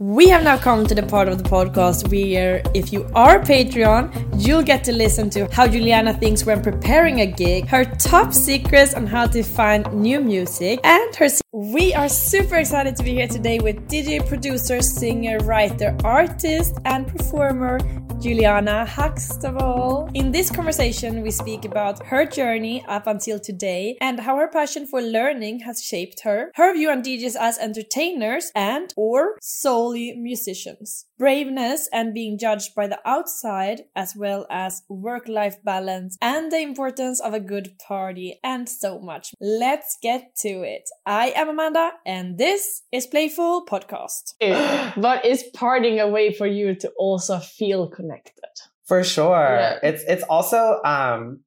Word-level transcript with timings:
We 0.00 0.28
have 0.30 0.42
now 0.42 0.58
come 0.58 0.84
to 0.88 0.94
the 0.94 1.04
part 1.04 1.28
of 1.28 1.38
the 1.38 1.48
podcast 1.48 2.10
where, 2.10 2.62
if 2.74 2.92
you 2.92 3.08
are 3.14 3.38
Patreon, 3.38 4.44
you'll 4.44 4.64
get 4.64 4.82
to 4.84 4.92
listen 4.92 5.30
to 5.30 5.46
how 5.52 5.68
Juliana 5.68 6.12
thinks 6.14 6.44
when 6.44 6.60
preparing 6.64 7.20
a 7.20 7.26
gig, 7.26 7.68
her 7.68 7.84
top 7.84 8.32
secrets 8.32 8.94
on 8.94 9.06
how 9.06 9.28
to 9.28 9.44
find 9.44 9.86
new 9.94 10.20
music, 10.20 10.80
and 10.82 11.14
her. 11.14 11.28
We 11.52 11.94
are 11.94 12.08
super 12.08 12.56
excited 12.56 12.96
to 12.96 13.04
be 13.04 13.12
here 13.14 13.28
today 13.28 13.60
with 13.60 13.86
DJ, 13.88 14.26
producer, 14.26 14.82
singer, 14.82 15.38
writer, 15.38 15.96
artist, 16.02 16.76
and 16.84 17.06
performer 17.06 17.78
Juliana 18.24 18.86
Huxtable. 18.86 20.08
In 20.14 20.32
this 20.32 20.50
conversation, 20.50 21.20
we 21.20 21.30
speak 21.30 21.66
about 21.66 22.02
her 22.06 22.24
journey 22.24 22.82
up 22.88 23.06
until 23.06 23.38
today 23.38 23.98
and 24.00 24.18
how 24.18 24.36
her 24.38 24.48
passion 24.48 24.86
for 24.86 25.02
learning 25.02 25.60
has 25.60 25.82
shaped 25.82 26.20
her, 26.20 26.50
her 26.54 26.72
view 26.72 26.90
on 26.90 27.02
DJs 27.02 27.36
as 27.38 27.58
entertainers 27.58 28.50
and 28.54 28.94
or 28.96 29.36
solely 29.84 30.14
musicians, 30.16 31.06
braveness 31.18 31.88
and 31.92 32.14
being 32.14 32.38
judged 32.38 32.74
by 32.74 32.86
the 32.86 32.98
outside, 33.04 33.82
as 33.94 34.14
well 34.16 34.46
as 34.50 34.82
work-life 34.88 35.56
balance 35.62 36.16
and 36.22 36.50
the 36.50 36.60
importance 36.60 37.20
of 37.20 37.34
a 37.34 37.40
good 37.40 37.72
party 37.86 38.38
and 38.42 38.68
so 38.68 38.98
much. 38.98 39.34
Let's 39.40 39.98
get 40.02 40.34
to 40.40 40.62
it. 40.62 40.88
I 41.04 41.32
am 41.36 41.50
Amanda 41.50 41.92
and 42.06 42.38
this 42.38 42.82
is 42.92 43.06
Playful 43.06 43.66
Podcast. 43.66 44.34
but 45.00 45.24
is 45.24 45.44
partying 45.54 46.00
a 46.02 46.08
way 46.08 46.32
for 46.32 46.46
you 46.46 46.74
to 46.76 46.90
also 46.98 47.38
feel 47.38 47.88
connected? 47.88 48.52
For 48.86 49.04
sure. 49.04 49.56
Yeah. 49.60 49.78
It's 49.82 50.02
it's 50.06 50.24
also 50.24 50.80
um 50.84 51.40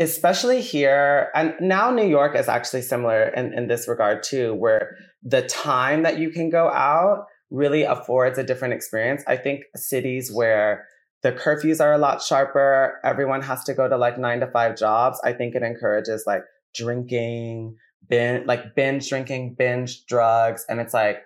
especially 0.00 0.60
here 0.60 1.30
and 1.34 1.54
now 1.60 1.90
New 1.90 2.06
York 2.06 2.36
is 2.36 2.48
actually 2.48 2.82
similar 2.82 3.28
in, 3.30 3.52
in 3.52 3.66
this 3.66 3.88
regard 3.88 4.22
too, 4.22 4.54
where 4.54 4.96
the 5.22 5.42
time 5.42 6.04
that 6.04 6.18
you 6.18 6.30
can 6.30 6.50
go 6.50 6.68
out 6.68 7.26
really 7.50 7.82
affords 7.82 8.38
a 8.38 8.44
different 8.44 8.74
experience. 8.74 9.22
I 9.26 9.36
think 9.36 9.64
cities 9.74 10.30
where 10.32 10.86
the 11.22 11.32
curfews 11.32 11.80
are 11.80 11.92
a 11.92 11.98
lot 11.98 12.22
sharper, 12.22 13.00
everyone 13.04 13.42
has 13.42 13.64
to 13.64 13.74
go 13.74 13.88
to 13.88 13.96
like 13.96 14.18
nine 14.18 14.40
to 14.40 14.46
five 14.46 14.76
jobs. 14.76 15.20
I 15.24 15.32
think 15.32 15.54
it 15.54 15.62
encourages 15.62 16.24
like 16.26 16.42
drinking, 16.74 17.76
binge, 18.08 18.46
like 18.46 18.74
binge 18.74 19.08
drinking, 19.08 19.54
binge 19.58 20.06
drugs. 20.06 20.64
And 20.68 20.80
it's 20.80 20.94
like, 20.94 21.22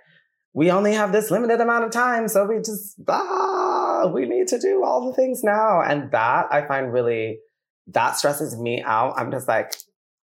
we 0.55 0.71
only 0.71 0.93
have 0.93 1.13
this 1.13 1.31
limited 1.31 1.61
amount 1.61 1.85
of 1.85 1.91
time. 1.91 2.29
So 2.29 2.47
we 2.47 2.59
just, 2.59 2.97
ah, 3.09 4.11
we 4.13 4.27
need 4.27 4.49
to 4.49 4.59
do 4.59 4.85
all 4.85 5.07
the 5.07 5.15
things 5.15 5.43
now. 5.43 5.83
And 5.83 6.11
that 6.13 6.47
I 6.51 6.67
find 6.67 6.93
really, 6.93 7.39
that 7.89 8.17
stresses 8.17 8.57
me 8.57 8.83
out. 8.83 9.15
I'm 9.17 9.31
just 9.31 9.49
like, 9.49 9.73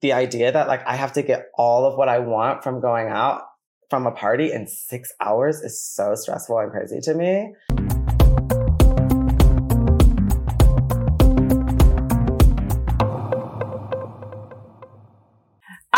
the 0.03 0.13
idea 0.13 0.53
that 0.53 0.69
like 0.69 0.87
I 0.87 0.97
have 0.97 1.15
to 1.15 1.23
get 1.23 1.47
all 1.55 1.87
of 1.87 1.97
what 1.97 2.09
I 2.09 2.19
want 2.19 2.63
from 2.63 2.81
going 2.81 3.09
out 3.09 3.43
from 3.89 4.07
a 4.07 4.13
party 4.13 4.53
in 4.53 4.67
six 4.67 5.13
hours 5.21 5.61
is 5.61 5.83
so 5.83 6.15
stressful 6.15 6.59
and 6.59 6.71
crazy 6.71 7.01
to 7.01 7.15
me. 7.15 7.55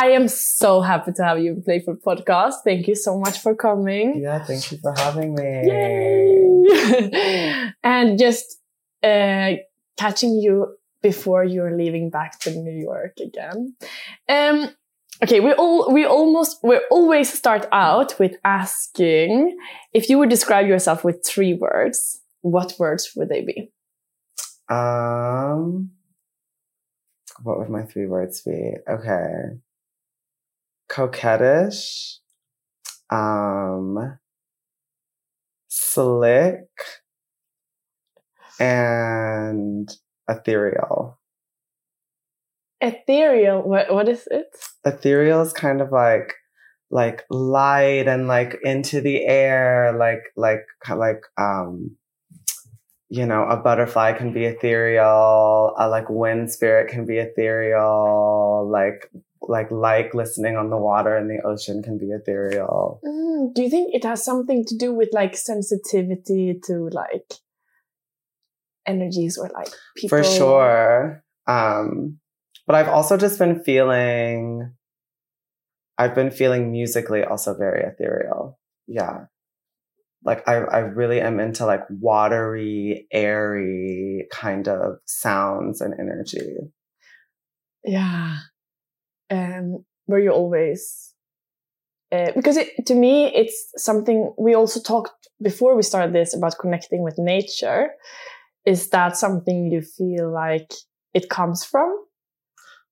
I 0.00 0.10
am 0.10 0.28
so 0.28 0.80
happy 0.80 1.10
to 1.12 1.24
have 1.24 1.40
you 1.40 1.52
in 1.52 1.62
Playful 1.62 1.96
Podcast. 1.96 2.62
Thank 2.62 2.86
you 2.86 2.94
so 2.94 3.18
much 3.18 3.40
for 3.40 3.56
coming. 3.56 4.20
Yeah, 4.20 4.44
thank 4.44 4.70
you 4.70 4.78
for 4.78 4.94
having 4.96 5.34
me. 5.34 5.62
Yay! 5.66 7.72
and 7.82 8.16
just 8.16 8.60
uh, 9.02 9.54
catching 9.96 10.36
you 10.36 10.76
before 11.02 11.42
you're 11.42 11.76
leaving 11.76 12.10
back 12.10 12.38
to 12.40 12.52
New 12.52 12.80
York 12.80 13.14
again. 13.20 13.74
Um, 14.28 14.70
okay, 15.22 15.40
we 15.40 15.52
all 15.52 15.92
we 15.92 16.04
almost 16.04 16.58
we 16.62 16.80
always 16.90 17.32
start 17.32 17.66
out 17.72 18.18
with 18.18 18.36
asking 18.44 19.56
if 19.92 20.08
you 20.08 20.18
would 20.18 20.30
describe 20.30 20.66
yourself 20.66 21.04
with 21.04 21.24
three 21.26 21.54
words. 21.54 22.20
What 22.42 22.74
words 22.78 23.10
would 23.16 23.28
they 23.28 23.42
be? 23.42 23.72
Um, 24.68 25.90
what 27.42 27.58
would 27.58 27.70
my 27.70 27.82
three 27.82 28.06
words 28.06 28.42
be? 28.42 28.74
Okay. 28.88 29.58
Coquettish, 30.90 32.16
um, 33.10 34.18
slick, 35.68 36.68
and 38.58 39.90
ethereal. 40.28 41.18
Ethereal. 42.80 43.62
What 43.62 43.92
what 43.92 44.08
is 44.08 44.28
it? 44.30 44.48
Ethereal 44.84 45.42
is 45.42 45.52
kind 45.52 45.80
of 45.80 45.92
like 45.92 46.34
like 46.90 47.24
light 47.30 48.06
and 48.08 48.28
like 48.28 48.58
into 48.62 49.00
the 49.00 49.24
air, 49.26 49.92
like 49.98 50.22
like 50.36 50.66
like 50.88 51.22
um 51.36 51.96
you 53.10 53.24
know, 53.24 53.44
a 53.44 53.56
butterfly 53.56 54.12
can 54.12 54.32
be 54.32 54.44
ethereal, 54.44 55.74
a 55.78 55.88
like 55.88 56.10
wind 56.10 56.50
spirit 56.50 56.90
can 56.90 57.06
be 57.06 57.18
ethereal, 57.18 58.68
like 58.70 59.10
like 59.40 59.70
like 59.70 60.14
listening 60.14 60.56
on 60.56 60.68
the 60.68 60.76
water 60.76 61.16
in 61.16 61.26
the 61.26 61.40
ocean 61.44 61.82
can 61.82 61.96
be 61.96 62.10
ethereal. 62.10 63.00
Mm, 63.04 63.54
do 63.54 63.62
you 63.62 63.70
think 63.70 63.94
it 63.94 64.04
has 64.04 64.24
something 64.24 64.64
to 64.66 64.76
do 64.76 64.92
with 64.92 65.08
like 65.12 65.36
sensitivity 65.36 66.60
to 66.66 66.90
like 66.92 67.32
energies 68.86 69.38
or 69.38 69.48
like 69.54 69.70
people? 69.96 70.18
For 70.18 70.24
sure. 70.24 71.24
Um, 71.46 72.18
but 72.68 72.74
I've 72.76 72.88
also 72.88 73.16
just 73.16 73.38
been 73.38 73.64
feeling, 73.64 74.74
I've 75.96 76.14
been 76.14 76.30
feeling 76.30 76.70
musically 76.70 77.24
also 77.24 77.56
very 77.56 77.82
ethereal. 77.82 78.58
Yeah. 78.86 79.24
Like 80.22 80.46
I, 80.46 80.56
I 80.56 80.78
really 80.80 81.18
am 81.18 81.40
into 81.40 81.64
like 81.64 81.84
watery, 81.88 83.06
airy 83.10 84.26
kind 84.30 84.68
of 84.68 84.98
sounds 85.06 85.80
and 85.80 85.94
energy. 85.98 86.56
Yeah. 87.84 88.36
Um, 89.30 89.86
were 90.06 90.20
you 90.20 90.32
always? 90.32 91.14
Uh, 92.12 92.32
because 92.36 92.58
it, 92.58 92.84
to 92.86 92.94
me, 92.94 93.34
it's 93.34 93.72
something 93.78 94.34
we 94.38 94.54
also 94.54 94.78
talked 94.78 95.28
before 95.40 95.74
we 95.74 95.82
started 95.82 96.14
this 96.14 96.36
about 96.36 96.58
connecting 96.60 97.02
with 97.02 97.14
nature. 97.16 97.88
Is 98.66 98.90
that 98.90 99.16
something 99.16 99.70
you 99.70 99.80
feel 99.80 100.30
like 100.30 100.70
it 101.14 101.30
comes 101.30 101.64
from? 101.64 102.04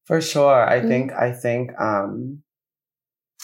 For 0.06 0.20
sure. 0.20 0.64
I 0.69 0.81
Mm. 0.81 0.88
think, 0.88 1.12
I 1.12 1.32
think, 1.32 1.79
um, 1.81 2.43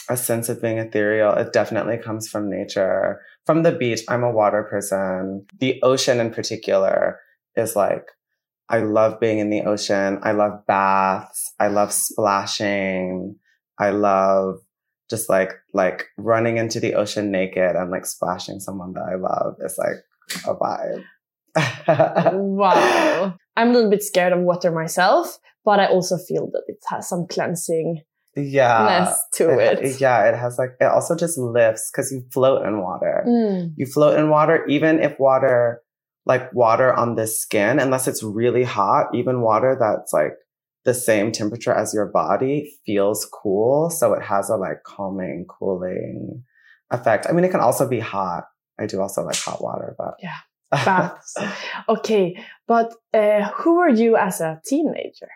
a 0.09 0.17
sense 0.17 0.49
of 0.49 0.61
being 0.61 0.79
ethereal. 0.79 1.33
It 1.35 1.53
definitely 1.53 1.97
comes 1.99 2.29
from 2.29 2.51
nature. 2.51 3.21
From 3.47 3.63
the 3.63 3.73
beach, 3.73 4.01
I'm 4.09 4.25
a 4.25 4.31
water 4.33 4.65
person. 4.65 5.47
The 5.59 5.81
ocean 5.83 6.19
in 6.21 6.31
particular 6.33 7.21
is 7.57 7.77
like, 7.77 8.07
I 8.69 8.79
love 8.79 9.21
being 9.21 9.39
in 9.39 9.51
the 9.51 9.63
ocean. 9.63 10.19
I 10.23 10.33
love 10.33 10.67
baths. 10.67 11.53
I 11.61 11.69
love 11.69 11.93
splashing. 11.93 13.37
I 13.79 13.91
love 13.91 14.61
just 15.11 15.29
like, 15.29 15.53
like 15.75 16.07
running 16.17 16.57
into 16.57 16.81
the 16.81 16.95
ocean 16.95 17.31
naked 17.31 17.77
and 17.77 17.91
like 17.91 18.07
splashing 18.07 18.61
someone 18.61 18.93
that 18.95 19.05
I 19.05 19.17
love. 19.17 19.57
It's 19.61 19.79
like 19.79 19.97
a 20.47 20.55
vibe. 20.57 21.05
wow. 22.35 23.35
I'm 23.57 23.71
a 23.71 23.73
little 23.73 23.91
bit 23.91 24.03
scared 24.03 24.33
of 24.33 24.41
water 24.41 24.71
myself, 24.73 25.39
but 25.65 25.81
I 25.81 25.87
also 25.87 26.17
feel 26.19 26.51
that 26.53 26.63
it 26.67 26.79
has 26.89 27.09
some 27.09 27.27
cleansing 27.27 28.03
yeah 28.35 29.13
to 29.35 29.59
it, 29.59 29.79
it, 29.81 30.01
yeah 30.01 30.25
it 30.27 30.35
has 30.35 30.57
like 30.59 30.71
it 30.81 30.87
also 30.87 31.15
just 31.15 31.37
lifts 31.37 31.91
because 31.91 32.11
you 32.11 32.25
float 32.33 32.65
in 32.67 32.81
water 32.81 33.25
Mm. 33.27 33.75
you 33.77 33.85
float 33.85 34.19
in 34.19 34.31
water 34.31 34.65
even 34.67 35.01
if 35.01 35.19
water 35.19 35.83
like 36.25 36.51
water 36.55 36.95
on 36.95 37.15
the 37.17 37.27
skin 37.27 37.79
unless 37.79 38.09
it's 38.09 38.23
really 38.23 38.63
hot 38.65 39.09
even 39.15 39.43
water 39.43 39.77
that's 39.79 40.15
like 40.15 40.33
the 40.85 40.95
same 40.95 41.31
temperature 41.31 41.75
as 41.75 41.93
your 41.93 42.07
body 42.07 42.73
feels 42.87 43.27
cool 43.27 43.91
so 43.91 44.15
it 44.15 44.23
has 44.23 44.49
a 44.49 44.57
like 44.57 44.83
calming 44.83 45.45
cooling 45.47 46.43
effect 46.91 47.27
i 47.29 47.33
mean 47.33 47.45
it 47.45 47.51
can 47.51 47.61
also 47.61 47.87
be 47.87 48.01
hot 48.01 48.45
i 48.81 48.87
do 48.87 48.99
also 49.01 49.23
like 49.25 49.37
hot 49.37 49.63
water 49.63 49.95
but 49.99 50.15
Yeah. 50.23 50.39
Baths. 50.73 51.37
okay, 51.87 52.35
but 52.67 52.95
uh, 53.13 53.43
who 53.57 53.77
were 53.77 53.91
you 53.91 54.17
as 54.17 54.41
a 54.41 54.59
teenager? 54.65 55.29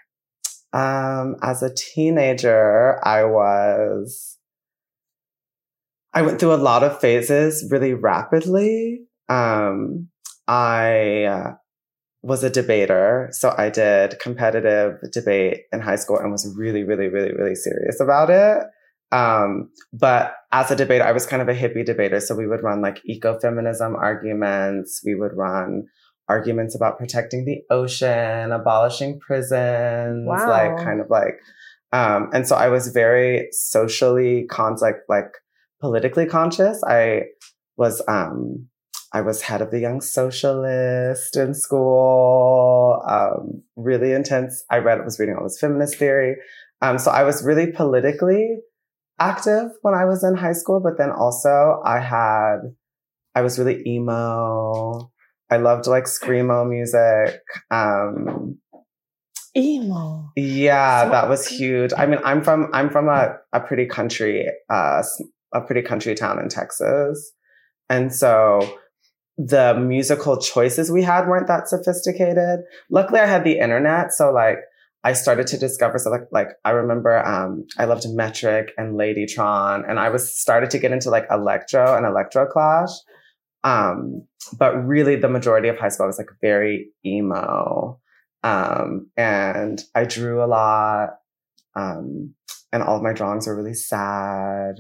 Um, 0.72 1.36
as 1.42 1.62
a 1.62 1.74
teenager, 1.74 3.00
I 3.04 3.24
was, 3.24 4.36
I 6.12 6.22
went 6.22 6.40
through 6.40 6.54
a 6.54 6.56
lot 6.56 6.82
of 6.82 7.00
phases 7.00 7.66
really 7.70 7.94
rapidly. 7.94 9.00
Um, 9.28 10.08
I 10.48 11.24
uh, 11.24 11.54
was 12.22 12.42
a 12.42 12.50
debater. 12.50 13.28
So 13.30 13.54
I 13.56 13.70
did 13.70 14.18
competitive 14.20 14.98
debate 15.12 15.62
in 15.72 15.80
high 15.80 15.96
school 15.96 16.18
and 16.18 16.32
was 16.32 16.52
really, 16.56 16.82
really, 16.82 17.08
really, 17.08 17.32
really 17.32 17.54
serious 17.54 18.00
about 18.00 18.30
it. 18.30 18.66
Um, 19.12 19.70
but 19.92 20.34
as 20.52 20.70
a 20.70 20.76
debater, 20.76 21.04
I 21.04 21.12
was 21.12 21.26
kind 21.26 21.40
of 21.40 21.48
a 21.48 21.54
hippie 21.54 21.86
debater. 21.86 22.18
So 22.20 22.34
we 22.34 22.48
would 22.48 22.64
run 22.64 22.82
like 22.82 23.00
ecofeminism 23.08 23.96
arguments. 23.96 25.02
We 25.04 25.14
would 25.14 25.34
run 25.34 25.86
arguments 26.28 26.75
about 26.75 26.99
protecting 26.99 27.44
the 27.44 27.62
ocean, 27.75 28.52
abolishing 28.52 29.19
prisons, 29.20 30.26
Wow. 30.26 30.49
like 30.49 30.76
kind 30.84 31.00
of 31.00 31.08
like, 31.11 31.38
um, 31.93 32.31
and 32.32 32.46
so 32.46 32.56
I 32.56 32.69
was 32.69 32.88
very 32.88 33.49
socially 33.52 34.46
con 34.50 34.76
like 34.81 34.96
like 35.08 35.32
politically 35.81 36.26
conscious. 36.26 36.82
I 36.87 37.23
was 37.76 38.02
um 38.08 38.69
I 39.12 39.20
was 39.20 39.43
head 39.43 39.62
of 39.62 39.70
the 39.70 39.78
Young 39.78 40.00
Socialist 40.00 41.37
in 41.37 41.55
school. 41.55 43.02
Um, 43.08 43.62
really 43.76 44.12
intense. 44.12 44.64
I 44.70 44.78
read 44.78 45.02
was 45.05 45.19
reading 45.19 45.37
all 45.37 45.44
this 45.44 45.58
feminist 45.61 45.96
theory. 45.96 46.37
Um, 46.82 46.99
so 46.99 47.11
I 47.11 47.23
was 47.23 47.43
really 47.44 47.73
politically 47.73 48.58
active 49.19 49.70
when 49.82 49.94
I 49.94 50.05
was 50.05 50.23
in 50.23 50.34
high 50.37 50.52
school, 50.52 50.81
but 50.81 50.99
then 50.99 51.11
also 51.11 51.81
I 51.84 52.00
had 52.00 52.58
I 53.34 53.43
was 53.43 53.58
really 53.58 53.82
emo. 53.87 55.11
I 55.50 55.58
loved 55.58 55.87
like 55.87 56.04
screamo 56.04 56.69
music. 56.69 57.40
Um, 57.70 58.58
Emo. 59.56 60.32
yeah, 60.37 61.04
So 61.04 61.10
that 61.10 61.28
was 61.28 61.46
huge. 61.46 61.93
I 61.96 62.06
mean, 62.06 62.20
I'm 62.25 62.43
from 62.43 62.69
I'm 62.72 62.90
from 62.90 63.08
a 63.08 63.37
a 63.52 63.60
pretty 63.60 63.87
country 63.87 64.46
uh 64.69 65.02
a 65.54 65.60
pretty 65.60 65.82
country 65.82 66.14
town 66.14 66.38
in 66.38 66.48
Texas. 66.48 67.32
And 67.88 68.12
so 68.14 68.78
the 69.38 69.75
musical 69.75 70.38
choices 70.38 70.90
we 70.90 71.02
had 71.02 71.28
weren't 71.28 71.46
that 71.46 71.69
sophisticated. 71.69 72.60
Luckily 72.90 73.20
I 73.20 73.26
had 73.26 73.44
the 73.44 73.58
internet, 73.58 74.12
so 74.12 74.32
like 74.32 74.58
I 75.04 75.12
started 75.12 75.46
to 75.49 75.58
discover 75.58 75.99
so 75.99 76.10
like 76.10 76.26
like 76.32 76.49
I 76.64 76.70
remember 76.70 77.25
um 77.25 77.64
I 77.78 77.84
loved 77.84 78.06
Metric 78.08 78.72
and 78.76 78.99
Ladytron 78.99 79.88
and 79.88 79.99
I 80.00 80.08
was 80.10 80.37
started 80.37 80.70
to 80.70 80.78
get 80.78 80.92
into 80.92 81.10
like 81.10 81.26
electro 81.31 81.96
and 81.96 82.04
electro 82.04 82.46
clash. 82.46 82.90
Um 83.66 84.26
but 84.58 84.76
really 84.86 85.16
the 85.16 85.28
majority 85.28 85.68
of 85.68 85.76
high 85.76 85.88
school 85.88 86.04
I 86.04 86.06
was 86.06 86.18
like 86.18 86.30
very 86.40 86.90
emo. 87.04 88.00
Um, 88.42 89.10
and 89.16 89.82
I 89.94 90.04
drew 90.04 90.42
a 90.42 90.46
lot. 90.46 91.18
Um, 91.74 92.34
and 92.72 92.82
all 92.82 92.96
of 92.96 93.02
my 93.02 93.12
drawings 93.12 93.48
were 93.48 93.56
really 93.56 93.74
sad. 93.74 94.76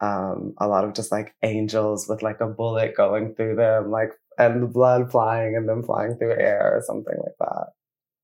Um, 0.00 0.52
a 0.58 0.68
lot 0.68 0.84
of 0.84 0.92
just 0.92 1.10
like 1.10 1.34
angels 1.42 2.06
with 2.06 2.22
like 2.22 2.40
a 2.40 2.46
bullet 2.46 2.94
going 2.94 3.34
through 3.34 3.56
them, 3.56 3.90
like, 3.90 4.12
and 4.36 4.62
the 4.62 4.66
blood 4.66 5.10
flying 5.10 5.56
and 5.56 5.66
them 5.66 5.82
flying 5.82 6.16
through 6.18 6.32
air 6.32 6.72
or 6.74 6.82
something 6.84 7.14
like 7.16 7.36
that. 7.40 7.66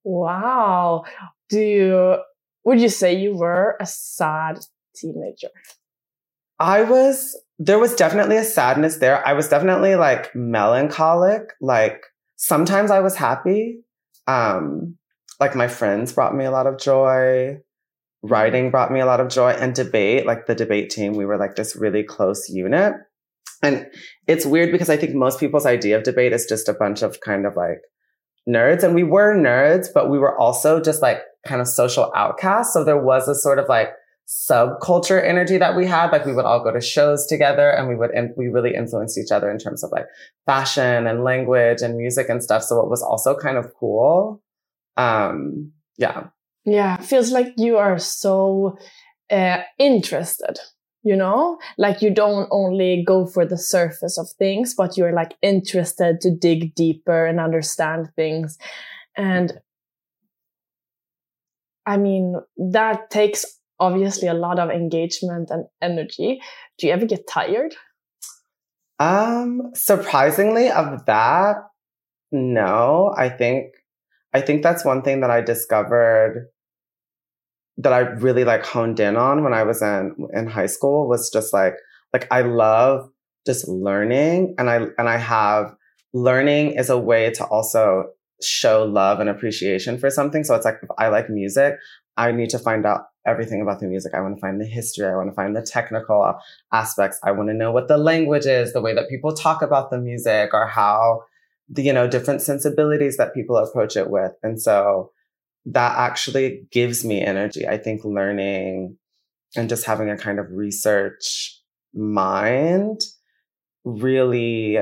Wow. 0.05 1.05
Do 1.49 1.61
you, 1.61 2.17
would 2.65 2.81
you 2.81 2.91
say 2.91 3.15
you 3.15 3.37
were 3.37 3.77
a 3.81 3.87
sad 3.87 4.59
teenager? 4.95 5.49
I 6.59 6.83
was, 6.83 7.41
there 7.59 7.79
was 7.79 7.95
definitely 7.95 8.37
a 8.37 8.45
sadness 8.45 8.97
there. 8.97 9.27
I 9.27 9.33
was 9.33 9.49
definitely 9.49 9.97
like 9.97 10.35
melancholic. 10.35 11.53
Like 11.61 12.03
sometimes 12.37 12.91
I 12.91 13.01
was 13.01 13.17
happy. 13.17 13.81
Um, 14.27 14.97
like 15.41 15.57
my 15.57 15.69
friends 15.69 16.13
brought 16.13 16.37
me 16.37 16.45
a 16.45 16.51
lot 16.51 16.67
of 16.67 16.79
joy. 16.79 17.59
Writing 18.23 18.71
brought 18.71 18.93
me 18.93 19.01
a 19.01 19.07
lot 19.07 19.21
of 19.21 19.29
joy 19.29 19.51
and 19.51 19.75
debate, 19.75 20.27
like 20.27 20.47
the 20.47 20.55
debate 20.55 20.91
team, 20.91 21.15
we 21.15 21.25
were 21.25 21.39
like 21.39 21.55
this 21.55 21.77
really 21.77 22.03
close 22.03 22.49
unit. 22.49 22.95
And 23.63 23.87
it's 24.27 24.45
weird 24.45 24.73
because 24.73 24.91
I 24.91 24.97
think 24.97 25.15
most 25.15 25.39
people's 25.39 25.67
idea 25.67 25.97
of 25.97 26.03
debate 26.03 26.33
is 26.33 26.47
just 26.47 26.69
a 26.69 26.73
bunch 26.73 27.03
of 27.03 27.21
kind 27.21 27.47
of 27.47 27.57
like 27.57 27.81
nerds. 28.49 28.83
And 28.83 28.95
we 28.95 29.05
were 29.05 29.37
nerds, 29.37 29.87
but 29.93 30.11
we 30.11 30.19
were 30.19 30.37
also 30.39 30.81
just 30.81 31.01
like 31.01 31.21
kind 31.47 31.61
of 31.61 31.69
social 31.69 32.13
outcasts. 32.15 32.73
So 32.73 32.85
there 32.85 33.01
was 33.01 33.29
a 33.29 33.35
sort 33.35 33.59
of 33.59 33.69
like 33.69 33.91
subculture 34.29 35.25
energy 35.27 35.57
that 35.57 35.75
we 35.75 35.87
had. 35.87 36.11
Like 36.11 36.27
we 36.27 36.35
would 36.35 36.45
all 36.45 36.63
go 36.63 36.71
to 36.71 36.83
shows 36.83 37.27
together 37.27 37.71
and 37.71 37.89
we 37.89 37.97
would, 37.97 38.11
and 38.11 38.31
we 38.37 38.49
really 38.49 38.75
influenced 38.75 39.17
each 39.17 39.31
other 39.33 39.51
in 39.51 39.59
terms 39.59 39.83
of 39.83 39.91
like 39.91 40.05
fashion 40.45 41.07
and 41.07 41.25
language 41.25 41.81
and 41.81 41.97
music 41.97 42.29
and 42.29 42.43
stuff. 42.43 42.63
So 42.63 42.81
it 42.81 42.91
was 42.91 43.03
also 43.03 43.35
kind 43.35 43.57
of 43.57 43.73
cool. 43.75 44.43
Um, 44.99 45.73
yeah. 45.97 46.27
Yeah. 46.67 46.99
Feels 46.99 47.33
like 47.33 47.55
you 47.57 47.79
are 47.79 47.99
so 47.99 48.77
uh, 49.31 49.63
interested, 49.79 50.59
you 51.03 51.17
know? 51.17 51.59
Like 51.79 52.03
you 52.03 52.11
don't 52.11 52.49
only 52.51 53.03
go 53.07 53.25
for 53.25 53.47
the 53.47 53.57
surface 53.57 54.19
of 54.19 54.29
things, 54.39 54.75
but 54.75 54.99
you're 54.99 55.15
like 55.15 55.37
interested 55.41 56.21
to 56.21 56.31
dig 56.31 56.75
deeper 56.75 57.25
and 57.25 57.41
understand 57.41 58.11
things. 58.15 58.59
And 59.17 59.59
I 61.87 61.97
mean, 61.97 62.35
that 62.59 63.09
takes 63.09 63.58
obviously 63.81 64.29
a 64.29 64.35
lot 64.35 64.59
of 64.59 64.71
engagement 64.71 65.51
and 65.51 65.67
energy. 65.81 66.41
Do 66.79 66.87
you 66.87 66.93
ever 66.93 67.07
get 67.07 67.27
tired? 67.29 67.75
Um, 68.99 69.71
surprisingly 69.75 70.71
of 70.71 71.07
that, 71.07 71.57
no, 72.33 73.15
I 73.17 73.29
think, 73.29 73.75
I 74.35 74.41
think 74.41 74.63
that's 74.63 74.85
one 74.85 75.03
thing 75.03 75.21
that 75.21 75.31
I 75.31 75.41
discovered 75.41 76.49
that 77.77 77.93
I 77.93 78.01
really 78.01 78.45
like 78.45 78.65
honed 78.65 78.99
in 78.99 79.17
on 79.17 79.45
when 79.45 79.55
I 79.55 79.63
was 79.63 79.81
in, 79.83 80.17
in 80.33 80.49
high 80.49 80.67
school 80.67 81.09
was 81.09 81.31
just 81.31 81.53
like, 81.53 81.75
like 82.13 82.27
I 82.31 82.43
love 82.43 83.09
just 83.47 83.69
learning 83.69 84.57
and 84.59 84.69
I, 84.69 84.87
and 84.99 85.09
I 85.09 85.17
have 85.17 85.75
learning 86.13 86.73
is 86.73 86.91
a 86.91 86.99
way 86.99 87.31
to 87.31 87.45
also 87.45 88.07
show 88.43 88.85
love 88.85 89.21
and 89.21 89.29
appreciation 89.29 89.99
for 89.99 90.11
something. 90.11 90.43
So 90.43 90.55
it's 90.55 90.65
like, 90.65 90.79
if 90.83 90.89
I 90.99 91.09
like 91.09 91.31
music, 91.31 91.75
I 92.17 92.33
need 92.33 92.51
to 92.51 92.59
find 92.59 92.85
out 92.85 93.03
everything 93.29 93.61
about 93.61 93.81
the 93.81 93.87
music. 93.87 94.15
I 94.15 94.21
want 94.21 94.37
to 94.37 94.41
find 94.41 94.61
the 94.61 94.67
history. 94.67 95.07
I 95.07 95.15
want 95.15 95.29
to 95.29 95.35
find 95.35 95.55
the 95.55 95.63
technical 95.63 96.35
aspects. 96.73 97.21
I 97.23 97.33
want 97.33 97.49
to 97.51 97.55
know 97.55 97.71
what 97.71 97.89
the 97.89 97.99
language 97.99 98.47
is, 98.47 98.73
the 98.73 98.81
way 98.81 98.95
that 98.95 99.09
people 99.09 99.33
talk 99.33 99.63
about 99.63 99.91
the 99.91 99.99
music 99.99 100.51
or 100.53 100.67
how 100.67 101.23
the, 101.69 101.83
you 101.83 101.93
know, 101.93 102.09
different 102.09 102.43
sensibilities 102.43 103.17
that 103.19 103.35
people 103.35 103.57
approach 103.57 103.97
it 103.97 104.11
with. 104.11 104.33
And 104.43 104.61
so 104.61 105.13
that 105.67 105.99
actually 105.99 106.67
gives 106.71 107.05
me 107.05 107.23
energy. 107.23 107.69
I 107.69 107.77
think 107.77 108.05
learning 108.05 108.97
and 109.55 109.69
just 109.69 109.85
having 109.85 110.11
a 110.11 110.17
kind 110.17 110.39
of 110.39 110.47
research 110.51 111.61
mind 111.95 113.01
really, 113.85 114.79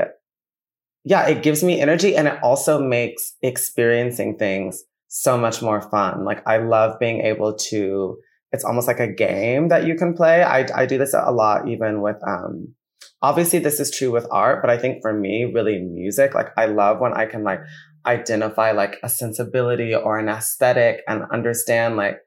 yeah, 1.04 1.26
it 1.26 1.42
gives 1.42 1.62
me 1.62 1.80
energy 1.80 2.16
and 2.16 2.28
it 2.28 2.38
also 2.42 2.80
makes 2.80 3.34
experiencing 3.42 4.38
things 4.38 4.82
so 5.08 5.38
much 5.38 5.62
more 5.62 5.80
fun. 5.80 6.24
Like 6.24 6.46
I 6.46 6.58
love 6.58 6.98
being 6.98 7.20
able 7.22 7.54
to, 7.70 8.18
it's 8.52 8.64
almost 8.64 8.86
like 8.86 9.00
a 9.00 9.12
game 9.12 9.68
that 9.68 9.86
you 9.86 9.94
can 9.94 10.14
play. 10.14 10.42
I, 10.42 10.66
I 10.74 10.86
do 10.86 10.98
this 10.98 11.14
a 11.14 11.30
lot, 11.30 11.68
even 11.68 12.00
with, 12.00 12.16
um, 12.26 12.74
obviously 13.22 13.58
this 13.58 13.80
is 13.80 13.90
true 13.90 14.10
with 14.10 14.26
art, 14.30 14.62
but 14.62 14.70
I 14.70 14.78
think 14.78 15.02
for 15.02 15.12
me, 15.12 15.44
really 15.44 15.78
music, 15.78 16.34
like 16.34 16.48
I 16.56 16.66
love 16.66 17.00
when 17.00 17.12
I 17.12 17.26
can 17.26 17.44
like 17.44 17.60
identify 18.04 18.72
like 18.72 18.96
a 19.02 19.08
sensibility 19.08 19.94
or 19.94 20.18
an 20.18 20.28
aesthetic 20.28 21.02
and 21.08 21.24
understand 21.32 21.96
like, 21.96 22.18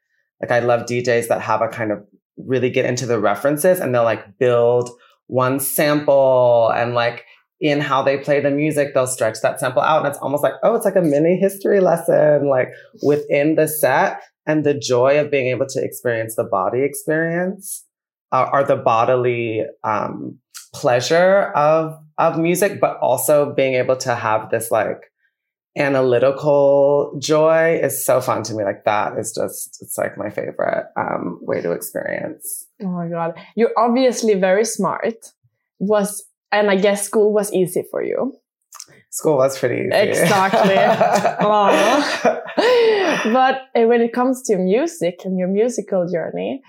like 0.42 0.52
I 0.52 0.60
love 0.60 0.86
DJs 0.86 1.28
that 1.28 1.42
have 1.42 1.62
a 1.62 1.68
kind 1.68 1.92
of 1.92 2.06
really 2.38 2.70
get 2.70 2.86
into 2.86 3.06
the 3.06 3.20
references 3.20 3.80
and 3.80 3.94
they'll 3.94 4.04
like 4.04 4.38
build 4.38 4.90
one 5.28 5.60
sample 5.60 6.72
and 6.76 6.94
like 6.94 7.26
in 7.62 7.82
how 7.82 8.02
they 8.02 8.18
play 8.18 8.40
the 8.40 8.50
music, 8.50 8.94
they'll 8.94 9.08
stretch 9.08 9.42
that 9.42 9.60
sample 9.60 9.82
out. 9.82 10.06
And 10.06 10.08
it's 10.08 10.18
almost 10.20 10.44
like, 10.44 10.54
oh, 10.64 10.76
it's 10.76 10.86
like 10.86 10.96
a 10.96 11.02
mini 11.02 11.38
history 11.38 11.80
lesson, 11.82 12.48
like 12.48 12.70
within 13.04 13.56
the 13.56 13.68
set. 13.68 14.22
And 14.50 14.66
the 14.66 14.74
joy 14.74 15.20
of 15.20 15.30
being 15.30 15.48
able 15.48 15.68
to 15.68 15.84
experience 15.84 16.36
the 16.36 16.44
body 16.44 16.82
experience 16.82 17.86
uh, 18.32 18.50
or 18.52 18.64
the 18.64 18.76
bodily 18.76 19.64
um, 19.84 20.40
pleasure 20.74 21.52
of 21.56 21.96
of 22.18 22.38
music, 22.38 22.82
but 22.82 22.98
also 22.98 23.54
being 23.54 23.76
able 23.76 23.96
to 23.98 24.16
have 24.16 24.50
this 24.50 24.72
like 24.72 25.02
analytical 25.78 27.18
joy 27.20 27.80
is 27.82 28.06
so 28.06 28.20
fun 28.22 28.44
to 28.44 28.54
me. 28.54 28.64
Like 28.64 28.84
that 28.86 29.18
is 29.18 29.34
just 29.34 29.78
it's 29.82 29.98
like 29.98 30.18
my 30.18 30.30
favorite 30.30 30.88
um, 30.98 31.40
way 31.42 31.62
to 31.62 31.72
experience. 31.72 32.68
Oh 32.82 32.88
my 32.88 33.08
god, 33.08 33.40
you're 33.56 33.78
obviously 33.78 34.34
very 34.34 34.66
smart. 34.66 35.34
Was 35.80 36.24
and 36.52 36.70
I 36.70 36.76
guess 36.76 37.06
school 37.06 37.34
was 37.34 37.54
easy 37.54 37.84
for 37.90 38.04
you. 38.04 38.34
School 39.12 39.38
was 39.38 39.58
pretty 39.58 39.88
easy. 39.88 39.90
Exactly. 39.92 40.76
but 43.34 43.62
uh, 43.76 43.88
when 43.88 44.02
it 44.02 44.14
comes 44.14 44.44
to 44.44 44.56
music 44.58 45.22
and 45.26 45.40
your 45.40 45.48
musical 45.48 46.08
journey, 46.08 46.62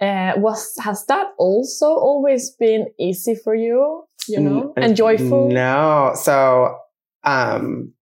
uh, 0.00 0.32
was 0.36 0.74
has 0.82 1.06
that 1.06 1.28
also 1.38 1.86
always 1.86 2.50
been 2.50 2.88
easy 2.98 3.36
for 3.36 3.54
you? 3.54 4.02
You 4.26 4.40
know, 4.40 4.72
and 4.76 4.96
joyful. 4.96 5.50
No, 5.50 6.12
so 6.14 6.78
um, 7.24 7.92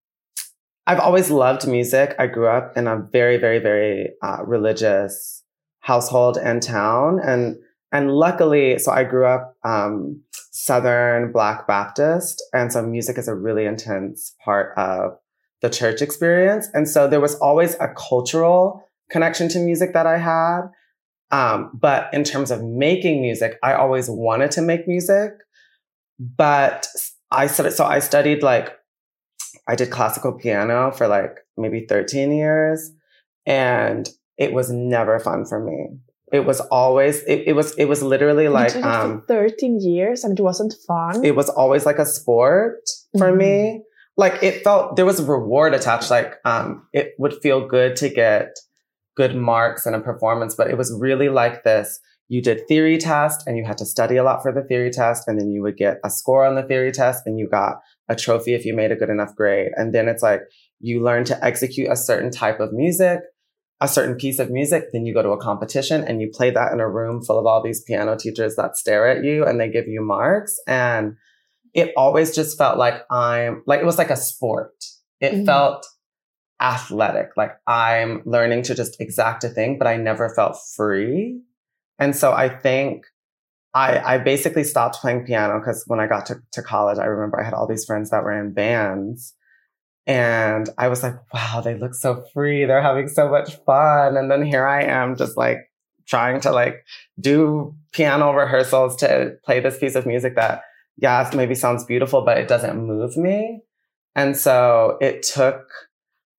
I've 0.87 1.00
always 1.00 1.30
loved 1.30 1.66
music. 1.66 2.14
I 2.18 2.28
grew 2.28 2.46
up 2.46 2.76
in 2.76 2.87
a 2.87 2.96
very, 2.96 3.38
very, 3.38 3.58
very 3.58 4.11
uh, 4.22 4.38
religious 4.44 5.42
household 5.80 6.38
and 6.38 6.62
town, 6.62 7.18
and 7.22 7.56
and 7.92 8.11
luckily, 8.11 8.78
so 8.78 8.90
I 8.90 9.04
grew 9.04 9.26
up 9.26 9.56
um, 9.64 10.22
Southern 10.50 11.32
Black 11.32 11.66
Baptist, 11.66 12.42
and 12.52 12.72
so 12.72 12.82
music 12.82 13.18
is 13.18 13.28
a 13.28 13.34
really 13.34 13.66
intense 13.66 14.34
part 14.44 14.76
of 14.76 15.12
the 15.61 15.70
church 15.70 16.02
experience, 16.02 16.68
and 16.75 16.88
so 16.88 17.06
there 17.06 17.20
was 17.20 17.34
always 17.37 17.75
a 17.75 17.94
cultural 17.96 18.82
connection 19.11 19.49
to 19.50 19.58
music 19.58 19.92
that 19.92 20.06
I 20.06 20.18
had. 20.18 20.62
Um, 21.30 21.70
but 21.72 22.12
in 22.12 22.25
terms 22.25 22.50
of 22.50 22.62
making 22.62 23.22
music, 23.22 23.58
I 23.62 23.75
always 23.75 24.11
wanted 24.11 24.50
to 24.52 24.62
make 24.62 24.88
music, 24.88 25.32
but 26.18 26.87
I 27.30 27.46
studied, 27.46 27.72
so 27.72 27.84
I 27.84 28.00
studied 28.00 28.42
like, 28.42 28.76
I 29.66 29.75
did 29.75 29.90
classical 29.90 30.32
piano 30.32 30.92
for 30.92 31.08
like 31.08 31.38
maybe 31.56 31.87
13 31.88 32.32
years 32.32 32.90
and 33.46 34.08
it 34.37 34.52
was 34.52 34.70
never 34.70 35.18
fun 35.18 35.44
for 35.46 35.62
me. 35.62 35.99
It 36.33 36.47
was 36.47 36.61
always, 36.61 37.23
it, 37.25 37.45
it 37.47 37.53
was, 37.55 37.75
it 37.77 37.85
was 37.85 38.03
literally 38.03 38.49
like, 38.49 38.75
um, 38.77 39.23
13 39.29 39.81
years 39.81 40.25
and 40.25 40.39
it 40.39 40.43
wasn't 40.43 40.75
fun. 40.87 41.25
It 41.25 41.37
was 41.37 41.49
always 41.49 41.85
like 41.85 41.99
a 41.99 42.07
sport 42.07 42.89
for 43.19 43.29
mm-hmm. 43.29 43.39
me. 43.39 43.83
Like 44.17 44.43
it 44.43 44.65
felt, 44.65 44.97
there 44.97 45.07
was 45.07 45.21
a 45.21 45.25
reward 45.25 45.75
attached. 45.75 46.11
Like, 46.11 46.37
um, 46.45 46.87
it 46.93 47.12
would 47.19 47.35
feel 47.43 47.67
good 47.67 47.97
to 47.97 48.09
get 48.09 48.57
good 49.17 49.37
marks 49.37 49.87
in 49.87 49.95
a 49.95 50.01
performance, 50.01 50.55
but 50.55 50.71
it 50.71 50.79
was 50.79 50.97
really 50.99 51.29
like 51.29 51.65
this. 51.65 52.01
You 52.29 52.41
did 52.41 52.67
theory 52.67 52.97
test 52.97 53.47
and 53.47 53.59
you 53.59 53.65
had 53.65 53.77
to 53.79 53.85
study 53.85 54.17
a 54.17 54.25
lot 54.25 54.43
for 54.43 54.53
the 54.53 54.62
theory 54.62 54.91
test. 54.91 55.29
And 55.29 55.39
then 55.39 55.51
you 55.51 55.61
would 55.62 55.77
get 55.77 55.99
a 56.03 56.09
score 56.09 56.47
on 56.47 56.55
the 56.55 56.62
theory 56.62 56.91
test 56.93 57.27
and 57.27 57.39
you 57.39 57.47
got 57.49 57.77
a 58.09 58.17
trophy 58.17 58.55
if 58.55 58.65
you 58.65 58.75
made 58.75 58.91
a 58.91 58.97
good 58.97 59.11
enough 59.11 59.35
grade. 59.35 59.73
And 59.77 59.95
then 59.95 60.09
it's 60.09 60.23
like 60.23 60.41
you 60.81 61.03
learn 61.03 61.25
to 61.25 61.45
execute 61.45 61.91
a 61.91 61.97
certain 61.97 62.31
type 62.31 62.59
of 62.59 62.73
music, 62.73 63.21
a 63.83 63.89
certain 63.89 64.15
piece 64.15 64.39
of 64.39 64.49
music. 64.49 64.85
Then 64.93 65.05
you 65.05 65.12
go 65.12 65.23
to 65.23 65.31
a 65.31 65.43
competition 65.43 66.05
and 66.05 66.21
you 66.21 66.31
play 66.33 66.51
that 66.51 66.73
in 66.73 66.79
a 66.79 66.89
room 66.89 67.21
full 67.21 67.39
of 67.39 67.47
all 67.47 67.61
these 67.61 67.83
piano 67.83 68.17
teachers 68.17 68.55
that 68.55 68.77
stare 68.77 69.09
at 69.09 69.25
you 69.25 69.45
and 69.45 69.61
they 69.61 69.69
give 69.69 69.89
you 69.89 70.01
marks. 70.01 70.57
And 70.69 71.17
it 71.75 71.93
always 71.97 72.33
just 72.35 72.57
felt 72.57 72.79
like 72.79 73.03
I'm 73.11 73.65
like, 73.67 73.81
it 73.81 73.87
was 73.87 73.99
like 73.99 74.11
a 74.11 74.17
sport. 74.17 74.73
It 75.21 75.33
mm-hmm. 75.33 75.47
felt 75.47 75.85
athletic. 76.61 77.31
Like 77.37 77.57
I'm 77.67 78.23
learning 78.25 78.62
to 78.65 78.75
just 78.77 79.01
exact 79.01 79.43
a 79.43 79.49
thing, 79.49 79.79
but 79.79 79.89
I 79.89 79.97
never 79.97 80.33
felt 80.33 80.57
free. 80.77 81.41
And 81.99 82.15
so 82.15 82.33
I 82.33 82.49
think 82.49 83.05
I, 83.75 84.15
I 84.15 84.19
basically 84.19 84.62
stopped 84.62 85.01
playing 85.01 85.27
piano 85.27 85.59
because 85.59 85.83
when 85.89 85.99
I 85.99 86.07
got 86.07 86.27
to, 86.27 86.37
to 86.53 86.62
college, 86.62 86.99
I 86.99 87.07
remember 87.07 87.41
I 87.41 87.45
had 87.45 87.55
all 87.55 87.67
these 87.67 87.85
friends 87.85 88.11
that 88.11 88.23
were 88.23 88.39
in 88.39 88.53
bands. 88.53 89.35
And 90.06 90.68
I 90.78 90.88
was 90.88 91.02
like, 91.02 91.14
wow, 91.32 91.61
they 91.64 91.76
look 91.76 91.94
so 91.94 92.25
free. 92.35 92.64
They're 92.64 92.82
having 92.82 93.09
so 93.09 93.28
much 93.28 93.54
fun. 93.64 94.16
And 94.16 94.30
then 94.30 94.44
here 94.44 94.66
I 94.66 94.82
am 94.82 95.16
just 95.16 95.37
like 95.37 95.59
trying 96.06 96.40
to 96.40 96.50
like 96.50 96.85
do 97.21 97.75
piano 97.92 98.32
rehearsals 98.32 98.97
to 98.97 99.37
play 99.44 99.61
this 99.61 99.78
piece 99.78 99.94
of 99.94 100.06
music 100.06 100.35
that, 100.37 100.62
yes, 100.97 101.35
maybe 101.35 101.54
sounds 101.54 101.85
beautiful, 101.85 102.23
but 102.23 102.38
it 102.38 102.49
doesn't 102.49 102.85
move 102.85 103.16
me. 103.16 103.61
And 104.16 104.37
so 104.37 104.99
it 105.00 105.23
took 105.23 105.68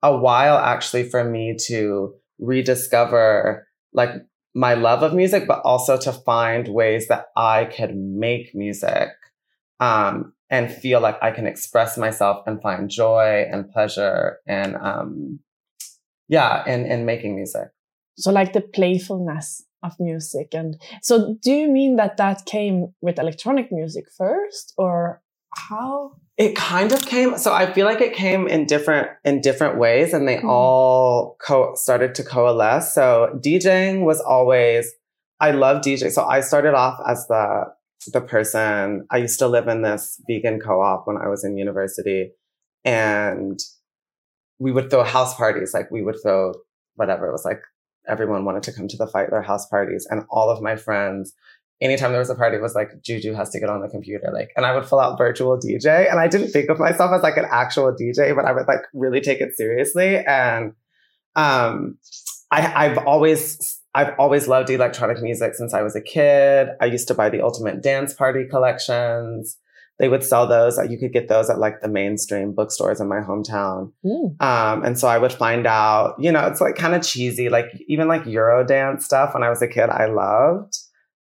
a 0.02 0.16
while 0.16 0.58
actually 0.58 1.10
for 1.10 1.24
me 1.24 1.56
to 1.68 2.14
rediscover 2.40 3.68
like 3.94 4.12
my 4.54 4.74
love 4.74 5.02
of 5.02 5.14
music, 5.14 5.48
but 5.48 5.62
also 5.62 5.98
to 5.98 6.12
find 6.12 6.68
ways 6.68 7.08
that 7.08 7.28
I 7.36 7.66
could 7.66 7.96
make 7.96 8.54
music 8.54 9.10
um, 9.80 10.34
and 10.54 10.72
feel 10.72 11.02
like 11.02 11.18
I 11.24 11.32
can 11.32 11.48
express 11.48 11.98
myself 11.98 12.46
and 12.46 12.62
find 12.62 12.88
joy 12.88 13.44
and 13.52 13.72
pleasure 13.72 14.38
and 14.46 14.76
um, 14.76 15.40
yeah, 16.30 16.64
in 16.68 16.86
in 16.86 17.06
making 17.06 17.36
music. 17.36 17.70
So 18.18 18.32
like 18.32 18.54
the 18.54 18.62
playfulness 18.62 19.66
of 19.82 19.94
music, 20.00 20.54
and 20.54 20.80
so 21.02 21.36
do 21.42 21.52
you 21.52 21.68
mean 21.72 21.96
that 21.96 22.18
that 22.18 22.46
came 22.46 22.94
with 23.02 23.18
electronic 23.18 23.72
music 23.72 24.06
first, 24.16 24.74
or 24.78 25.24
how? 25.58 26.18
It 26.38 26.56
kind 26.56 26.92
of 26.92 27.04
came. 27.06 27.38
So 27.40 27.52
I 27.52 27.72
feel 27.74 27.88
like 27.88 28.02
it 28.02 28.14
came 28.14 28.48
in 28.48 28.68
different 28.68 29.08
in 29.26 29.42
different 29.42 29.80
ways, 29.80 30.14
and 30.14 30.28
they 30.28 30.38
mm. 30.38 30.48
all 30.48 31.36
co- 31.42 31.74
started 31.74 32.14
to 32.16 32.24
coalesce. 32.24 32.94
So 32.94 33.40
DJing 33.44 34.06
was 34.06 34.22
always. 34.22 34.94
I 35.40 35.50
love 35.52 35.82
DJing. 35.82 36.12
So 36.12 36.24
I 36.24 36.42
started 36.42 36.76
off 36.76 37.00
as 37.08 37.28
the 37.28 37.74
the 38.12 38.22
person. 38.22 39.06
I 39.12 39.18
used 39.18 39.40
to 39.40 39.48
live 39.48 39.68
in 39.68 39.82
this 39.82 40.22
vegan 40.28 40.60
co-op 40.60 41.08
when 41.08 41.18
I 41.18 41.28
was 41.28 41.44
in 41.44 41.58
university, 41.58 42.32
and 42.84 43.60
we 44.60 44.72
would 44.72 44.90
throw 44.90 45.04
house 45.04 45.36
parties. 45.36 45.74
Like 45.74 45.92
we 45.92 46.02
would 46.02 46.18
throw 46.22 46.54
whatever. 46.96 47.28
It 47.28 47.32
was 47.32 47.46
like 47.46 47.62
everyone 48.08 48.46
wanted 48.46 48.64
to 48.64 48.74
come 48.74 48.88
to 48.88 48.98
the 48.98 49.08
fight 49.08 49.30
their 49.30 49.42
house 49.42 49.68
parties, 49.68 50.08
and 50.10 50.26
all 50.30 50.50
of 50.50 50.62
my 50.62 50.76
friends 50.76 51.34
anytime 51.84 52.12
there 52.12 52.20
was 52.20 52.30
a 52.30 52.36
party, 52.36 52.58
was 52.58 52.76
like 52.76 53.02
Juju 53.02 53.34
has 53.34 53.50
to 53.52 53.60
get 53.60 53.70
on 53.70 53.82
the 53.82 53.90
computer. 53.90 54.32
Like, 54.34 54.52
and 54.56 54.66
I 54.66 54.74
would 54.74 54.88
fill 54.88 55.02
out 55.02 55.18
virtual 55.18 55.60
DJ. 55.60 56.10
And 56.10 56.20
I 56.20 56.28
didn't 56.28 56.50
think 56.50 56.70
of 56.70 56.80
myself 56.80 57.12
as 57.14 57.22
like 57.22 57.38
an 57.38 57.46
actual 57.52 57.94
DJ, 57.94 58.34
but 58.36 58.46
I 58.46 58.54
would 58.54 58.68
like 58.68 58.80
really 58.94 59.20
take 59.20 59.42
it 59.42 59.56
seriously. 59.56 60.18
And 60.18 60.74
um, 61.36 61.98
I, 62.52 62.86
I've 62.86 62.98
always 63.00 63.82
I've 63.96 64.14
always 64.18 64.48
loved 64.48 64.70
electronic 64.70 65.22
music 65.22 65.54
since 65.56 65.74
I 65.74 65.82
was 65.82 65.96
a 65.96 66.02
kid. 66.02 66.70
I 66.82 66.86
used 66.86 67.08
to 67.10 67.14
buy 67.14 67.30
the 67.30 67.42
Ultimate 67.42 67.82
Dance 67.82 68.14
Party 68.14 68.46
collections. 68.50 69.58
They 70.00 70.10
would 70.10 70.24
sell 70.24 70.48
those. 70.48 70.80
You 70.90 70.98
could 70.98 71.14
get 71.14 71.28
those 71.28 71.50
at 71.50 71.60
like 71.60 71.82
the 71.82 71.88
mainstream 71.88 72.54
bookstores 72.54 73.00
in 73.00 73.08
my 73.08 73.20
hometown. 73.20 73.92
Mm. 74.04 74.42
Um, 74.42 74.84
and 74.84 74.98
so 74.98 75.08
I 75.08 75.20
would 75.20 75.32
find 75.32 75.68
out, 75.68 76.16
you 76.20 76.32
know, 76.32 76.48
it's 76.48 76.60
like 76.60 76.76
kind 76.76 76.96
of 76.96 77.04
cheesy, 77.04 77.50
like 77.50 77.68
even 77.88 78.08
like 78.08 78.24
Eurodance 78.24 79.04
stuff 79.04 79.36
when 79.36 79.44
I 79.44 79.50
was 79.50 79.62
a 79.62 79.68
kid, 79.68 79.90
I 79.90 80.06
loved. 80.06 80.76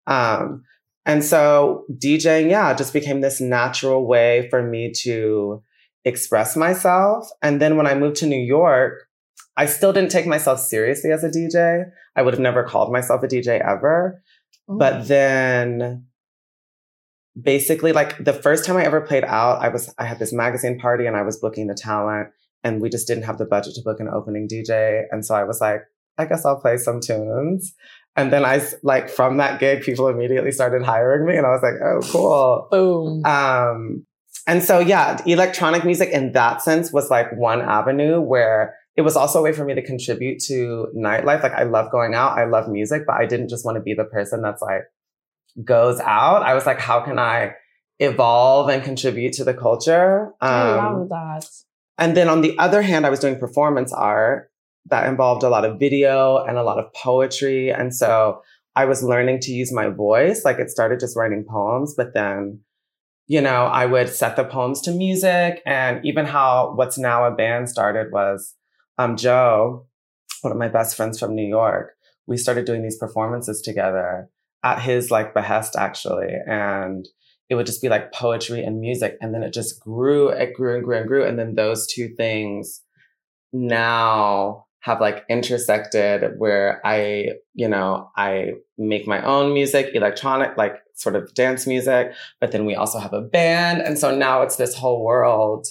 Um, 0.07 0.65
and 1.07 1.25
so 1.25 1.87
DJing, 1.91 2.51
yeah, 2.51 2.75
just 2.75 2.93
became 2.93 3.23
this 3.23 3.41
natural 3.41 4.07
way 4.07 4.47
for 4.51 4.63
me 4.63 4.93
to 5.05 5.63
express 6.05 6.55
myself. 6.55 7.31
And 7.43 7.63
then 7.63 7.79
when 7.79 7.87
I 7.87 7.95
moved 7.95 8.17
to 8.17 8.27
New 8.27 8.41
York, 8.41 9.08
I 9.59 9.67
still 9.67 9.93
didn't 9.93 10.13
take 10.13 10.27
myself 10.27 10.61
seriously 10.61 11.11
as 11.11 11.25
a 11.25 11.29
DJ. 11.29 11.85
I 12.15 12.23
would 12.23 12.33
have 12.33 12.41
never 12.41 12.63
called 12.63 12.93
myself 12.93 13.25
a 13.25 13.27
DJ 13.27 13.61
ever. 13.61 14.23
But 14.69 14.93
oh. 14.95 15.03
then 15.03 16.07
basically 17.41 17.93
like 17.93 18.23
the 18.23 18.33
first 18.33 18.65
time 18.65 18.77
I 18.77 18.85
ever 18.85 19.01
played 19.01 19.25
out, 19.25 19.61
I 19.61 19.69
was 19.69 19.93
I 19.99 20.07
had 20.07 20.21
this 20.21 20.33
magazine 20.33 20.79
party 20.79 21.07
and 21.07 21.17
I 21.17 21.23
was 21.23 21.39
booking 21.39 21.67
the 21.67 21.75
talent 21.75 22.29
and 22.63 22.81
we 22.81 22.89
just 22.89 23.09
didn't 23.09 23.25
have 23.25 23.39
the 23.39 23.47
budget 23.47 23.75
to 23.75 23.83
book 23.83 23.99
an 23.99 24.09
opening 24.09 24.49
DJ. 24.49 25.03
And 25.11 25.27
so 25.27 25.35
I 25.35 25.43
was 25.43 25.61
like, 25.61 25.83
I 26.19 26.27
guess 26.27 26.45
I'll 26.45 26.61
play 26.61 26.77
some 26.77 27.01
tunes. 27.01 27.75
And 28.15 28.33
then 28.33 28.45
I 28.45 28.61
like 28.85 29.11
from 29.11 29.39
that 29.39 29.59
gig, 29.59 29.83
people 29.83 30.09
immediately 30.09 30.51
started 30.51 30.83
hiring 30.83 31.25
me, 31.25 31.37
and 31.37 31.47
I 31.47 31.51
was 31.51 31.63
like, 31.63 31.75
oh, 31.81 32.01
cool. 32.11 32.69
Boom. 32.71 33.25
Um, 33.25 34.07
and 34.49 34.63
so 34.63 34.81
yeah, 34.81 35.21
electronic 35.25 35.85
music 35.85 36.09
in 36.09 36.33
that 36.33 36.63
sense 36.63 36.93
was 36.93 37.11
like 37.11 37.31
one 37.37 37.61
avenue 37.61 38.21
where 38.21 38.75
it 38.99 39.03
was 39.03 39.15
also 39.15 39.39
a 39.39 39.43
way 39.43 39.53
for 39.53 39.65
me 39.65 39.75
to 39.75 39.81
contribute 39.81 40.41
to 40.41 40.89
nightlife. 40.93 41.45
Like 41.45 41.53
I 41.53 41.63
love 41.63 41.93
going 41.93 42.15
out, 42.15 42.37
I 42.37 42.47
love 42.47 42.69
music, 42.69 43.05
but 43.07 43.15
I 43.15 43.27
didn't 43.27 43.49
just 43.49 43.65
want 43.65 43.77
to 43.77 43.81
be 43.81 43.95
the 43.95 44.05
person 44.05 44.43
that's 44.43 44.61
like 44.61 44.83
goes 45.65 46.01
out. 46.01 46.43
I 46.43 46.55
was 46.55 46.67
like, 46.67 46.81
how 46.81 46.99
can 47.05 47.17
I 47.17 47.55
evolve 48.01 48.69
and 48.71 48.83
contribute 48.83 49.35
to 49.35 49.45
the 49.45 49.55
culture? 49.55 50.33
Um, 50.41 50.51
I 50.51 50.91
love 50.91 51.09
that. 51.11 51.49
And 51.97 52.17
then 52.17 52.29
on 52.29 52.41
the 52.41 52.59
other 52.59 52.83
hand, 52.83 53.07
I 53.07 53.11
was 53.11 53.21
doing 53.21 53.39
performance 53.39 53.93
art 53.93 54.51
that 54.87 55.07
involved 55.07 55.45
a 55.45 55.49
lot 55.49 55.65
of 55.65 55.79
video 55.79 56.45
and 56.45 56.59
a 56.59 56.65
lot 56.65 56.81
of 56.81 56.93
poetry. 56.93 57.71
And 57.71 57.95
so 57.95 58.43
I 58.75 58.87
was 58.87 59.05
learning 59.05 59.39
to 59.43 59.53
use 59.53 59.73
my 59.73 59.91
voice. 59.91 60.45
Like 60.45 60.59
it 60.59 60.71
started 60.71 60.99
just 60.99 61.17
writing 61.17 61.45
poems, 61.49 61.95
but 61.97 62.15
then, 62.15 62.63
you 63.29 63.41
know, 63.41 63.67
I 63.67 63.87
would 63.87 64.09
set 64.09 64.35
the 64.35 64.43
poems 64.43 64.81
to 64.83 64.91
music 64.91 65.63
and 65.65 66.05
even 66.05 66.27
how 66.27 66.73
what's 66.75 66.99
now 66.99 67.27
a 67.27 67.31
band 67.31 67.69
started 67.69 68.11
was, 68.11 68.57
um, 68.99 69.17
Joe, 69.17 69.87
one 70.43 70.53
of 70.53 70.59
my 70.59 70.69
best 70.69 70.97
friends 70.97 71.19
from 71.19 71.35
New 71.35 71.47
York. 71.47 71.95
We 72.27 72.37
started 72.37 72.67
doing 72.67 72.83
these 72.83 72.99
performances 72.99 73.63
together 73.63 74.29
at 74.63 74.83
his 74.83 75.11
like 75.11 75.35
behest 75.35 75.77
actually. 75.77 76.35
And 76.47 77.09
it 77.49 77.55
would 77.55 77.67
just 77.67 77.81
be 77.81 77.89
like 77.89 78.13
poetry 78.13 78.63
and 78.63 78.81
music. 78.81 79.17
And 79.21 79.33
then 79.33 79.43
it 79.43 79.55
just 79.55 79.81
grew, 79.81 80.29
it 80.29 80.55
grew 80.55 80.77
and 80.77 80.85
grew 80.85 80.99
and 80.99 81.09
grew. 81.09 81.25
And 81.25 81.39
then 81.39 81.55
those 81.55 81.87
two 81.87 82.09
things 82.17 82.83
now 83.53 84.67
have 84.81 85.01
like 85.01 85.25
intersected 85.29 86.39
where 86.39 86.81
I, 86.85 87.31
you 87.55 87.69
know, 87.69 88.11
I 88.17 88.53
make 88.77 89.07
my 89.07 89.23
own 89.23 89.55
music, 89.55 89.91
electronic, 89.95 90.57
like 90.57 90.77
sort 90.95 91.17
of 91.17 91.33
dance 91.35 91.67
music, 91.67 92.13
but 92.41 92.53
then 92.53 92.67
we 92.67 92.75
also 92.75 92.99
have 92.99 93.13
a 93.13 93.23
band. 93.23 93.81
And 93.81 93.99
so 93.99 94.15
now 94.15 94.43
it's 94.43 94.57
this 94.57 94.75
whole 94.75 95.05
world. 95.05 95.67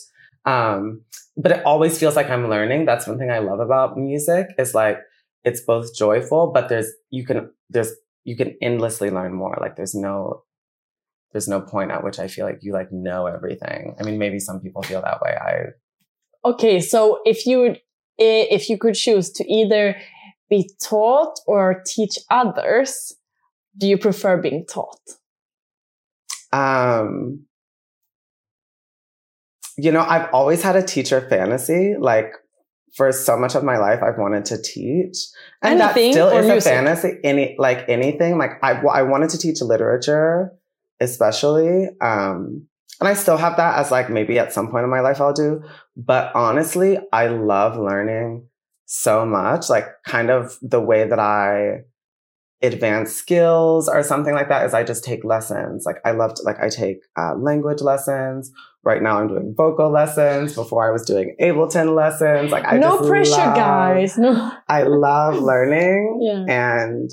Um, 0.45 1.01
but 1.37 1.51
it 1.51 1.65
always 1.65 1.97
feels 1.97 2.15
like 2.15 2.29
I'm 2.29 2.49
learning. 2.49 2.85
That's 2.85 3.07
one 3.07 3.17
thing 3.17 3.31
I 3.31 3.39
love 3.39 3.59
about 3.59 3.97
music 3.97 4.47
is 4.57 4.73
like, 4.73 4.99
it's 5.43 5.61
both 5.61 5.95
joyful, 5.95 6.51
but 6.53 6.67
there's, 6.67 6.91
you 7.09 7.25
can, 7.25 7.51
there's, 7.69 7.93
you 8.25 8.35
can 8.35 8.57
endlessly 8.61 9.09
learn 9.09 9.33
more. 9.33 9.57
Like 9.61 9.75
there's 9.77 9.95
no, 9.95 10.43
there's 11.31 11.47
no 11.47 11.61
point 11.61 11.91
at 11.91 12.03
which 12.03 12.19
I 12.19 12.27
feel 12.27 12.45
like 12.45 12.59
you 12.61 12.73
like 12.73 12.91
know 12.91 13.27
everything. 13.27 13.95
I 13.99 14.03
mean, 14.03 14.17
maybe 14.17 14.39
some 14.39 14.59
people 14.59 14.81
feel 14.81 15.01
that 15.01 15.21
way. 15.21 15.35
I, 15.35 16.49
okay. 16.49 16.79
So 16.81 17.19
if 17.25 17.45
you 17.45 17.59
would 17.59 17.81
if 18.17 18.69
you 18.69 18.77
could 18.77 18.95
choose 18.95 19.29
to 19.31 19.51
either 19.51 19.95
be 20.49 20.69
taught 20.81 21.39
or 21.45 21.83
teach 21.85 22.17
others, 22.31 23.15
do 23.77 23.87
you 23.87 23.97
prefer 23.97 24.41
being 24.41 24.65
taught? 24.65 24.99
Um, 26.51 27.45
you 29.77 29.91
know, 29.91 30.01
I've 30.01 30.29
always 30.33 30.61
had 30.63 30.75
a 30.75 30.83
teacher 30.83 31.21
fantasy. 31.29 31.95
Like 31.99 32.33
for 32.95 33.11
so 33.11 33.37
much 33.37 33.55
of 33.55 33.63
my 33.63 33.77
life, 33.77 34.01
I've 34.01 34.17
wanted 34.17 34.45
to 34.45 34.61
teach, 34.61 35.17
and 35.61 35.79
anything, 35.79 36.11
that 36.11 36.13
still 36.13 36.29
is 36.29 36.47
music? 36.47 36.71
a 36.71 36.75
fantasy. 36.75 37.11
Any 37.23 37.55
like 37.57 37.87
anything. 37.87 38.37
Like 38.37 38.51
I, 38.63 38.81
I 38.81 39.03
wanted 39.03 39.29
to 39.31 39.37
teach 39.37 39.61
literature, 39.61 40.51
especially. 40.99 41.89
Um, 42.01 42.67
and 42.99 43.07
I 43.07 43.13
still 43.13 43.37
have 43.37 43.57
that 43.57 43.77
as 43.77 43.91
like 43.91 44.09
maybe 44.09 44.39
at 44.39 44.51
some 44.51 44.71
point 44.71 44.83
in 44.83 44.89
my 44.89 45.01
life 45.01 45.21
I'll 45.21 45.33
do. 45.33 45.63
But 45.95 46.31
honestly, 46.35 46.97
I 47.13 47.27
love 47.27 47.77
learning 47.77 48.47
so 48.85 49.25
much. 49.25 49.69
Like 49.69 49.85
kind 50.05 50.31
of 50.31 50.57
the 50.61 50.81
way 50.81 51.07
that 51.07 51.19
I 51.19 51.83
advance 52.63 53.13
skills 53.13 53.87
or 53.87 54.01
something 54.01 54.33
like 54.33 54.49
that 54.49 54.65
is 54.65 54.73
I 54.73 54.83
just 54.83 55.03
take 55.03 55.23
lessons. 55.23 55.85
Like 55.85 55.97
I 56.03 56.11
love 56.11 56.33
to, 56.35 56.43
like 56.43 56.59
I 56.59 56.69
take 56.69 57.01
uh, 57.15 57.35
language 57.35 57.81
lessons. 57.81 58.51
Right 58.83 59.01
now 59.01 59.19
I'm 59.19 59.27
doing 59.27 59.53
vocal 59.55 59.91
lessons. 59.91 60.55
Before 60.55 60.87
I 60.87 60.91
was 60.91 61.03
doing 61.03 61.35
Ableton 61.41 61.95
lessons. 61.95 62.51
Like 62.51 62.65
I 62.65 62.77
no 62.77 62.97
pressure, 63.05 63.31
love, 63.31 63.55
guys. 63.55 64.17
No. 64.17 64.51
I 64.67 64.83
love 64.83 65.35
learning 65.35 66.19
yeah. 66.21 66.45
and 66.47 67.11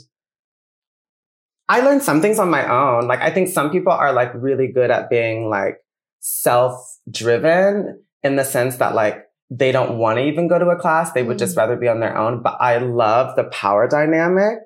I 1.68 1.80
learned 1.80 2.02
some 2.02 2.21
things 2.21 2.38
on 2.38 2.50
my 2.50 2.68
own. 2.68 3.09
Like 3.09 3.21
I 3.21 3.30
think 3.30 3.49
some 3.49 3.71
people 3.71 3.92
are 3.92 4.12
like 4.12 4.33
really 4.35 4.68
good 4.68 4.90
at 4.90 5.11
being 5.11 5.49
like 5.49 5.78
self-driven 6.21 8.02
in 8.23 8.37
the 8.37 8.44
sense 8.44 8.76
that 8.76 8.94
like 8.94 9.25
they 9.50 9.73
don't 9.73 9.99
want 9.99 10.18
to 10.18 10.25
even 10.25 10.49
go 10.49 10.59
to 10.59 10.66
a 10.66 10.76
class. 10.76 11.12
They 11.12 11.23
would 11.23 11.37
mm. 11.37 11.40
just 11.40 11.56
rather 11.56 11.76
be 11.76 11.88
on 11.88 12.00
their 12.00 12.16
own. 12.16 12.42
But 12.42 12.56
I 12.61 12.78
love 12.78 13.37
the 13.37 13.44
power 13.44 13.88
dynamic 13.88 14.59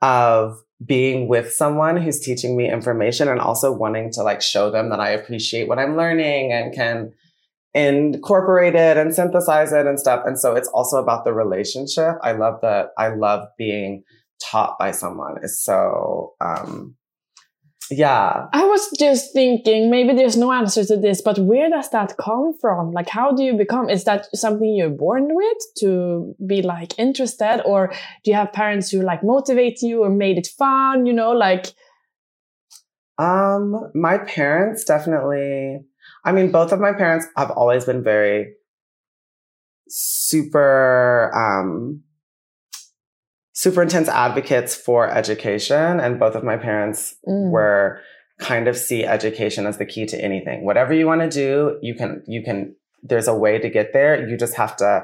of 0.00 0.62
being 0.84 1.28
with 1.28 1.52
someone 1.52 1.96
who's 1.96 2.20
teaching 2.20 2.56
me 2.56 2.70
information 2.70 3.28
and 3.28 3.40
also 3.40 3.72
wanting 3.72 4.10
to 4.12 4.22
like 4.22 4.40
show 4.40 4.70
them 4.70 4.88
that 4.90 5.00
I 5.00 5.10
appreciate 5.10 5.68
what 5.68 5.78
I'm 5.78 5.96
learning 5.96 6.52
and 6.52 6.74
can 6.74 7.12
incorporate 7.74 8.74
it 8.74 8.96
and 8.96 9.14
synthesize 9.14 9.72
it 9.72 9.86
and 9.86 10.00
stuff. 10.00 10.22
And 10.24 10.38
so 10.38 10.56
it's 10.56 10.68
also 10.68 10.96
about 10.96 11.24
the 11.24 11.32
relationship. 11.32 12.14
I 12.22 12.32
love 12.32 12.60
that. 12.62 12.88
I 12.98 13.08
love 13.08 13.46
being 13.58 14.02
taught 14.42 14.78
by 14.78 14.90
someone 14.90 15.36
is 15.42 15.62
so 15.62 16.32
um 16.40 16.96
yeah. 17.90 18.46
I 18.52 18.64
was 18.64 18.90
just 18.98 19.32
thinking 19.32 19.90
maybe 19.90 20.14
there's 20.14 20.36
no 20.36 20.52
answer 20.52 20.84
to 20.84 20.96
this 20.96 21.20
but 21.20 21.38
where 21.38 21.68
does 21.68 21.90
that 21.90 22.16
come 22.16 22.54
from? 22.60 22.92
Like 22.92 23.08
how 23.08 23.32
do 23.32 23.42
you 23.42 23.54
become 23.54 23.90
is 23.90 24.04
that 24.04 24.26
something 24.34 24.74
you're 24.74 24.90
born 24.90 25.34
with 25.34 25.58
to 25.78 26.34
be 26.46 26.62
like 26.62 26.98
interested 26.98 27.62
or 27.64 27.92
do 28.24 28.30
you 28.30 28.36
have 28.36 28.52
parents 28.52 28.90
who 28.90 29.02
like 29.02 29.22
motivate 29.24 29.82
you 29.82 30.04
or 30.04 30.10
made 30.10 30.38
it 30.38 30.46
fun 30.46 31.06
you 31.06 31.12
know 31.12 31.32
like? 31.32 31.66
Um 33.18 33.90
my 33.94 34.18
parents 34.18 34.84
definitely 34.84 35.80
i 36.24 36.32
mean 36.32 36.50
both 36.50 36.72
of 36.72 36.80
my 36.80 36.92
parents 36.92 37.26
have 37.36 37.50
always 37.50 37.84
been 37.84 38.02
very 38.02 38.54
super 39.88 41.30
um 41.34 42.02
super 43.60 43.82
intense 43.82 44.08
advocates 44.08 44.74
for 44.74 45.10
education. 45.10 46.00
And 46.00 46.18
both 46.18 46.34
of 46.34 46.42
my 46.42 46.56
parents 46.56 47.14
mm. 47.28 47.50
were 47.50 48.00
kind 48.38 48.68
of 48.68 48.74
see 48.74 49.04
education 49.04 49.66
as 49.66 49.76
the 49.76 49.84
key 49.84 50.06
to 50.06 50.16
anything. 50.18 50.64
Whatever 50.64 50.94
you 50.94 51.06
want 51.06 51.20
to 51.20 51.28
do, 51.28 51.78
you 51.82 51.94
can, 51.94 52.22
you 52.26 52.42
can, 52.42 52.74
there's 53.02 53.28
a 53.28 53.34
way 53.34 53.58
to 53.58 53.68
get 53.68 53.92
there. 53.92 54.26
You 54.26 54.38
just 54.38 54.56
have 54.56 54.76
to 54.76 55.02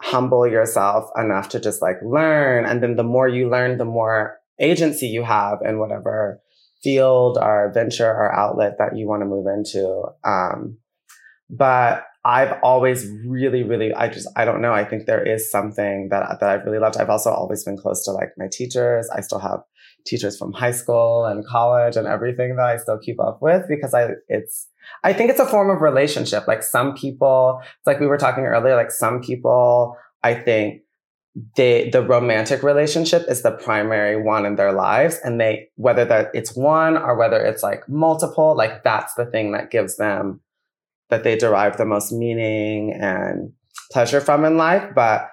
humble 0.00 0.48
yourself 0.48 1.10
enough 1.14 1.50
to 1.50 1.60
just 1.60 1.82
like 1.82 1.98
learn. 2.02 2.64
And 2.64 2.82
then 2.82 2.96
the 2.96 3.02
more 3.02 3.28
you 3.28 3.50
learn, 3.50 3.76
the 3.76 3.84
more 3.84 4.38
agency 4.58 5.08
you 5.08 5.22
have 5.24 5.58
in 5.62 5.78
whatever 5.78 6.40
field 6.82 7.36
or 7.36 7.70
venture 7.74 8.08
or 8.08 8.34
outlet 8.34 8.78
that 8.78 8.96
you 8.96 9.06
want 9.06 9.20
to 9.20 9.26
move 9.26 9.46
into. 9.46 10.04
Um, 10.24 10.78
but 11.50 12.06
I've 12.28 12.58
always 12.62 13.10
really, 13.24 13.62
really, 13.62 13.94
I 13.94 14.08
just, 14.08 14.28
I 14.36 14.44
don't 14.44 14.60
know. 14.60 14.74
I 14.74 14.84
think 14.84 15.06
there 15.06 15.26
is 15.26 15.50
something 15.50 16.10
that, 16.10 16.40
that 16.40 16.50
I've 16.50 16.64
really 16.66 16.78
loved. 16.78 16.98
I've 16.98 17.08
also 17.08 17.30
always 17.30 17.64
been 17.64 17.78
close 17.78 18.04
to 18.04 18.12
like 18.12 18.32
my 18.36 18.48
teachers. 18.52 19.08
I 19.08 19.22
still 19.22 19.38
have 19.38 19.60
teachers 20.04 20.36
from 20.36 20.52
high 20.52 20.72
school 20.72 21.24
and 21.24 21.42
college 21.46 21.96
and 21.96 22.06
everything 22.06 22.56
that 22.56 22.66
I 22.66 22.76
still 22.76 22.98
keep 22.98 23.18
up 23.18 23.38
with 23.40 23.62
because 23.66 23.94
I, 23.94 24.10
it's, 24.28 24.68
I 25.04 25.14
think 25.14 25.30
it's 25.30 25.40
a 25.40 25.46
form 25.46 25.70
of 25.70 25.80
relationship. 25.80 26.46
Like 26.46 26.62
some 26.62 26.94
people, 26.94 27.62
it's 27.62 27.86
like 27.86 27.98
we 27.98 28.06
were 28.06 28.18
talking 28.18 28.44
earlier, 28.44 28.76
like 28.76 28.90
some 28.90 29.22
people, 29.22 29.96
I 30.22 30.34
think 30.34 30.82
they, 31.56 31.88
the 31.88 32.02
romantic 32.02 32.62
relationship 32.62 33.24
is 33.26 33.40
the 33.40 33.52
primary 33.52 34.20
one 34.20 34.44
in 34.44 34.56
their 34.56 34.74
lives. 34.74 35.18
And 35.24 35.40
they, 35.40 35.70
whether 35.76 36.04
that 36.04 36.28
it's 36.34 36.54
one 36.54 36.98
or 36.98 37.16
whether 37.16 37.40
it's 37.40 37.62
like 37.62 37.88
multiple, 37.88 38.54
like 38.54 38.84
that's 38.84 39.14
the 39.14 39.24
thing 39.24 39.52
that 39.52 39.70
gives 39.70 39.96
them 39.96 40.42
that 41.10 41.24
they 41.24 41.36
derive 41.36 41.76
the 41.76 41.86
most 41.86 42.12
meaning 42.12 42.92
and 42.92 43.52
pleasure 43.92 44.20
from 44.20 44.44
in 44.44 44.56
life. 44.56 44.94
But 44.94 45.28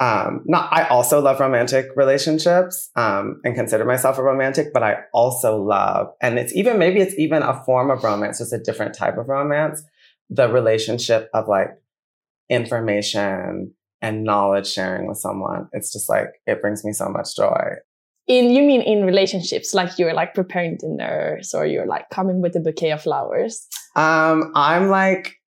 um, 0.00 0.42
not, 0.46 0.72
I 0.72 0.86
also 0.88 1.20
love 1.20 1.40
romantic 1.40 1.86
relationships, 1.96 2.90
um, 2.94 3.40
and 3.42 3.56
consider 3.56 3.84
myself 3.84 4.16
a 4.16 4.22
romantic, 4.22 4.72
but 4.72 4.84
I 4.84 4.98
also 5.12 5.60
love, 5.60 6.08
and 6.22 6.38
it's 6.38 6.54
even, 6.54 6.78
maybe 6.78 7.00
it's 7.00 7.18
even 7.18 7.42
a 7.42 7.64
form 7.64 7.90
of 7.90 8.04
romance, 8.04 8.38
just 8.38 8.52
a 8.52 8.58
different 8.58 8.94
type 8.94 9.18
of 9.18 9.28
romance, 9.28 9.82
the 10.30 10.48
relationship 10.48 11.28
of 11.34 11.48
like 11.48 11.70
information 12.48 13.74
and 14.00 14.22
knowledge 14.22 14.68
sharing 14.68 15.08
with 15.08 15.18
someone. 15.18 15.68
It's 15.72 15.92
just 15.92 16.08
like, 16.08 16.28
it 16.46 16.60
brings 16.60 16.84
me 16.84 16.92
so 16.92 17.08
much 17.08 17.34
joy. 17.34 17.74
In, 18.28 18.50
you 18.50 18.62
mean 18.62 18.82
in 18.82 19.04
relationships, 19.04 19.74
like 19.74 19.98
you're 19.98 20.14
like 20.14 20.32
preparing 20.32 20.76
dinners 20.76 21.54
or 21.54 21.66
you're 21.66 21.86
like 21.86 22.08
coming 22.10 22.40
with 22.40 22.54
a 22.54 22.60
bouquet 22.60 22.92
of 22.92 23.02
flowers? 23.02 23.66
Um, 23.98 24.52
I'm 24.54 24.88
like, 24.88 25.40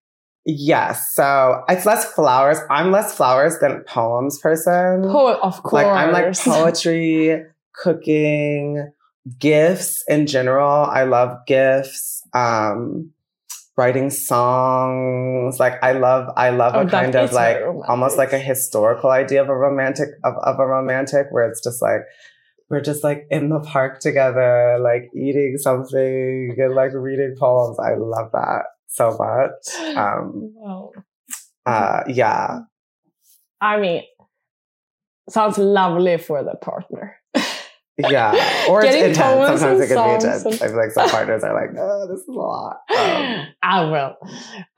yes. 0.45 1.15
So 1.15 1.63
it's 1.69 1.87
less 1.87 2.13
flowers. 2.13 2.59
I'm 2.69 2.91
less 2.91 3.17
flowers 3.17 3.59
than 3.61 3.85
poems 3.87 4.39
person. 4.39 5.05
Poet, 5.05 5.39
of 5.43 5.63
course. 5.63 5.85
Like 5.85 5.87
I'm 5.87 6.13
like 6.13 6.37
poetry, 6.37 7.45
cooking, 7.75 8.91
gifts 9.39 10.03
in 10.09 10.27
general. 10.27 10.87
I 10.87 11.05
love 11.05 11.39
gifts. 11.47 12.23
Um, 12.33 13.13
writing 13.77 14.11
songs. 14.11 15.59
Like 15.61 15.83
I 15.83 15.93
love, 15.93 16.29
I 16.37 16.51
love 16.51 16.75
oh, 16.75 16.81
a 16.81 16.91
kind 16.91 17.15
of 17.15 17.33
like 17.33 17.59
almost 17.89 18.19
like 18.19 18.33
a 18.33 18.39
historical 18.39 19.11
idea 19.11 19.43
of 19.43 19.49
a 19.49 19.57
romantic 19.57 20.09
of, 20.25 20.35
of 20.43 20.59
a 20.59 20.67
romantic 20.67 21.29
where 21.31 21.49
it's 21.49 21.63
just 21.63 21.81
like 21.81 22.03
we're 22.71 22.81
just 22.81 23.03
like 23.03 23.27
in 23.31 23.49
the 23.49 23.59
park 23.61 23.99
together, 23.99 24.79
like 24.81 25.11
eating 25.15 25.57
something 25.59 26.55
and 26.57 26.75
like 26.75 26.93
reading 26.95 27.35
poems. 27.39 27.79
I 27.81 27.97
love 27.97 28.31
that 28.33 28.63
so 28.87 29.17
much. 29.19 29.97
Um, 29.97 30.53
wow. 30.55 30.93
uh, 31.67 32.03
yeah. 32.07 32.61
I 33.61 33.79
mean, 33.81 34.03
sounds 35.29 35.59
lovely 35.59 36.17
for 36.17 36.45
the 36.45 36.55
partner. 36.55 37.17
yeah, 37.99 38.67
or 38.69 38.85
it's 38.85 38.95
intense. 38.95 39.61
Sometimes 39.61 39.81
it 39.81 39.89
can 39.89 40.09
be 40.09 40.15
intense. 40.15 40.63
I 40.63 40.69
feel 40.69 40.77
like 40.77 40.93
some 40.93 41.11
partners 41.11 41.43
are 41.43 41.53
like, 41.53 41.77
"Oh, 41.77 42.07
this 42.09 42.21
is 42.21 42.29
a 42.29 42.33
lot." 42.33 42.77
Um, 42.97 43.47
I 43.63 43.85
will, 43.85 44.17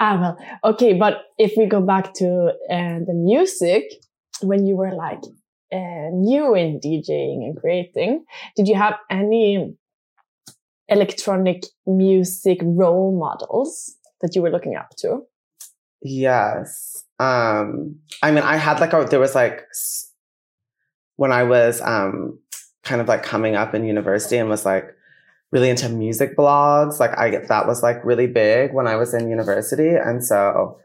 I 0.01 0.17
will. 0.17 0.37
Okay, 0.73 0.95
but 0.95 1.25
if 1.39 1.53
we 1.57 1.67
go 1.67 1.81
back 1.81 2.15
to 2.15 2.53
uh, 2.71 2.99
the 3.07 3.15
music, 3.15 3.85
when 4.41 4.67
you 4.67 4.77
were 4.77 4.95
like 4.95 5.21
uh, 5.73 6.11
new 6.13 6.55
in 6.55 6.81
DJing 6.81 7.45
and 7.45 7.57
creating, 7.57 8.25
did 8.57 8.69
you 8.69 8.75
have 8.75 8.95
any 9.11 9.75
electronic 10.89 11.65
music 11.87 12.59
role 12.63 13.19
models 13.19 13.97
that 14.21 14.35
you 14.35 14.43
were 14.43 14.51
looking 14.51 14.77
up 14.77 14.91
to? 14.99 15.23
Yes. 16.03 17.05
Um, 17.19 17.97
I 18.23 18.33
mean, 18.33 18.43
I 18.43 18.57
had 18.57 18.81
like 18.81 18.93
a, 18.93 19.07
there 19.09 19.21
was 19.21 19.35
like, 19.35 19.67
when 21.17 21.33
I 21.33 21.45
was 21.45 21.81
um, 21.81 22.39
kind 22.83 23.01
of 23.01 23.09
like 23.09 23.23
coming 23.23 23.55
up 23.55 23.75
in 23.75 23.85
university 23.85 24.37
and 24.37 24.49
was 24.49 24.65
like 24.65 24.95
really 25.53 25.71
into 25.71 25.89
music 25.89 26.37
blogs, 26.37 26.99
like 26.99 27.17
I, 27.17 27.37
that 27.37 27.67
was 27.67 27.83
like 27.83 28.05
really 28.05 28.27
big 28.27 28.73
when 28.73 28.87
I 28.87 28.97
was 28.97 29.15
in 29.15 29.29
university. 29.29 29.91
And 29.91 30.25
so 30.25 30.79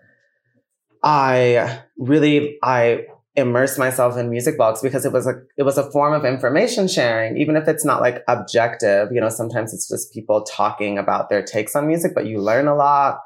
I 1.04 1.82
really, 1.97 2.60
I 2.62 3.06
immerse 3.38 3.78
myself 3.78 4.17
in 4.17 4.32
music 4.32 4.58
blogs 4.58 4.82
because 4.82 5.06
it 5.06 5.13
was 5.13 5.28
a 5.28 5.36
it 5.58 5.63
was 5.63 5.78
a 5.78 5.89
form 5.91 6.12
of 6.12 6.26
information 6.26 6.88
sharing 6.88 7.38
even 7.38 7.56
if 7.56 7.67
it's 7.67 7.86
not 7.86 8.02
like 8.02 8.23
objective. 8.28 9.10
You 9.12 9.21
know 9.21 9.30
sometimes 9.30 9.73
it's 9.73 9.88
just 9.88 10.12
people 10.12 10.43
talking 10.43 10.97
about 10.97 11.30
their 11.30 11.43
takes 11.43 11.76
on 11.76 11.88
music 11.88 12.13
but 12.15 12.26
you 12.26 12.39
learn 12.41 12.67
a 12.67 12.76
lot. 12.76 13.19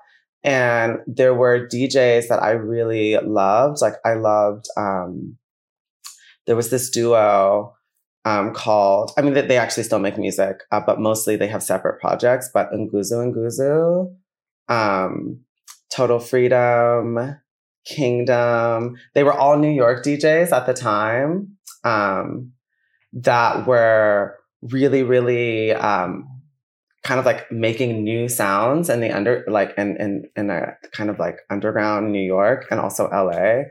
And 0.44 0.98
there 1.08 1.34
were 1.34 1.68
DJs 1.68 2.28
that 2.28 2.42
I 2.44 2.52
really 2.52 3.16
loved. 3.18 3.82
Like 3.82 3.96
I 4.06 4.16
loved 4.16 4.66
um 4.76 5.38
there 6.46 6.58
was 6.58 6.70
this 6.70 6.90
duo 6.90 7.74
um 8.26 8.54
called 8.54 9.12
I 9.18 9.22
mean 9.22 9.34
they 9.34 9.58
actually 9.58 9.84
still 9.84 10.00
make 10.00 10.18
music 10.18 10.64
uh, 10.72 10.82
but 10.86 11.00
mostly 11.00 11.38
they 11.38 11.48
have 11.48 11.64
separate 11.64 12.02
projects 12.02 12.50
but 12.54 12.70
Nguzunguzu 12.74 14.14
um 14.68 15.40
Total 15.90 16.20
Freedom 16.20 17.38
Kingdom. 17.86 18.96
They 19.14 19.24
were 19.24 19.34
all 19.34 19.58
New 19.58 19.72
York 19.72 20.04
DJs 20.04 20.52
at 20.52 20.66
the 20.66 20.74
time 20.74 21.58
um, 21.84 22.54
that 23.14 23.66
were 23.68 24.38
really, 24.62 25.04
really 25.04 25.74
um, 25.74 26.28
kind 27.04 27.20
of 27.20 27.26
like 27.26 27.52
making 27.52 28.04
new 28.04 28.30
sounds 28.30 28.90
in 28.90 29.02
the 29.02 29.12
under, 29.12 29.44
like 29.48 29.74
in, 29.78 29.98
in, 29.98 30.24
in 30.36 30.50
a 30.50 30.78
kind 30.94 31.10
of 31.10 31.20
like 31.20 31.38
underground 31.50 32.12
New 32.12 32.24
York 32.24 32.68
and 32.70 32.80
also 32.80 33.10
LA. 33.10 33.64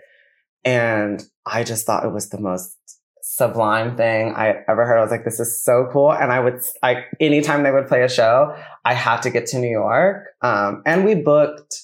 And 0.64 1.22
I 1.46 1.64
just 1.64 1.86
thought 1.86 2.04
it 2.04 2.12
was 2.12 2.30
the 2.30 2.40
most 2.40 2.76
sublime 3.22 3.96
thing 3.96 4.34
I 4.34 4.64
ever 4.68 4.84
heard. 4.84 4.98
I 4.98 5.02
was 5.02 5.10
like, 5.10 5.24
this 5.24 5.40
is 5.40 5.62
so 5.62 5.88
cool. 5.92 6.12
And 6.12 6.32
I 6.32 6.40
would, 6.40 6.60
I, 6.82 7.04
anytime 7.20 7.62
they 7.62 7.70
would 7.70 7.86
play 7.86 8.02
a 8.02 8.08
show, 8.08 8.54
I 8.84 8.94
had 8.94 9.22
to 9.22 9.30
get 9.30 9.46
to 9.46 9.58
New 9.58 9.70
York. 9.70 10.26
Um, 10.42 10.82
and 10.84 11.04
we 11.04 11.14
booked, 11.14 11.74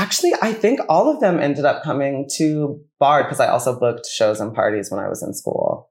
Actually, 0.00 0.32
I 0.40 0.54
think 0.54 0.80
all 0.88 1.10
of 1.10 1.20
them 1.20 1.38
ended 1.38 1.66
up 1.66 1.82
coming 1.82 2.26
to 2.36 2.80
Bard 2.98 3.26
because 3.26 3.38
I 3.38 3.48
also 3.48 3.78
booked 3.78 4.06
shows 4.06 4.40
and 4.40 4.54
parties 4.54 4.90
when 4.90 4.98
I 4.98 5.10
was 5.10 5.22
in 5.22 5.34
school. 5.34 5.90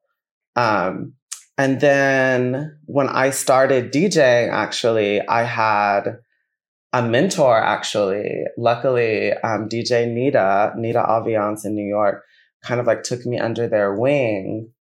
Um, 0.55 1.13
and 1.59 1.79
then 1.79 2.79
when 2.85 3.07
I 3.07 3.29
started 3.29 3.93
DJing, 3.93 4.51
actually, 4.51 5.21
I 5.27 5.43
had 5.43 6.21
a 6.91 7.03
mentor, 7.03 7.55
actually. 7.61 8.45
Luckily, 8.57 9.33
um, 9.33 9.69
DJ 9.69 10.11
Nita, 10.11 10.73
Nita 10.75 11.05
Aviance 11.07 11.63
in 11.63 11.75
New 11.75 11.87
York, 11.87 12.23
kind 12.63 12.79
of 12.79 12.87
like 12.87 13.03
took 13.03 13.27
me 13.27 13.37
under 13.37 13.67
their 13.67 13.93
wing. 13.93 14.71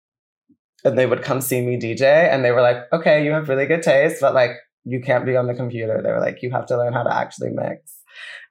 And 0.87 0.97
they 0.97 1.05
would 1.05 1.23
come 1.23 1.43
see 1.43 1.61
me 1.61 1.79
DJ 1.79 2.03
and 2.03 2.43
they 2.43 2.51
were 2.51 2.63
like, 2.63 2.91
okay, 2.95 3.27
you 3.27 3.33
have 3.33 3.51
really 3.51 3.67
good 3.67 3.83
taste, 3.83 4.23
but 4.23 4.33
like, 4.33 4.53
you 4.85 5.03
can't 5.03 5.27
be 5.27 5.37
on 5.37 5.49
the 5.49 5.55
computer. 5.55 6.01
They 6.03 6.13
were 6.13 6.21
like, 6.21 6.41
you 6.41 6.51
have 6.53 6.65
to 6.69 6.79
learn 6.79 6.95
how 6.95 7.03
to 7.03 7.15
actually 7.15 7.51
mix. 7.51 7.98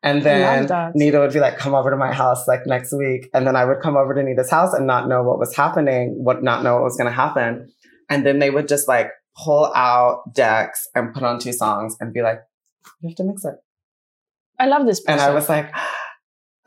And 0.03 0.21
then 0.21 0.69
Nita 0.93 1.19
would 1.19 1.33
be 1.33 1.39
like, 1.39 1.57
come 1.57 1.73
over 1.73 1.89
to 1.89 1.97
my 1.97 2.13
house 2.13 2.47
like 2.47 2.65
next 2.65 2.93
week. 2.93 3.29
And 3.33 3.47
then 3.47 3.55
I 3.55 3.65
would 3.65 3.81
come 3.81 3.97
over 3.97 4.13
to 4.13 4.23
Nita's 4.23 4.49
house 4.49 4.73
and 4.73 4.85
not 4.85 5.07
know 5.09 5.23
what 5.23 5.39
was 5.39 5.55
happening, 5.55 6.23
what 6.23 6.43
not 6.43 6.63
know 6.63 6.75
what 6.75 6.83
was 6.83 6.97
going 6.97 7.09
to 7.09 7.15
happen. 7.15 7.71
And 8.09 8.25
then 8.25 8.39
they 8.39 8.49
would 8.49 8.67
just 8.67 8.87
like 8.87 9.09
pull 9.35 9.71
out 9.75 10.33
decks 10.33 10.87
and 10.95 11.13
put 11.13 11.23
on 11.23 11.39
two 11.39 11.51
songs 11.51 11.97
and 11.99 12.13
be 12.13 12.21
like, 12.21 12.39
you 13.01 13.09
have 13.09 13.17
to 13.17 13.23
mix 13.23 13.43
it. 13.43 13.55
I 14.59 14.67
love 14.67 14.85
this. 14.85 15.01
Person. 15.01 15.19
And 15.19 15.21
I 15.21 15.33
was 15.33 15.49
like, 15.49 15.71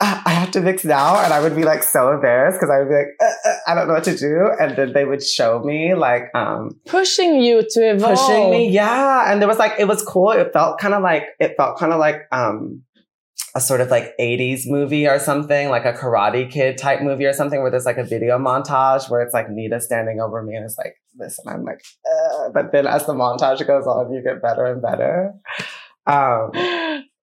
I 0.03 0.31
have 0.31 0.51
to 0.53 0.61
mix 0.61 0.85
now. 0.85 1.23
And 1.23 1.33
I 1.33 1.41
would 1.41 1.55
be 1.55 1.65
like 1.65 1.83
so 1.83 2.11
embarrassed 2.11 2.59
because 2.59 2.71
I 2.71 2.79
would 2.79 2.89
be 2.89 2.95
like, 2.95 3.09
uh, 3.21 3.49
uh, 3.49 3.55
I 3.67 3.75
don't 3.75 3.87
know 3.87 3.95
what 3.95 4.05
to 4.05 4.17
do. 4.17 4.51
And 4.59 4.77
then 4.77 4.93
they 4.93 5.05
would 5.05 5.23
show 5.23 5.61
me 5.61 5.95
like, 5.95 6.25
um, 6.35 6.81
pushing 6.87 7.41
you 7.41 7.63
to 7.71 7.91
evolve. 7.91 8.19
Pushing 8.19 8.51
me. 8.51 8.71
Yeah. 8.71 9.31
And 9.31 9.41
there 9.41 9.49
was 9.49 9.59
like, 9.59 9.73
it 9.79 9.87
was 9.87 10.03
cool. 10.03 10.31
It 10.31 10.53
felt 10.53 10.79
kind 10.81 10.95
of 10.95 11.03
like, 11.03 11.25
it 11.39 11.55
felt 11.57 11.79
kind 11.79 11.93
of 11.93 11.99
like, 11.99 12.23
um, 12.33 12.83
a 13.55 13.61
sort 13.61 13.81
of 13.81 13.91
like 13.91 14.15
80s 14.21 14.63
movie 14.67 15.07
or 15.09 15.19
something, 15.19 15.69
like 15.69 15.85
a 15.85 15.93
Karate 15.93 16.51
Kid 16.51 16.79
type 16.79 17.03
movie 17.03 17.27
or 17.27 17.33
something, 17.33 17.61
where 17.61 17.71
there's 17.71 17.87
like 17.87 17.99
a 17.99 18.05
video 18.05 18.39
montage 18.39 19.11
where 19.11 19.21
it's 19.23 19.35
like 19.35 19.51
Nita 19.51 19.81
standing 19.81 20.21
over 20.21 20.43
me 20.43 20.55
and 20.55 20.65
it's 20.65 20.79
like 20.79 20.95
this, 21.15 21.39
and 21.39 21.53
I'm 21.53 21.65
like, 21.65 21.83
but 22.55 22.73
then 22.73 22.87
as 22.87 23.07
the 23.07 23.15
montage 23.15 23.67
goes 23.67 23.87
on, 23.87 24.13
you 24.13 24.23
get 24.23 24.41
better 24.41 24.65
and 24.65 24.81
better. 24.81 25.35
Um, 26.07 26.51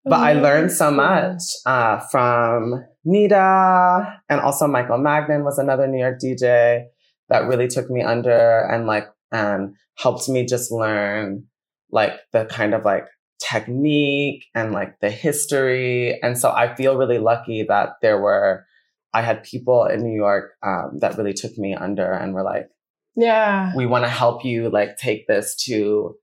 but 0.03 0.19
I 0.19 0.33
learned 0.33 0.71
so 0.71 0.91
much 0.91 1.41
uh, 1.65 1.99
from 2.11 2.85
Nita, 3.03 4.21
and 4.29 4.39
also 4.41 4.67
Michael 4.67 4.97
Magnan 4.97 5.43
was 5.43 5.57
another 5.57 5.87
New 5.87 5.99
York 5.99 6.19
DJ 6.23 6.85
that 7.29 7.47
really 7.47 7.67
took 7.67 7.89
me 7.89 8.01
under 8.01 8.59
and 8.71 8.87
like 8.87 9.07
and 9.31 9.75
helped 9.97 10.29
me 10.29 10.45
just 10.45 10.71
learn 10.71 11.43
like 11.91 12.13
the 12.31 12.45
kind 12.45 12.73
of 12.73 12.85
like 12.85 13.07
technique 13.39 14.45
and 14.55 14.71
like 14.71 14.99
the 14.99 15.09
history. 15.09 16.19
And 16.21 16.37
so 16.37 16.51
I 16.51 16.75
feel 16.75 16.97
really 16.97 17.19
lucky 17.19 17.63
that 17.63 17.95
there 18.01 18.19
were, 18.19 18.65
I 19.13 19.21
had 19.21 19.43
people 19.43 19.85
in 19.85 20.03
New 20.03 20.15
York 20.15 20.51
um, 20.63 20.97
that 20.99 21.17
really 21.17 21.33
took 21.33 21.57
me 21.57 21.75
under 21.75 22.11
and 22.11 22.33
were 22.33 22.43
like, 22.43 22.69
yeah, 23.15 23.73
we 23.75 23.85
want 23.85 24.05
to 24.05 24.09
help 24.09 24.45
you 24.45 24.69
like 24.69 24.97
take 24.97 25.27
this 25.27 25.55
to 25.65 26.15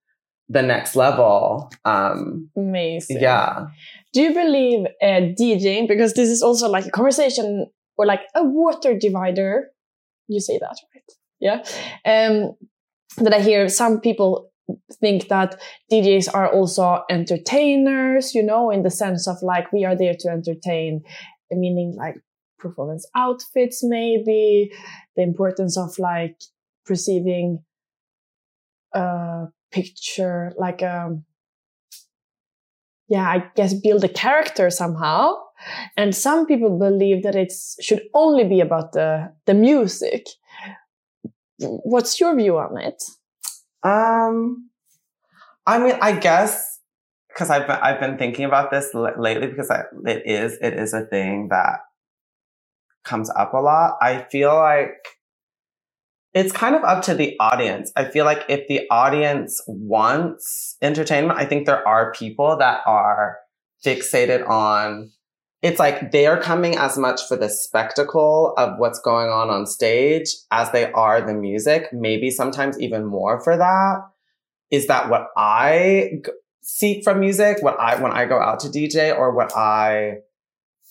the 0.48 0.62
next 0.62 0.94
level. 0.94 1.70
Um, 1.84 2.50
Amazing. 2.56 3.20
Yeah. 3.20 3.66
Do 4.12 4.22
you 4.22 4.32
believe 4.32 4.86
uh, 5.02 5.32
DJing, 5.38 5.88
because 5.88 6.14
this 6.14 6.28
is 6.28 6.42
also 6.42 6.68
like 6.68 6.86
a 6.86 6.90
conversation 6.90 7.66
or 7.96 8.06
like 8.06 8.20
a 8.34 8.44
water 8.44 8.96
divider. 8.96 9.70
You 10.28 10.40
say 10.40 10.58
that, 10.58 10.76
right? 10.94 11.12
Yeah. 11.40 11.64
Um, 12.04 12.54
that 13.18 13.34
I 13.34 13.40
hear 13.40 13.68
some 13.68 14.00
people 14.00 14.50
think 15.00 15.28
that 15.28 15.60
DJs 15.90 16.34
are 16.34 16.50
also 16.50 17.04
entertainers, 17.10 18.34
you 18.34 18.42
know, 18.42 18.70
in 18.70 18.82
the 18.82 18.90
sense 18.90 19.28
of 19.28 19.36
like 19.42 19.72
we 19.72 19.84
are 19.84 19.96
there 19.96 20.14
to 20.20 20.28
entertain, 20.28 21.02
meaning 21.50 21.94
like 21.96 22.16
performance 22.58 23.06
outfits, 23.14 23.84
maybe 23.84 24.72
the 25.16 25.22
importance 25.22 25.76
of 25.76 25.98
like 25.98 26.40
perceiving 26.86 27.62
a 28.94 29.46
picture, 29.70 30.52
like 30.58 30.82
um, 30.82 31.24
yeah, 33.08 33.28
I 33.28 33.44
guess 33.54 33.74
build 33.74 34.04
a 34.04 34.08
character 34.08 34.70
somehow. 34.70 35.34
And 35.96 36.14
some 36.14 36.46
people 36.46 36.78
believe 36.78 37.22
that 37.22 37.34
it 37.34 37.52
should 37.80 38.02
only 38.14 38.44
be 38.44 38.60
about 38.60 38.92
the 38.92 39.32
the 39.46 39.54
music. 39.54 40.26
What's 41.58 42.18
your 42.20 42.34
view 42.36 42.58
on 42.58 42.78
it? 42.78 43.02
Um, 43.84 44.70
I 45.66 45.78
mean, 45.78 45.96
I 46.00 46.12
guess 46.12 46.80
because 47.28 47.50
I've 47.50 47.66
been, 47.66 47.76
I've 47.76 48.00
been 48.00 48.16
thinking 48.16 48.44
about 48.44 48.70
this 48.70 48.90
l- 48.94 49.12
lately 49.18 49.48
because 49.48 49.70
I, 49.70 49.82
it 50.06 50.22
is 50.24 50.58
it 50.60 50.74
is 50.74 50.94
a 50.94 51.04
thing 51.04 51.48
that 51.50 51.80
comes 53.04 53.30
up 53.30 53.52
a 53.52 53.58
lot. 53.58 53.98
I 54.00 54.26
feel 54.30 54.54
like 54.54 54.96
it's 56.32 56.52
kind 56.52 56.74
of 56.74 56.82
up 56.82 57.02
to 57.04 57.14
the 57.14 57.36
audience. 57.38 57.92
I 57.96 58.04
feel 58.04 58.24
like 58.24 58.44
if 58.48 58.66
the 58.68 58.82
audience 58.90 59.62
wants 59.68 60.76
entertainment, 60.82 61.38
I 61.38 61.44
think 61.44 61.66
there 61.66 61.86
are 61.86 62.12
people 62.12 62.56
that 62.58 62.80
are 62.86 63.38
fixated 63.84 64.48
on 64.48 65.10
it's 65.64 65.78
like 65.78 66.12
they're 66.12 66.38
coming 66.38 66.76
as 66.76 66.98
much 66.98 67.22
for 67.26 67.38
the 67.38 67.48
spectacle 67.48 68.52
of 68.58 68.78
what's 68.78 68.98
going 68.98 69.30
on 69.30 69.48
on 69.48 69.64
stage 69.64 70.28
as 70.50 70.70
they 70.72 70.92
are 70.92 71.22
the 71.22 71.32
music, 71.32 71.90
maybe 71.90 72.30
sometimes 72.30 72.78
even 72.78 73.06
more 73.06 73.40
for 73.40 73.56
that. 73.56 74.02
Is 74.70 74.88
that 74.88 75.08
what 75.08 75.28
I 75.38 76.20
g- 76.22 76.32
seek 76.62 77.02
from 77.02 77.20
music? 77.20 77.62
What 77.62 77.80
I, 77.80 77.98
when 77.98 78.12
I 78.12 78.26
go 78.26 78.38
out 78.38 78.60
to 78.60 78.68
DJ 78.68 79.16
or 79.16 79.34
what 79.34 79.56
I 79.56 80.18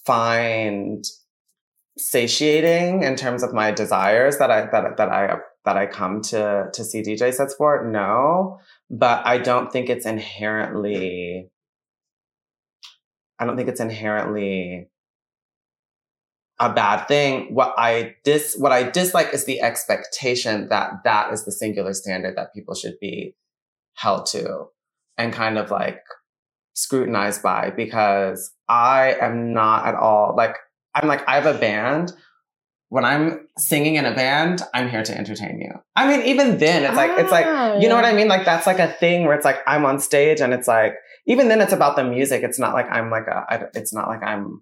find 0.07 1.05
satiating 1.99 3.03
in 3.03 3.15
terms 3.15 3.43
of 3.43 3.53
my 3.53 3.69
desires 3.69 4.39
that 4.39 4.49
I, 4.49 4.61
that, 4.71 4.97
that 4.97 5.09
I, 5.09 5.35
that 5.65 5.77
I 5.77 5.85
come 5.85 6.23
to, 6.23 6.69
to 6.73 6.83
see 6.83 7.03
DJ 7.03 7.31
sets 7.31 7.53
for? 7.53 7.87
No, 7.87 8.59
but 8.89 9.23
I 9.23 9.37
don't 9.37 9.71
think 9.71 9.91
it's 9.91 10.07
inherently 10.07 11.51
I 13.39 13.45
don't 13.45 13.57
think 13.57 13.69
it's 13.69 13.81
inherently 13.81 14.89
a 16.59 16.71
bad 16.71 17.07
thing. 17.07 17.53
What 17.53 17.73
I 17.77 18.15
dis, 18.23 18.55
what 18.57 18.71
I 18.71 18.89
dislike 18.89 19.33
is 19.33 19.45
the 19.45 19.61
expectation 19.61 20.69
that 20.69 21.03
that 21.03 21.33
is 21.33 21.45
the 21.45 21.51
singular 21.51 21.93
standard 21.93 22.37
that 22.37 22.53
people 22.53 22.75
should 22.75 22.99
be 22.99 23.35
held 23.95 24.25
to 24.27 24.67
and 25.17 25.33
kind 25.33 25.57
of 25.57 25.71
like 25.71 26.01
scrutinized 26.73 27.43
by 27.43 27.69
because 27.69 28.51
I 28.67 29.15
am 29.19 29.53
not 29.53 29.85
at 29.85 29.95
all 29.95 30.35
like, 30.35 30.55
I'm 30.95 31.07
like, 31.07 31.27
I 31.27 31.35
have 31.35 31.45
a 31.45 31.57
band 31.57 32.13
when 32.93 33.05
I'm 33.11 33.47
singing 33.57 33.95
in 33.95 34.05
a 34.05 34.13
band, 34.13 34.61
I'm 34.75 34.87
here 34.93 35.01
to 35.09 35.17
entertain 35.17 35.55
you. 35.59 35.71
I 35.95 36.03
mean, 36.09 36.21
even 36.31 36.59
then, 36.59 36.83
it's 36.83 36.95
like, 36.95 37.11
it's 37.21 37.31
like, 37.31 37.45
Ah, 37.47 37.73
you 37.79 37.89
know 37.89 37.95
what. 37.95 38.05
I 38.05 38.13
mean? 38.13 38.27
Like, 38.27 38.45
that's 38.45 38.67
like 38.67 38.77
a 38.87 38.91
thing 39.01 39.25
where 39.25 39.35
it's 39.35 39.45
like, 39.49 39.59
I'm 39.65 39.83
on 39.83 39.99
stage 39.99 40.39
and 40.41 40.53
it's 40.53 40.67
like, 40.67 40.93
even 41.25 41.47
then 41.47 41.59
it's 41.59 41.73
about 41.73 41.95
the 41.95 42.03
music. 42.03 42.43
It's 42.43 42.59
not 42.59 42.73
like 42.75 42.87
I'm 42.91 43.09
like 43.09 43.27
a, 43.27 43.37
I, 43.49 43.55
it's 43.73 43.93
not 43.97 44.07
like 44.09 44.21
I'm, 44.21 44.61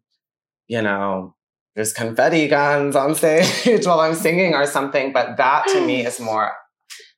you 0.67 0.81
know, 0.81 1.35
there's 1.75 1.91
confetti 1.91 2.47
guns 2.47 2.95
on 2.95 3.15
stage 3.21 3.85
while 3.85 3.99
I'm 3.99 4.15
singing 4.15 4.53
or 4.53 4.65
something. 4.65 5.11
But 5.11 5.35
that 5.35 5.67
to 5.73 5.85
me 5.85 6.05
is 6.05 6.17
more, 6.19 6.53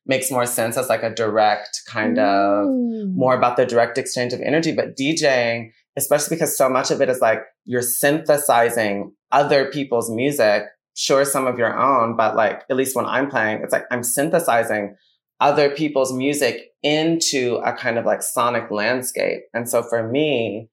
makes 0.06 0.32
more 0.32 0.46
sense 0.46 0.76
as 0.76 0.88
like 0.88 1.04
a 1.04 1.14
direct 1.14 1.74
kind 1.86 2.18
of, 2.18 2.66
Mm. 2.66 3.14
more 3.14 3.34
about 3.36 3.56
the 3.56 3.66
direct 3.66 3.98
exchange 3.98 4.32
of 4.32 4.40
energy. 4.40 4.72
But 4.72 4.96
DJing, 4.96 5.70
especially 5.96 6.36
because 6.36 6.56
so 6.56 6.68
much 6.68 6.90
of 6.90 7.00
it 7.00 7.08
is 7.08 7.20
like 7.20 7.40
you're 7.64 7.82
synthesizing 7.82 9.12
other 9.32 9.70
people's 9.70 10.10
music, 10.10 10.62
sure, 10.94 11.24
some 11.24 11.46
of 11.46 11.58
your 11.58 11.76
own, 11.78 12.16
but 12.16 12.36
like, 12.36 12.62
at 12.70 12.76
least 12.76 12.96
when 12.96 13.06
I'm 13.06 13.30
playing, 13.30 13.60
it's 13.62 13.72
like 13.72 13.84
I'm 13.90 14.02
synthesizing 14.02 14.96
other 15.40 15.70
people's 15.70 16.12
music 16.12 16.72
into 16.82 17.56
a 17.64 17.72
kind 17.72 17.98
of 17.98 18.04
like 18.04 18.22
sonic 18.22 18.70
landscape. 18.70 19.42
And 19.52 19.68
so 19.68 19.82
for 19.82 20.08
me, 20.08 20.68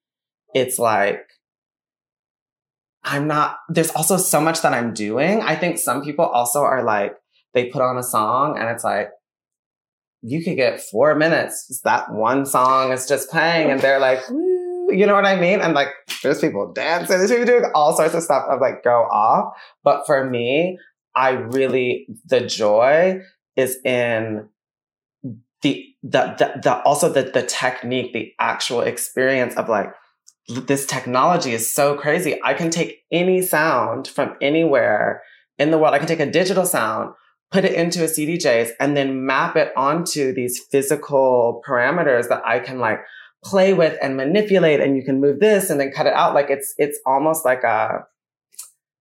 it's 0.53 0.77
like, 0.79 1.25
I'm 3.03 3.27
not, 3.27 3.57
there's 3.69 3.89
also 3.91 4.17
so 4.17 4.39
much 4.39 4.61
that 4.61 4.73
I'm 4.73 4.93
doing. 4.93 5.41
I 5.41 5.55
think 5.55 5.79
some 5.79 6.03
people 6.03 6.25
also 6.25 6.61
are 6.61 6.83
like, 6.83 7.15
they 7.53 7.65
put 7.65 7.81
on 7.81 7.97
a 7.97 8.03
song 8.03 8.57
and 8.59 8.69
it's 8.69 8.83
like, 8.83 9.09
you 10.21 10.43
could 10.43 10.55
get 10.55 10.81
four 10.81 11.15
minutes. 11.15 11.67
Just 11.67 11.83
that 11.83 12.11
one 12.11 12.45
song 12.45 12.91
is 12.91 13.07
just 13.07 13.29
playing 13.29 13.71
and 13.71 13.81
they're 13.81 13.99
like, 13.99 14.19
"Woo," 14.29 14.50
you 14.91 15.05
know 15.05 15.13
what 15.13 15.25
I 15.25 15.39
mean? 15.39 15.61
And 15.61 15.73
like, 15.73 15.89
there's 16.23 16.39
people 16.39 16.71
dancing, 16.73 17.17
there's 17.17 17.31
people 17.31 17.45
doing 17.45 17.71
all 17.73 17.95
sorts 17.95 18.13
of 18.13 18.23
stuff 18.23 18.45
of 18.49 18.61
like 18.61 18.83
go 18.83 19.07
off. 19.11 19.53
But 19.83 20.05
for 20.05 20.29
me, 20.29 20.77
I 21.15 21.31
really, 21.31 22.07
the 22.25 22.41
joy 22.41 23.21
is 23.55 23.77
in 23.83 24.47
the, 25.61 25.85
the, 26.03 26.35
the, 26.37 26.59
the 26.63 26.81
also 26.83 27.09
the, 27.09 27.23
the 27.23 27.43
technique, 27.43 28.13
the 28.13 28.33
actual 28.39 28.81
experience 28.81 29.55
of 29.55 29.69
like, 29.69 29.93
this 30.47 30.85
technology 30.85 31.53
is 31.53 31.71
so 31.71 31.95
crazy. 31.95 32.39
I 32.43 32.53
can 32.53 32.69
take 32.69 33.03
any 33.11 33.41
sound 33.41 34.07
from 34.07 34.35
anywhere 34.41 35.21
in 35.57 35.71
the 35.71 35.77
world. 35.77 35.93
I 35.93 35.99
can 35.99 36.07
take 36.07 36.19
a 36.19 36.29
digital 36.29 36.65
sound, 36.65 37.13
put 37.51 37.63
it 37.63 37.73
into 37.73 38.03
a 38.03 38.07
CDJs, 38.07 38.71
and 38.79 38.97
then 38.97 39.25
map 39.25 39.55
it 39.55 39.71
onto 39.77 40.33
these 40.33 40.59
physical 40.71 41.61
parameters 41.67 42.27
that 42.29 42.41
I 42.45 42.59
can 42.59 42.79
like 42.79 42.99
play 43.43 43.73
with 43.73 43.97
and 44.01 44.15
manipulate. 44.17 44.79
And 44.79 44.95
you 44.95 45.03
can 45.03 45.19
move 45.19 45.39
this 45.39 45.69
and 45.69 45.79
then 45.79 45.91
cut 45.91 46.07
it 46.07 46.13
out. 46.13 46.33
Like 46.33 46.49
it's, 46.49 46.73
it's 46.77 46.99
almost 47.05 47.45
like 47.45 47.63
a, 47.63 48.05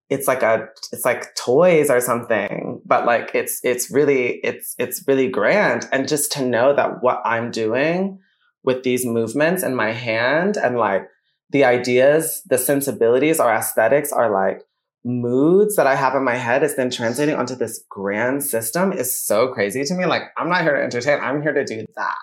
it's 0.10 0.28
like 0.28 0.42
a, 0.42 0.68
it's 0.92 1.06
like 1.06 1.36
toys 1.36 1.90
or 1.90 2.02
something, 2.02 2.82
but 2.86 3.06
like 3.06 3.32
it's, 3.36 3.60
it's 3.64 3.92
really, 3.92 4.40
it's, 4.44 4.76
it's 4.80 5.04
really 5.08 5.28
grand. 5.28 5.88
And 5.92 6.08
just 6.08 6.32
to 6.34 6.46
know 6.46 6.76
that 6.76 7.04
what 7.04 7.22
I'm 7.26 7.52
doing 7.52 8.20
with 8.64 8.84
these 8.84 9.06
movements 9.06 9.64
in 9.64 9.76
my 9.76 9.92
hand 9.92 10.58
and 10.58 10.78
like 10.78 11.08
the 11.52 11.64
ideas, 11.64 12.42
the 12.46 12.58
sensibilities 12.58 13.40
or 13.40 13.52
aesthetics 13.52 14.12
are 14.12 14.32
like 14.32 14.64
moods 15.06 15.76
that 15.76 15.88
I 15.88 15.96
have 15.96 16.16
in 16.16 16.24
my 16.24 16.36
head 16.36 16.64
is 16.64 16.76
then 16.76 16.90
translating 16.90 17.36
onto 17.36 17.56
this 17.56 17.84
grand 17.90 18.44
system 18.44 18.92
is 18.92 19.20
so 19.20 19.48
crazy 19.48 19.84
to 19.84 19.94
me. 19.94 20.06
Like, 20.06 20.24
I'm 20.38 20.50
not 20.50 20.64
here 20.64 20.76
to 20.76 20.84
entertain. 20.84 21.20
I'm 21.22 21.42
here 21.42 21.54
to 21.54 21.64
do 21.66 21.86
that. 21.96 22.16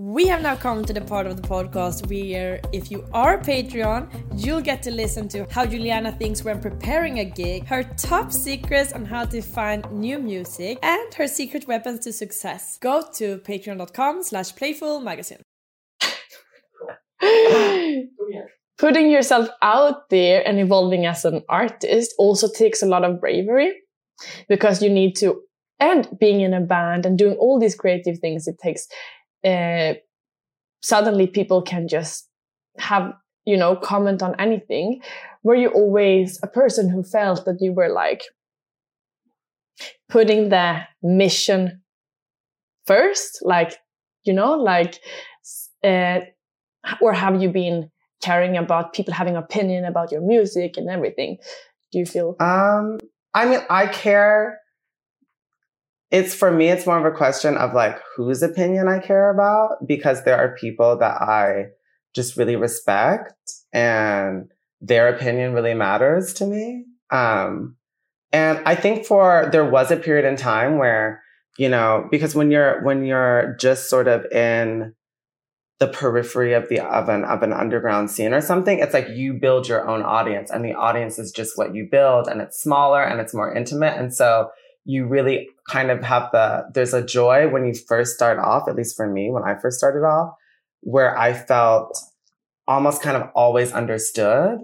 We 0.00 0.28
have 0.28 0.42
now 0.42 0.54
come 0.54 0.84
to 0.84 0.92
the 0.92 1.00
part 1.00 1.26
of 1.26 1.42
the 1.42 1.42
podcast 1.42 2.08
where, 2.08 2.60
if 2.72 2.88
you 2.88 3.04
are 3.12 3.36
Patreon, 3.36 4.08
you'll 4.36 4.60
get 4.60 4.80
to 4.84 4.92
listen 4.92 5.26
to 5.30 5.44
how 5.50 5.66
Juliana 5.66 6.12
thinks 6.12 6.44
when 6.44 6.60
preparing 6.60 7.18
a 7.18 7.24
gig, 7.24 7.66
her 7.66 7.82
top 7.82 8.30
secrets 8.30 8.92
on 8.92 9.04
how 9.04 9.24
to 9.24 9.42
find 9.42 9.90
new 9.90 10.20
music, 10.20 10.78
and 10.84 11.12
her 11.14 11.26
secret 11.26 11.66
weapons 11.66 11.98
to 12.04 12.12
success. 12.12 12.78
Go 12.80 13.02
to 13.14 13.38
patreon.com 13.38 14.22
slash 14.22 14.54
playful 14.54 15.00
magazine. 15.00 15.42
Putting 18.78 19.10
yourself 19.10 19.48
out 19.62 20.10
there 20.10 20.46
and 20.46 20.60
evolving 20.60 21.06
as 21.06 21.24
an 21.24 21.42
artist 21.48 22.14
also 22.18 22.48
takes 22.48 22.84
a 22.84 22.86
lot 22.86 23.02
of 23.02 23.20
bravery 23.20 23.72
because 24.48 24.80
you 24.80 24.90
need 24.90 25.16
to, 25.16 25.40
and 25.80 26.08
being 26.20 26.40
in 26.40 26.54
a 26.54 26.60
band 26.60 27.04
and 27.04 27.18
doing 27.18 27.36
all 27.38 27.58
these 27.58 27.74
creative 27.74 28.20
things, 28.20 28.46
it 28.46 28.58
takes, 28.62 28.86
uh, 29.44 29.94
suddenly 30.82 31.26
people 31.26 31.62
can 31.62 31.88
just 31.88 32.28
have, 32.78 33.12
you 33.44 33.56
know, 33.56 33.76
comment 33.76 34.22
on 34.22 34.34
anything. 34.38 35.00
Were 35.42 35.54
you 35.54 35.68
always 35.68 36.38
a 36.42 36.46
person 36.46 36.88
who 36.88 37.02
felt 37.02 37.44
that 37.44 37.58
you 37.60 37.72
were 37.72 37.88
like 37.88 38.22
putting 40.08 40.48
the 40.48 40.80
mission 41.02 41.82
first? 42.86 43.40
Like, 43.42 43.76
you 44.24 44.32
know, 44.32 44.54
like, 44.54 44.98
uh, 45.84 46.20
or 47.00 47.12
have 47.12 47.40
you 47.40 47.48
been 47.48 47.90
caring 48.22 48.56
about 48.56 48.92
people 48.92 49.14
having 49.14 49.36
opinion 49.36 49.84
about 49.84 50.10
your 50.12 50.20
music 50.20 50.76
and 50.76 50.88
everything? 50.88 51.38
Do 51.92 51.98
you 51.98 52.06
feel? 52.06 52.36
Um, 52.40 52.98
I 53.34 53.46
mean, 53.46 53.60
I 53.70 53.86
care. 53.86 54.60
It's 56.10 56.34
for 56.34 56.50
me, 56.50 56.68
it's 56.68 56.86
more 56.86 56.98
of 56.98 57.04
a 57.04 57.16
question 57.16 57.56
of 57.56 57.74
like 57.74 57.98
whose 58.16 58.42
opinion 58.42 58.88
I 58.88 58.98
care 58.98 59.30
about 59.30 59.86
because 59.86 60.24
there 60.24 60.38
are 60.38 60.56
people 60.56 60.96
that 60.98 61.20
I 61.20 61.66
just 62.14 62.36
really 62.36 62.56
respect 62.56 63.34
and 63.72 64.48
their 64.80 65.08
opinion 65.08 65.52
really 65.52 65.74
matters 65.74 66.32
to 66.34 66.46
me. 66.46 66.84
Um, 67.10 67.76
and 68.32 68.60
I 68.64 68.74
think 68.74 69.04
for, 69.04 69.48
there 69.52 69.64
was 69.64 69.90
a 69.90 69.96
period 69.96 70.24
in 70.24 70.36
time 70.36 70.78
where, 70.78 71.22
you 71.58 71.68
know, 71.68 72.06
because 72.10 72.34
when 72.34 72.50
you're, 72.50 72.82
when 72.82 73.04
you're 73.04 73.56
just 73.58 73.90
sort 73.90 74.08
of 74.08 74.24
in 74.32 74.94
the 75.80 75.88
periphery 75.88 76.54
of 76.54 76.68
the, 76.68 76.80
of 76.80 77.08
an, 77.08 77.24
of 77.24 77.42
an 77.42 77.52
underground 77.52 78.10
scene 78.10 78.32
or 78.32 78.40
something, 78.40 78.78
it's 78.78 78.94
like 78.94 79.08
you 79.10 79.34
build 79.34 79.68
your 79.68 79.88
own 79.88 80.02
audience 80.02 80.50
and 80.50 80.64
the 80.64 80.74
audience 80.74 81.18
is 81.18 81.32
just 81.32 81.56
what 81.56 81.74
you 81.74 81.86
build 81.90 82.28
and 82.28 82.40
it's 82.40 82.60
smaller 82.60 83.02
and 83.02 83.20
it's 83.20 83.34
more 83.34 83.54
intimate. 83.54 83.96
And 83.96 84.14
so 84.14 84.50
you 84.88 85.04
really 85.04 85.50
kind 85.68 85.90
of 85.90 86.02
have 86.02 86.30
the, 86.32 86.64
there's 86.72 86.94
a 86.94 87.04
joy 87.04 87.46
when 87.46 87.66
you 87.66 87.74
first 87.74 88.14
start 88.14 88.38
off, 88.38 88.66
at 88.68 88.74
least 88.74 88.96
for 88.96 89.06
me, 89.06 89.30
when 89.30 89.42
I 89.42 89.54
first 89.60 89.76
started 89.76 89.98
off, 89.98 90.32
where 90.80 91.16
I 91.16 91.34
felt 91.34 91.94
almost 92.66 93.02
kind 93.02 93.14
of 93.14 93.28
always 93.34 93.70
understood. 93.70 94.60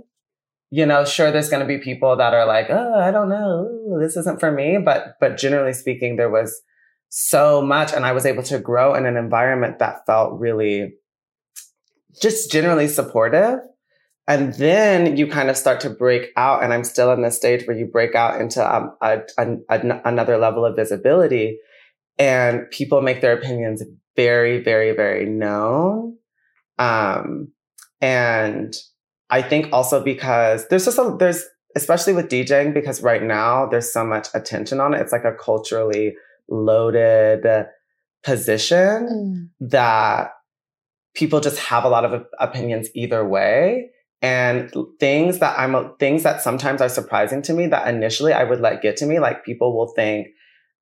You 0.71 0.87
know, 0.87 1.05
sure, 1.05 1.31
there's 1.31 1.51
going 1.51 1.61
to 1.61 1.67
be 1.67 1.77
people 1.77 2.17
that 2.17 2.33
are 2.33 2.47
like, 2.47 2.69
oh, 2.71 2.95
I 2.95 3.11
don't 3.11 3.29
know, 3.29 3.99
this 4.01 4.17
isn't 4.17 4.41
for 4.41 4.51
me. 4.51 4.79
But, 4.83 5.17
but 5.21 5.37
generally 5.37 5.75
speaking, 5.75 6.17
there 6.17 6.31
was 6.31 6.59
so 7.11 7.61
much 7.61 7.93
and 7.93 8.07
I 8.07 8.13
was 8.13 8.25
able 8.25 8.45
to 8.45 8.59
grow 8.59 8.95
in 8.95 9.05
an 9.05 9.19
environment 9.19 9.79
that 9.81 10.07
felt 10.07 10.41
really 10.41 10.95
just 12.19 12.51
generally 12.51 12.89
supportive. 12.89 13.59
And 14.27 14.55
then 14.55 15.17
you 15.17 15.27
kind 15.27 15.51
of 15.51 15.57
start 15.57 15.81
to 15.81 15.91
break 15.91 16.31
out. 16.37 16.63
And 16.63 16.73
I'm 16.73 16.85
still 16.85 17.13
in 17.13 17.23
this 17.23 17.37
stage 17.37 17.67
where 17.67 17.77
you 17.77 17.87
break 17.87 18.15
out 18.15 18.41
into 18.41 18.75
um, 18.75 18.97
a, 19.03 19.21
a, 19.39 19.57
a, 19.69 20.01
another 20.05 20.39
level 20.39 20.65
of 20.65 20.77
visibility 20.77 21.59
and 22.19 22.71
people 22.71 23.03
make 23.03 23.21
their 23.21 23.37
opinions 23.37 23.83
very, 24.17 24.63
very, 24.63 24.93
very 24.93 25.27
known. 25.27 26.17
Um, 26.79 27.53
and 28.01 28.75
I 29.31 29.43
think 29.43 29.73
also 29.73 30.03
because 30.03 30.69
there's 30.69 30.85
just 30.85 30.99
a, 30.99 31.17
there's, 31.19 31.45
especially 31.77 32.13
with 32.13 32.29
DJing, 32.29 32.73
because 32.73 33.03
right 33.03 33.23
now 33.23 33.67
there's 33.67 33.93
so 33.93 34.05
much 34.05 34.29
attention 34.33 34.81
on 34.81 34.95
it. 34.95 35.01
It's 35.01 35.13
like 35.13 35.25
a 35.25 35.33
culturally 35.35 36.15
loaded 36.49 37.67
position 38.23 39.51
that 39.61 40.31
people 41.15 41.41
just 41.41 41.59
have 41.59 41.85
a 41.85 41.89
lot 41.89 42.05
of 42.05 42.27
opinions 42.39 42.89
either 42.95 43.27
way. 43.27 43.91
And 44.25 44.73
things 44.99 45.41
that 45.41 45.59
I'm, 45.59 45.95
things 45.99 46.23
that 46.23 46.41
sometimes 46.41 46.81
are 46.81 46.89
surprising 46.89 47.43
to 47.43 47.53
me 47.53 47.67
that 47.67 47.87
initially 47.87 48.33
I 48.33 48.45
would 48.45 48.61
let 48.63 48.81
get 48.81 48.97
to 48.99 49.07
me, 49.07 49.21
like 49.21 49.45
people 49.45 49.77
will 49.77 49.89
think 49.89 50.29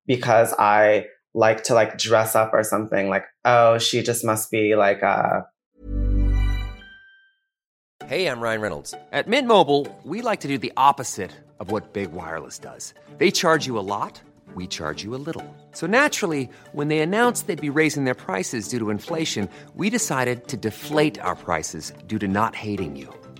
because 0.07 0.53
I 0.57 1.07
like 1.33 1.65
to 1.65 1.73
like 1.73 1.97
dress 1.97 2.37
up 2.37 2.51
or 2.53 2.63
something, 2.63 3.09
like, 3.09 3.25
oh, 3.43 3.79
she 3.79 4.01
just 4.01 4.23
must 4.23 4.49
be 4.49 4.75
like 4.77 5.01
a, 5.01 5.45
Hey, 8.05 8.27
I'm 8.27 8.39
Ryan 8.39 8.61
Reynolds. 8.61 8.93
At 9.11 9.27
Mint 9.27 9.47
Mobile, 9.47 9.87
we 10.03 10.21
like 10.21 10.41
to 10.41 10.47
do 10.47 10.57
the 10.57 10.71
opposite 10.77 11.31
of 11.59 11.69
what 11.69 11.93
Big 11.93 12.13
Wireless 12.13 12.59
does. 12.59 12.93
They 13.17 13.31
charge 13.31 13.65
you 13.65 13.77
a 13.77 13.87
lot, 13.95 14.21
we 14.55 14.67
charge 14.67 15.03
you 15.03 15.15
a 15.15 15.19
little. 15.27 15.45
So 15.71 15.85
naturally, 15.87 16.49
when 16.71 16.87
they 16.87 16.99
announced 16.99 17.47
they'd 17.47 17.59
be 17.59 17.69
raising 17.69 18.05
their 18.05 18.15
prices 18.15 18.69
due 18.69 18.79
to 18.79 18.89
inflation, 18.89 19.49
we 19.75 19.89
decided 19.89 20.47
to 20.49 20.57
deflate 20.57 21.19
our 21.19 21.35
prices 21.35 21.91
due 22.07 22.19
to 22.19 22.27
not 22.27 22.55
hating 22.55 22.95
you. 22.95 23.13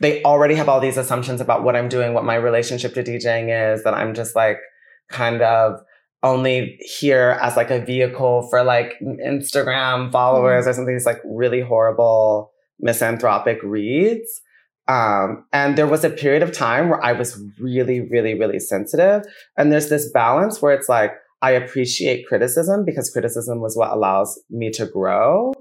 They 0.00 0.22
already 0.22 0.54
have 0.54 0.68
all 0.68 0.80
these 0.80 0.96
assumptions 0.96 1.40
about 1.40 1.64
what 1.64 1.76
I'm 1.76 1.88
doing, 1.88 2.12
what 2.12 2.24
my 2.24 2.34
relationship 2.34 2.94
to 2.94 3.02
DJing 3.02 3.74
is, 3.74 3.84
that 3.84 3.94
I'm 3.94 4.14
just 4.14 4.36
like 4.36 4.58
kind 5.08 5.42
of 5.42 5.80
only 6.22 6.78
here 6.80 7.38
as 7.40 7.56
like 7.56 7.70
a 7.70 7.84
vehicle 7.84 8.48
for 8.50 8.62
like 8.62 8.94
Instagram 9.00 10.10
followers 10.12 10.66
mm. 10.66 10.68
or 10.68 10.72
something. 10.72 10.94
These 10.94 11.06
like 11.06 11.20
really 11.24 11.60
horrible 11.60 12.52
misanthropic 12.80 13.62
reads. 13.62 14.42
Um, 14.88 15.44
and 15.52 15.76
there 15.76 15.86
was 15.86 16.04
a 16.04 16.10
period 16.10 16.42
of 16.42 16.52
time 16.52 16.88
where 16.88 17.02
I 17.02 17.12
was 17.12 17.40
really, 17.58 18.00
really, 18.00 18.38
really 18.38 18.60
sensitive. 18.60 19.22
And 19.56 19.72
there's 19.72 19.88
this 19.88 20.10
balance 20.12 20.62
where 20.62 20.74
it's 20.74 20.88
like, 20.88 21.12
I 21.42 21.52
appreciate 21.52 22.26
criticism 22.26 22.84
because 22.84 23.10
criticism 23.10 23.60
was 23.60 23.76
what 23.76 23.90
allows 23.90 24.40
me 24.48 24.70
to 24.72 24.86
grow. 24.86 25.52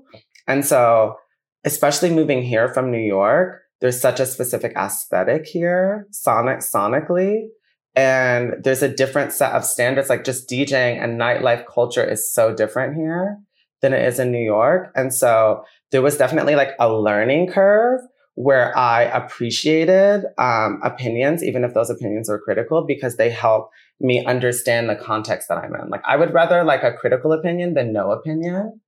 And 0.48 0.66
so, 0.66 1.16
especially 1.64 2.12
moving 2.12 2.44
here 2.44 2.72
from 2.74 2.92
New 2.92 3.00
York, 3.00 3.62
there's 3.82 4.00
such 4.00 4.20
a 4.20 4.26
specific 4.26 4.74
aesthetic 4.76 5.46
here, 5.46 6.08
sonic, 6.12 6.60
sonically. 6.60 7.48
And 7.96 8.56
there's 8.64 8.84
a 8.84 8.94
different 8.94 9.32
set 9.32 9.54
of 9.54 9.64
standards, 9.64 10.10
like 10.10 10.24
just 10.24 10.50
DJing 10.50 11.02
and 11.02 11.20
nightlife 11.20 11.66
culture 11.66 12.04
is 12.04 12.32
so 12.32 12.54
different 12.54 12.96
here 12.96 13.38
than 13.82 13.94
it 13.94 14.06
is 14.06 14.20
in 14.20 14.32
New 14.32 14.44
York. 14.44 14.92
And 14.96 15.14
so 15.14 15.64
there 15.92 16.02
was 16.02 16.18
definitely 16.18 16.56
like 16.56 16.72
a 16.80 16.92
learning 16.92 17.48
curve 17.52 18.02
where 18.36 18.78
I 18.78 19.04
appreciated 19.04 20.26
um, 20.38 20.82
opinions, 20.84 21.42
even 21.42 21.64
if 21.64 21.74
those 21.74 21.90
opinions 21.90 22.28
were 22.28 22.40
critical, 22.40 22.84
because 22.86 23.16
they 23.16 23.30
help 23.30 23.70
me 24.02 24.26
understand 24.26 24.90
the 24.90 24.96
context 24.96 25.48
that 25.48 25.58
I'm 25.58 25.74
in. 25.76 25.90
Like 25.90 26.02
I 26.06 26.18
would 26.18 26.34
rather 26.34 26.64
like 26.64 26.84
a 26.84 26.92
critical 26.92 27.32
opinion 27.32 27.76
than 27.76 27.94
no 27.94 28.12
opinion. 28.12 28.82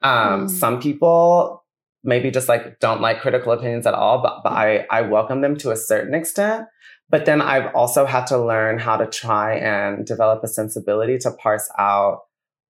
Um, 0.00 0.46
mm. 0.46 0.50
Some 0.50 0.80
people 0.80 1.63
maybe 2.04 2.30
just 2.30 2.48
like 2.48 2.78
don't 2.78 3.00
like 3.00 3.20
critical 3.20 3.52
opinions 3.52 3.86
at 3.86 3.94
all, 3.94 4.22
but, 4.22 4.42
but 4.44 4.52
I, 4.52 4.86
I 4.90 5.02
welcome 5.02 5.40
them 5.40 5.56
to 5.58 5.70
a 5.70 5.76
certain 5.76 6.14
extent. 6.14 6.66
But 7.10 7.26
then 7.26 7.40
I've 7.42 7.74
also 7.74 8.06
had 8.06 8.26
to 8.28 8.38
learn 8.38 8.78
how 8.78 8.96
to 8.96 9.06
try 9.06 9.56
and 9.56 10.06
develop 10.06 10.42
a 10.44 10.48
sensibility 10.48 11.18
to 11.18 11.32
parse 11.32 11.70
out 11.78 12.20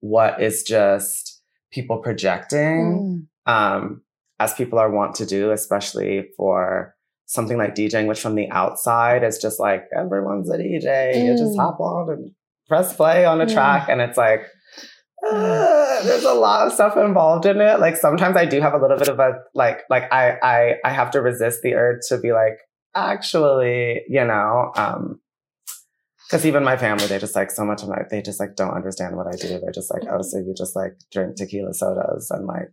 what 0.01 0.41
is 0.43 0.63
just 0.63 1.43
people 1.73 1.99
projecting. 1.99 3.29
Mm. 3.47 3.53
Um, 3.53 4.03
as 4.41 4.55
people 4.55 4.79
are 4.79 4.91
wont 4.91 5.15
to 5.17 5.27
do, 5.27 5.53
especially 5.53 6.29
for 6.37 6.95
something 7.27 7.57
like 7.57 7.75
DJing, 7.75 8.07
which 8.07 8.21
from 8.21 8.35
the 8.35 8.51
outside 8.51 9.23
is 9.23 9.39
just 9.39 9.61
like 9.61 9.85
everyone's 9.97 10.51
a 10.51 10.59
DJ. 10.59 11.15
Mm. 11.15 11.27
You 11.27 11.37
just 11.37 11.57
mm. 11.57 11.61
hop 11.61 11.81
on 11.81 12.11
and 12.11 12.31
press 12.69 12.95
play 12.95 13.25
on 13.25 13.41
a 13.41 13.47
track, 13.47 13.89
and 13.89 14.01
it's 14.01 14.19
like 14.19 14.47
uh, 15.33 16.03
there's 16.05 16.25
a 16.25 16.35
lot 16.35 16.67
of 16.67 16.73
stuff 16.73 16.97
involved 16.97 17.47
in 17.47 17.61
it. 17.61 17.81
Like 17.81 17.97
sometimes 17.97 18.37
I 18.37 18.47
do 18.47 18.61
have 18.61 18.75
a 18.75 18.79
little 18.79 18.99
bit 18.99 19.09
of 19.09 19.19
a 19.19 19.41
like 19.55 19.81
like 19.91 20.13
I 20.13 20.37
I 20.43 20.75
I 20.85 20.91
have 20.91 21.11
to 21.13 21.21
resist 21.21 21.63
the 21.63 21.75
urge 21.75 22.01
to 22.09 22.19
be 22.19 22.33
like 22.33 22.59
actually, 22.95 24.03
you 24.09 24.25
know, 24.25 24.73
um, 24.77 25.21
because 26.27 26.47
even 26.47 26.65
my 26.65 26.77
family, 26.77 27.07
they 27.07 27.19
just 27.19 27.37
like 27.37 27.51
so 27.51 27.65
much 27.65 27.83
of 27.83 27.89
my, 27.89 27.99
they 28.11 28.23
just 28.23 28.41
like 28.41 28.57
don't 28.57 28.75
understand 28.75 29.17
what 29.17 29.27
I 29.27 29.37
do. 29.37 29.61
They're 29.61 29.73
just 29.73 29.93
like, 29.93 30.05
oh, 30.11 30.23
so 30.23 30.39
you 30.39 30.55
just 30.57 30.75
like 30.75 30.95
drink 31.13 31.37
tequila 31.37 31.75
sodas 31.75 32.31
and 32.31 32.47
like 32.47 32.73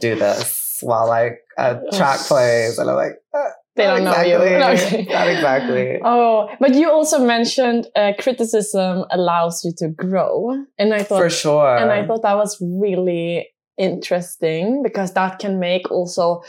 do 0.00 0.14
this 0.14 0.78
while 0.80 1.06
like 1.06 1.38
a 1.58 1.78
track 1.92 2.20
plays, 2.20 2.78
and 2.78 2.88
I'm 2.88 2.96
like, 2.96 3.16
uh, 3.34 3.50
they 3.76 3.84
don't 3.84 3.98
exactly. 3.98 4.30
know 4.32 4.70
you. 4.70 5.08
Not 5.08 5.28
exactly. 5.28 6.00
Oh, 6.04 6.48
but 6.58 6.74
you 6.74 6.90
also 6.90 7.24
mentioned 7.24 7.86
uh, 7.94 8.12
criticism 8.18 9.04
allows 9.10 9.64
you 9.64 9.72
to 9.78 9.88
grow, 9.88 10.64
and 10.78 10.94
I 10.94 11.02
thought 11.02 11.20
for 11.20 11.30
sure, 11.30 11.76
and 11.76 11.90
I 11.90 12.06
thought 12.06 12.22
that 12.22 12.36
was 12.36 12.56
really 12.60 13.48
interesting 13.78 14.82
because 14.82 15.12
that 15.12 15.38
can 15.38 15.60
make 15.60 15.90
also 15.90 16.42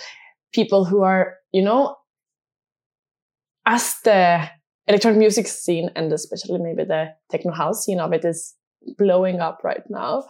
people 0.54 0.86
who 0.86 1.04
are, 1.04 1.36
you 1.52 1.62
know, 1.62 1.96
as 3.66 3.96
the 4.04 4.50
electronic 4.88 5.20
music 5.20 5.48
scene 5.48 5.90
and 5.96 6.12
especially 6.14 6.60
maybe 6.60 6.84
the 6.86 7.14
techno 7.30 7.52
house 7.52 7.84
scene 7.84 8.00
of 8.00 8.14
it 8.14 8.24
is 8.24 8.56
blowing 8.98 9.40
up 9.42 9.60
right 9.64 9.84
now, 9.90 10.26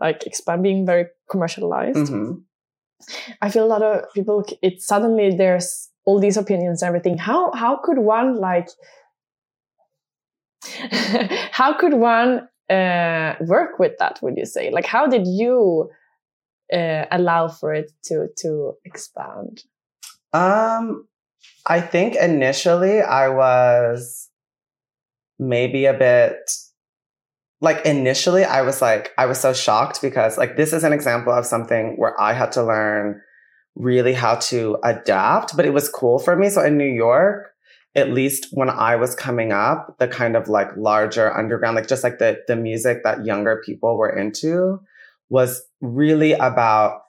like 0.00 0.26
expand 0.26 0.62
being 0.62 0.84
very 0.84 1.06
commercialized. 1.30 1.96
Mm-hmm. 1.96 2.32
I 3.40 3.50
feel 3.50 3.64
a 3.64 3.66
lot 3.66 3.82
of 3.82 4.12
people, 4.14 4.44
it 4.62 4.80
suddenly 4.80 5.34
there's 5.36 5.88
all 6.04 6.20
these 6.20 6.36
opinions 6.36 6.82
and 6.82 6.88
everything. 6.88 7.18
How, 7.18 7.52
how 7.52 7.76
could 7.76 7.98
one 7.98 8.36
like, 8.36 8.68
how 11.52 11.74
could 11.74 11.94
one 11.94 12.48
uh, 12.70 13.34
work 13.40 13.78
with 13.78 13.92
that, 13.98 14.18
would 14.22 14.36
you 14.36 14.46
say? 14.46 14.70
Like, 14.70 14.86
how 14.86 15.06
did 15.06 15.26
you 15.26 15.90
uh, 16.72 17.04
allow 17.10 17.48
for 17.48 17.74
it 17.74 17.92
to, 18.04 18.28
to 18.38 18.74
expand? 18.84 19.64
Um, 20.32 21.06
I 21.66 21.80
think 21.80 22.16
initially 22.16 23.00
I 23.00 23.28
was 23.28 24.28
maybe 25.38 25.86
a 25.86 25.94
bit 25.94 26.50
like 27.60 27.84
initially 27.86 28.44
I 28.44 28.62
was 28.62 28.82
like, 28.82 29.12
I 29.16 29.26
was 29.26 29.40
so 29.40 29.52
shocked 29.52 30.02
because 30.02 30.36
like 30.36 30.56
this 30.56 30.72
is 30.72 30.84
an 30.84 30.92
example 30.92 31.32
of 31.32 31.46
something 31.46 31.94
where 31.96 32.18
I 32.20 32.34
had 32.34 32.52
to 32.52 32.62
learn 32.62 33.22
really 33.76 34.12
how 34.12 34.36
to 34.36 34.78
adapt, 34.84 35.56
but 35.56 35.64
it 35.64 35.72
was 35.72 35.88
cool 35.88 36.18
for 36.18 36.36
me. 36.36 36.48
So 36.48 36.62
in 36.62 36.76
New 36.76 36.84
York, 36.84 37.50
at 37.96 38.10
least 38.10 38.48
when 38.52 38.70
I 38.70 38.96
was 38.96 39.14
coming 39.14 39.52
up, 39.52 39.96
the 39.98 40.08
kind 40.08 40.36
of 40.36 40.48
like 40.48 40.68
larger 40.76 41.36
underground, 41.36 41.76
like 41.76 41.88
just 41.88 42.02
like 42.04 42.18
the, 42.18 42.38
the 42.48 42.56
music 42.56 43.02
that 43.04 43.24
younger 43.24 43.62
people 43.64 43.96
were 43.96 44.16
into 44.16 44.80
was 45.28 45.62
really 45.80 46.32
about 46.32 47.00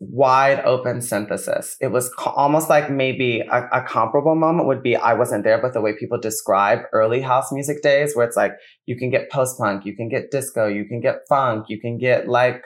wide 0.00 0.60
open 0.64 1.00
synthesis. 1.00 1.76
It 1.80 1.88
was 1.88 2.10
co- 2.10 2.30
almost 2.30 2.68
like 2.68 2.90
maybe 2.90 3.40
a, 3.40 3.68
a, 3.72 3.82
comparable 3.82 4.34
moment 4.34 4.68
would 4.68 4.82
be 4.82 4.96
I 4.96 5.14
wasn't 5.14 5.44
there, 5.44 5.60
but 5.60 5.72
the 5.72 5.80
way 5.80 5.94
people 5.98 6.18
describe 6.18 6.80
early 6.92 7.20
house 7.20 7.52
music 7.52 7.82
days, 7.82 8.14
where 8.14 8.26
it's 8.26 8.36
like 8.36 8.52
you 8.86 8.96
can 8.96 9.10
get 9.10 9.30
post 9.30 9.58
punk, 9.58 9.84
you 9.84 9.96
can 9.96 10.08
get 10.08 10.30
disco, 10.30 10.66
you 10.66 10.84
can 10.86 11.00
get 11.00 11.20
funk, 11.28 11.66
you 11.68 11.80
can 11.80 11.98
get 11.98 12.28
like 12.28 12.64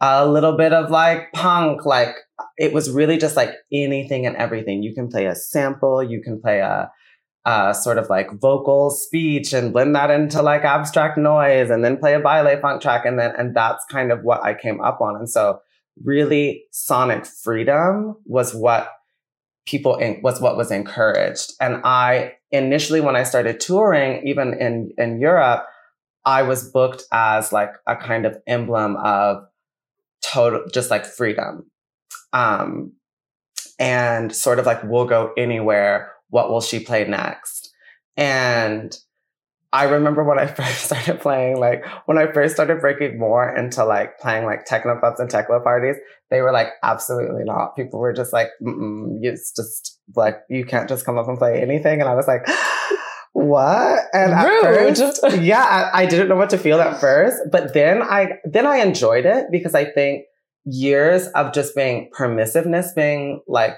a 0.00 0.26
little 0.26 0.56
bit 0.56 0.72
of 0.72 0.90
like 0.90 1.32
punk. 1.32 1.84
Like 1.84 2.14
it 2.58 2.72
was 2.72 2.90
really 2.90 3.18
just 3.18 3.36
like 3.36 3.54
anything 3.72 4.26
and 4.26 4.36
everything. 4.36 4.82
You 4.82 4.94
can 4.94 5.08
play 5.08 5.26
a 5.26 5.34
sample, 5.34 6.02
you 6.02 6.22
can 6.22 6.40
play 6.40 6.60
a 6.60 6.90
uh, 7.46 7.72
sort 7.72 7.98
of 7.98 8.08
like 8.10 8.30
vocal 8.38 8.90
speech 8.90 9.52
and 9.52 9.72
blend 9.72 9.94
that 9.94 10.10
into 10.10 10.42
like 10.42 10.62
abstract 10.62 11.16
noise 11.16 11.70
and 11.70 11.84
then 11.84 11.96
play 11.96 12.14
a 12.14 12.20
baile 12.20 12.60
funk 12.60 12.82
track. 12.82 13.04
And 13.04 13.18
then, 13.18 13.34
and 13.36 13.56
that's 13.56 13.84
kind 13.90 14.12
of 14.12 14.22
what 14.22 14.42
I 14.44 14.54
came 14.54 14.80
up 14.80 15.00
on. 15.00 15.16
And 15.16 15.28
so 15.28 15.60
really 16.04 16.64
sonic 16.70 17.26
freedom 17.26 18.16
was 18.24 18.54
what 18.54 18.90
people 19.66 19.96
in, 19.96 20.20
was 20.22 20.40
what 20.40 20.56
was 20.56 20.70
encouraged. 20.70 21.52
And 21.60 21.80
I 21.84 22.34
initially, 22.50 23.00
when 23.00 23.16
I 23.16 23.22
started 23.22 23.60
touring, 23.60 24.26
even 24.26 24.54
in, 24.54 24.90
in 24.98 25.20
Europe, 25.20 25.64
I 26.24 26.42
was 26.42 26.70
booked 26.70 27.04
as 27.12 27.52
like 27.52 27.72
a 27.86 27.96
kind 27.96 28.26
of 28.26 28.36
emblem 28.46 28.96
of 28.96 29.44
total, 30.30 30.64
just 30.72 30.90
like 30.90 31.04
freedom. 31.04 31.70
Um, 32.32 32.92
and 33.78 34.34
sort 34.34 34.58
of 34.58 34.66
like, 34.66 34.82
we'll 34.84 35.06
go 35.06 35.32
anywhere. 35.36 36.12
What 36.28 36.50
will 36.50 36.60
she 36.60 36.80
play 36.80 37.04
next? 37.04 37.72
And 38.16 38.96
I 39.72 39.84
remember 39.84 40.24
when 40.24 40.38
I 40.38 40.46
first 40.54 40.84
started 40.84 41.20
playing, 41.20 41.58
like 41.58 41.84
when 42.06 42.18
I 42.18 42.30
first 42.32 42.54
started 42.54 42.80
breaking 42.80 43.18
more 43.18 43.54
into 43.54 43.84
like 43.84 44.18
playing 44.18 44.44
like 44.44 44.64
techno 44.64 44.98
clubs 44.98 45.20
and 45.20 45.30
techno 45.30 45.60
parties, 45.60 45.96
they 46.30 46.40
were 46.40 46.52
like, 46.52 46.68
absolutely 46.82 47.44
not. 47.44 47.76
People 47.76 48.00
were 48.00 48.12
just 48.12 48.32
like, 48.32 48.48
mm 48.62 49.18
it's 49.22 49.52
just 49.52 49.98
like, 50.16 50.40
you 50.48 50.64
can't 50.64 50.88
just 50.88 51.04
come 51.04 51.18
up 51.18 51.28
and 51.28 51.38
play 51.38 51.60
anything. 51.60 52.00
And 52.00 52.08
I 52.08 52.14
was 52.14 52.26
like, 52.26 52.46
what? 53.46 54.04
And 54.12 54.32
Rude. 54.32 54.96
first, 54.96 55.22
yeah, 55.40 55.90
I, 55.92 56.02
I 56.02 56.06
didn't 56.06 56.28
know 56.28 56.36
what 56.36 56.50
to 56.50 56.58
feel 56.58 56.80
at 56.80 57.00
first, 57.00 57.38
but 57.50 57.74
then 57.74 58.02
I, 58.02 58.32
then 58.44 58.66
I 58.66 58.78
enjoyed 58.78 59.26
it 59.26 59.46
because 59.50 59.74
I 59.74 59.84
think 59.84 60.24
years 60.64 61.26
of 61.28 61.52
just 61.52 61.74
being 61.74 62.10
permissiveness 62.16 62.94
being 62.94 63.40
like 63.46 63.74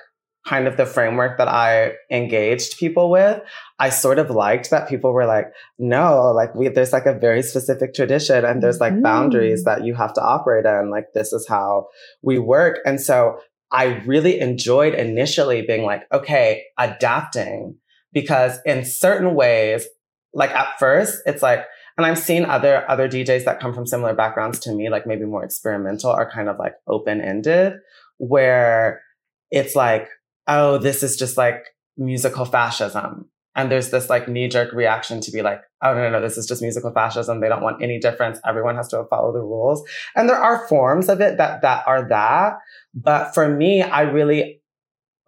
kind 0.46 0.66
of 0.66 0.76
the 0.76 0.86
framework 0.86 1.38
that 1.38 1.48
I 1.48 1.92
engaged 2.10 2.78
people 2.78 3.10
with, 3.10 3.40
I 3.78 3.90
sort 3.90 4.18
of 4.18 4.30
liked 4.30 4.70
that 4.70 4.88
people 4.88 5.12
were 5.12 5.26
like, 5.26 5.46
no, 5.78 6.32
like 6.32 6.54
we, 6.54 6.68
there's 6.68 6.92
like 6.92 7.06
a 7.06 7.18
very 7.18 7.42
specific 7.42 7.94
tradition 7.94 8.44
and 8.44 8.62
there's 8.62 8.80
like 8.80 8.92
mm. 8.92 9.02
boundaries 9.02 9.64
that 9.64 9.84
you 9.84 9.94
have 9.94 10.12
to 10.14 10.22
operate 10.22 10.66
in. 10.66 10.90
Like 10.90 11.06
this 11.14 11.32
is 11.32 11.46
how 11.48 11.86
we 12.22 12.38
work. 12.38 12.78
And 12.84 13.00
so 13.00 13.38
I 13.70 14.02
really 14.04 14.40
enjoyed 14.40 14.94
initially 14.94 15.62
being 15.62 15.84
like, 15.84 16.02
okay, 16.12 16.64
adapting 16.78 17.76
because 18.12 18.58
in 18.64 18.84
certain 18.84 19.34
ways, 19.34 19.86
like 20.34 20.50
at 20.50 20.78
first 20.78 21.22
it's 21.26 21.42
like, 21.42 21.64
and 21.96 22.06
I've 22.06 22.18
seen 22.18 22.44
other, 22.44 22.88
other 22.90 23.08
DJs 23.08 23.44
that 23.44 23.60
come 23.60 23.74
from 23.74 23.86
similar 23.86 24.14
backgrounds 24.14 24.58
to 24.60 24.72
me, 24.72 24.88
like 24.88 25.06
maybe 25.06 25.24
more 25.24 25.44
experimental 25.44 26.10
are 26.10 26.30
kind 26.30 26.48
of 26.48 26.58
like 26.58 26.74
open 26.86 27.20
ended 27.20 27.74
where 28.18 29.02
it's 29.50 29.76
like, 29.76 30.08
oh, 30.46 30.78
this 30.78 31.02
is 31.02 31.16
just 31.16 31.36
like 31.36 31.66
musical 31.96 32.44
fascism. 32.44 33.28
And 33.54 33.70
there's 33.70 33.90
this 33.90 34.08
like 34.08 34.28
knee 34.28 34.48
jerk 34.48 34.72
reaction 34.72 35.20
to 35.20 35.30
be 35.30 35.42
like, 35.42 35.60
oh, 35.82 35.92
no, 35.92 36.04
no, 36.04 36.10
no, 36.10 36.20
this 36.22 36.38
is 36.38 36.46
just 36.46 36.62
musical 36.62 36.90
fascism. 36.90 37.40
They 37.40 37.48
don't 37.48 37.62
want 37.62 37.82
any 37.82 37.98
difference. 37.98 38.40
Everyone 38.46 38.76
has 38.76 38.88
to 38.88 39.04
follow 39.10 39.32
the 39.32 39.40
rules. 39.40 39.86
And 40.16 40.28
there 40.28 40.36
are 40.36 40.66
forms 40.68 41.10
of 41.10 41.20
it 41.20 41.36
that, 41.36 41.60
that 41.60 41.84
are 41.86 42.08
that. 42.08 42.54
But 42.94 43.34
for 43.34 43.48
me, 43.48 43.82
I 43.82 44.02
really 44.02 44.61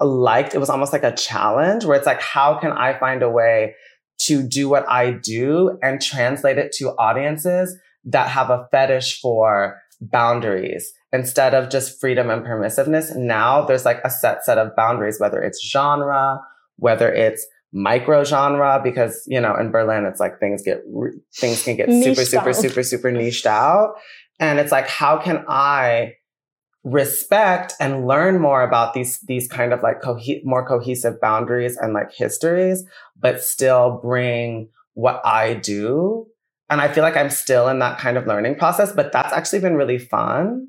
liked, 0.04 0.54
it 0.54 0.58
was 0.58 0.70
almost 0.70 0.92
like 0.92 1.04
a 1.04 1.14
challenge 1.14 1.84
where 1.84 1.96
it's 1.96 2.06
like, 2.06 2.20
how 2.20 2.58
can 2.58 2.72
I 2.72 2.98
find 2.98 3.22
a 3.22 3.30
way 3.30 3.74
to 4.22 4.42
do 4.42 4.68
what 4.68 4.88
I 4.88 5.10
do 5.10 5.78
and 5.82 6.00
translate 6.00 6.58
it 6.58 6.72
to 6.78 6.90
audiences 6.90 7.76
that 8.04 8.28
have 8.28 8.50
a 8.50 8.68
fetish 8.70 9.20
for 9.20 9.80
boundaries 10.00 10.92
instead 11.12 11.54
of 11.54 11.70
just 11.70 12.00
freedom 12.00 12.30
and 12.30 12.44
permissiveness. 12.44 13.14
Now 13.16 13.64
there's 13.64 13.84
like 13.84 14.00
a 14.04 14.10
set 14.10 14.44
set 14.44 14.58
of 14.58 14.74
boundaries, 14.76 15.18
whether 15.20 15.40
it's 15.40 15.64
genre, 15.66 16.40
whether 16.76 17.12
it's 17.12 17.46
micro 17.72 18.24
genre, 18.24 18.80
because, 18.82 19.22
you 19.26 19.40
know, 19.40 19.56
in 19.56 19.70
Berlin, 19.70 20.04
it's 20.04 20.20
like 20.20 20.38
things 20.38 20.62
get, 20.62 20.82
things 21.36 21.62
can 21.62 21.76
get 21.76 21.88
super, 21.88 22.24
super, 22.24 22.52
super, 22.52 22.82
super 22.82 23.10
niched 23.10 23.46
out. 23.46 23.94
And 24.38 24.58
it's 24.58 24.72
like, 24.72 24.88
how 24.88 25.18
can 25.18 25.44
I 25.48 26.14
respect 26.84 27.72
and 27.80 28.06
learn 28.06 28.40
more 28.40 28.62
about 28.62 28.92
these, 28.92 29.18
these 29.20 29.48
kind 29.48 29.72
of 29.72 29.82
like 29.82 30.02
co- 30.02 30.20
more 30.44 30.66
cohesive 30.66 31.20
boundaries 31.20 31.76
and 31.78 31.94
like 31.94 32.12
histories, 32.12 32.84
but 33.18 33.42
still 33.42 33.98
bring 34.02 34.68
what 34.92 35.20
I 35.24 35.54
do. 35.54 36.26
And 36.68 36.80
I 36.80 36.88
feel 36.92 37.02
like 37.02 37.16
I'm 37.16 37.30
still 37.30 37.68
in 37.68 37.78
that 37.78 37.98
kind 37.98 38.16
of 38.16 38.26
learning 38.26 38.56
process, 38.56 38.92
but 38.92 39.12
that's 39.12 39.32
actually 39.32 39.60
been 39.60 39.76
really 39.76 39.98
fun. 39.98 40.68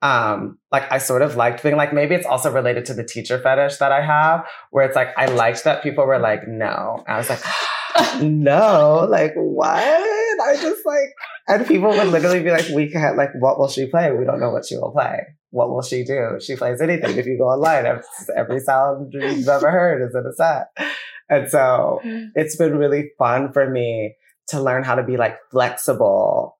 Um, 0.00 0.58
like 0.70 0.90
I 0.92 0.98
sort 0.98 1.22
of 1.22 1.36
liked 1.36 1.62
being 1.62 1.76
like, 1.76 1.92
maybe 1.92 2.14
it's 2.14 2.26
also 2.26 2.52
related 2.52 2.84
to 2.86 2.94
the 2.94 3.04
teacher 3.04 3.38
fetish 3.38 3.78
that 3.78 3.90
I 3.90 4.04
have, 4.04 4.46
where 4.70 4.86
it's 4.86 4.94
like, 4.94 5.08
I 5.16 5.26
liked 5.26 5.64
that 5.64 5.82
people 5.82 6.06
were 6.06 6.18
like, 6.18 6.46
no. 6.46 7.02
And 7.06 7.14
I 7.14 7.18
was 7.18 7.30
like, 7.30 7.42
no, 8.22 9.06
like 9.10 9.32
what? 9.34 10.17
I 10.48 10.60
just 10.60 10.86
like, 10.86 11.14
and 11.46 11.66
people 11.66 11.90
would 11.90 12.08
literally 12.08 12.42
be 12.42 12.50
like, 12.50 12.68
we 12.68 12.90
can't, 12.90 13.16
like, 13.16 13.30
what 13.38 13.58
will 13.58 13.68
she 13.68 13.86
play? 13.86 14.12
We 14.12 14.24
don't 14.24 14.40
know 14.40 14.50
what 14.50 14.66
she 14.66 14.76
will 14.76 14.92
play 14.92 15.20
what 15.50 15.70
will 15.70 15.82
she 15.82 16.04
do? 16.04 16.38
She 16.40 16.56
plays 16.56 16.80
anything. 16.80 17.16
If 17.16 17.26
you 17.26 17.38
go 17.38 17.48
online, 17.48 18.00
every 18.36 18.60
sound 18.60 19.12
you've 19.12 19.48
ever 19.48 19.70
heard 19.70 20.06
is 20.06 20.14
in 20.14 20.26
a 20.26 20.32
set. 20.34 20.92
And 21.30 21.48
so 21.48 22.00
it's 22.34 22.56
been 22.56 22.76
really 22.76 23.10
fun 23.18 23.52
for 23.52 23.68
me 23.68 24.14
to 24.48 24.60
learn 24.60 24.82
how 24.82 24.94
to 24.94 25.02
be 25.02 25.16
like 25.16 25.38
flexible 25.50 26.58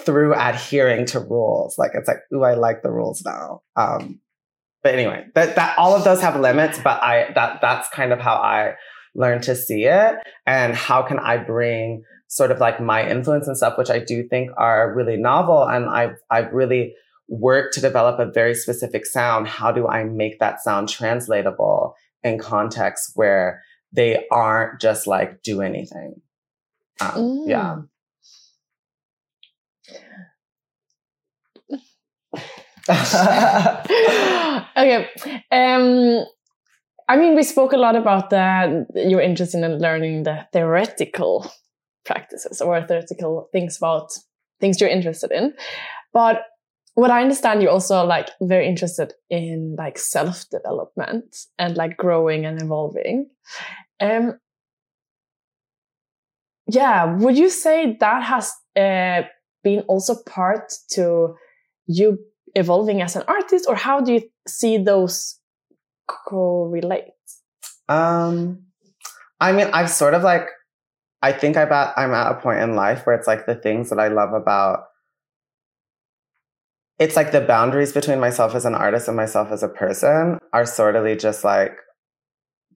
through 0.00 0.34
adhering 0.34 1.06
to 1.06 1.20
rules. 1.20 1.76
Like 1.78 1.92
it's 1.94 2.08
like, 2.08 2.20
ooh, 2.32 2.44
I 2.44 2.54
like 2.54 2.82
the 2.82 2.90
rules 2.90 3.22
now. 3.24 3.62
Um, 3.76 4.20
but 4.82 4.94
anyway, 4.94 5.26
that, 5.34 5.56
that 5.56 5.78
all 5.78 5.94
of 5.94 6.04
those 6.04 6.20
have 6.20 6.38
limits, 6.38 6.78
but 6.78 7.02
I, 7.02 7.32
that, 7.34 7.60
that's 7.60 7.88
kind 7.90 8.12
of 8.12 8.20
how 8.20 8.36
I 8.36 8.74
learned 9.14 9.42
to 9.44 9.56
see 9.56 9.84
it. 9.84 10.16
And 10.46 10.74
how 10.74 11.02
can 11.02 11.18
I 11.18 11.38
bring 11.38 12.04
sort 12.28 12.50
of 12.50 12.60
like 12.60 12.80
my 12.80 13.08
influence 13.08 13.48
and 13.48 13.56
stuff, 13.56 13.76
which 13.76 13.90
I 13.90 13.98
do 13.98 14.22
think 14.22 14.50
are 14.56 14.94
really 14.94 15.16
novel. 15.16 15.64
And 15.64 15.86
I've, 15.86 16.16
I've 16.30 16.52
really 16.52 16.94
worked 17.28 17.74
to 17.74 17.80
develop 17.80 18.18
a 18.18 18.30
very 18.30 18.54
specific 18.54 19.04
sound, 19.04 19.48
how 19.48 19.70
do 19.72 19.86
I 19.86 20.04
make 20.04 20.38
that 20.38 20.62
sound 20.62 20.88
translatable 20.88 21.94
in 22.22 22.38
contexts 22.38 23.12
where 23.14 23.62
they 23.92 24.26
aren't 24.30 24.80
just 24.80 25.06
like 25.06 25.42
do 25.42 25.60
anything? 25.60 26.20
Um, 27.00 27.10
mm. 27.14 27.48
Yeah. 27.48 27.76
okay. 34.76 35.08
Um, 35.52 36.24
I 37.06 37.16
mean, 37.16 37.34
we 37.36 37.42
spoke 37.42 37.72
a 37.72 37.76
lot 37.76 37.96
about 37.96 38.30
that. 38.30 38.86
You're 38.94 39.20
interested 39.20 39.62
in 39.62 39.78
learning 39.78 40.22
the 40.22 40.46
theoretical 40.52 41.50
practices 42.08 42.60
or 42.60 42.82
theoretical 42.82 43.48
things 43.52 43.76
about 43.76 44.08
things 44.60 44.80
you're 44.80 44.90
interested 44.90 45.30
in. 45.30 45.54
But 46.12 46.42
what 46.94 47.12
I 47.12 47.22
understand, 47.22 47.62
you're 47.62 47.70
also 47.70 48.04
like 48.04 48.30
very 48.42 48.66
interested 48.66 49.12
in 49.30 49.76
like 49.78 49.98
self 49.98 50.46
development 50.50 51.36
and 51.56 51.76
like 51.76 51.96
growing 51.96 52.44
and 52.44 52.60
evolving. 52.60 53.30
Um, 54.00 54.40
yeah, 56.66 57.14
would 57.16 57.38
you 57.38 57.50
say 57.50 57.96
that 58.00 58.22
has 58.24 58.52
uh, 58.74 59.22
been 59.62 59.80
also 59.86 60.16
part 60.26 60.72
to 60.94 61.36
you 61.86 62.18
evolving 62.54 63.00
as 63.00 63.14
an 63.14 63.22
artist, 63.28 63.66
or 63.68 63.76
how 63.76 64.00
do 64.00 64.14
you 64.14 64.22
see 64.48 64.76
those 64.76 65.38
correlate? 66.08 67.12
Um, 67.88 68.64
I 69.40 69.52
mean, 69.52 69.68
I've 69.72 69.90
sort 69.90 70.14
of 70.14 70.22
like, 70.22 70.48
I 71.20 71.32
think 71.32 71.56
I'm 71.56 71.72
at, 71.72 71.94
I'm 71.96 72.12
at 72.12 72.32
a 72.32 72.40
point 72.40 72.60
in 72.60 72.76
life 72.76 73.04
where 73.04 73.16
it's 73.16 73.26
like 73.26 73.46
the 73.46 73.54
things 73.54 73.90
that 73.90 73.98
I 73.98 74.08
love 74.08 74.32
about 74.32 74.84
it's 76.98 77.14
like 77.14 77.30
the 77.30 77.40
boundaries 77.40 77.92
between 77.92 78.18
myself 78.18 78.56
as 78.56 78.64
an 78.64 78.74
artist 78.74 79.06
and 79.06 79.16
myself 79.16 79.52
as 79.52 79.62
a 79.62 79.68
person 79.68 80.40
are 80.52 80.66
sort 80.66 80.96
of 80.96 81.18
just 81.18 81.44
like 81.44 81.76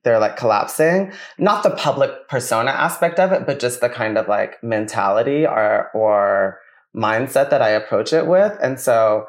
they're 0.04 0.20
like 0.20 0.36
collapsing. 0.36 1.12
Not 1.38 1.62
the 1.62 1.70
public 1.70 2.28
persona 2.28 2.70
aspect 2.70 3.18
of 3.18 3.32
it 3.32 3.46
but 3.46 3.58
just 3.58 3.80
the 3.80 3.88
kind 3.88 4.16
of 4.16 4.28
like 4.28 4.62
mentality 4.62 5.46
or 5.46 5.90
or 5.94 6.60
mindset 6.94 7.50
that 7.50 7.62
i 7.62 7.70
approach 7.70 8.12
it 8.12 8.26
with. 8.26 8.56
And 8.62 8.78
so 8.78 9.26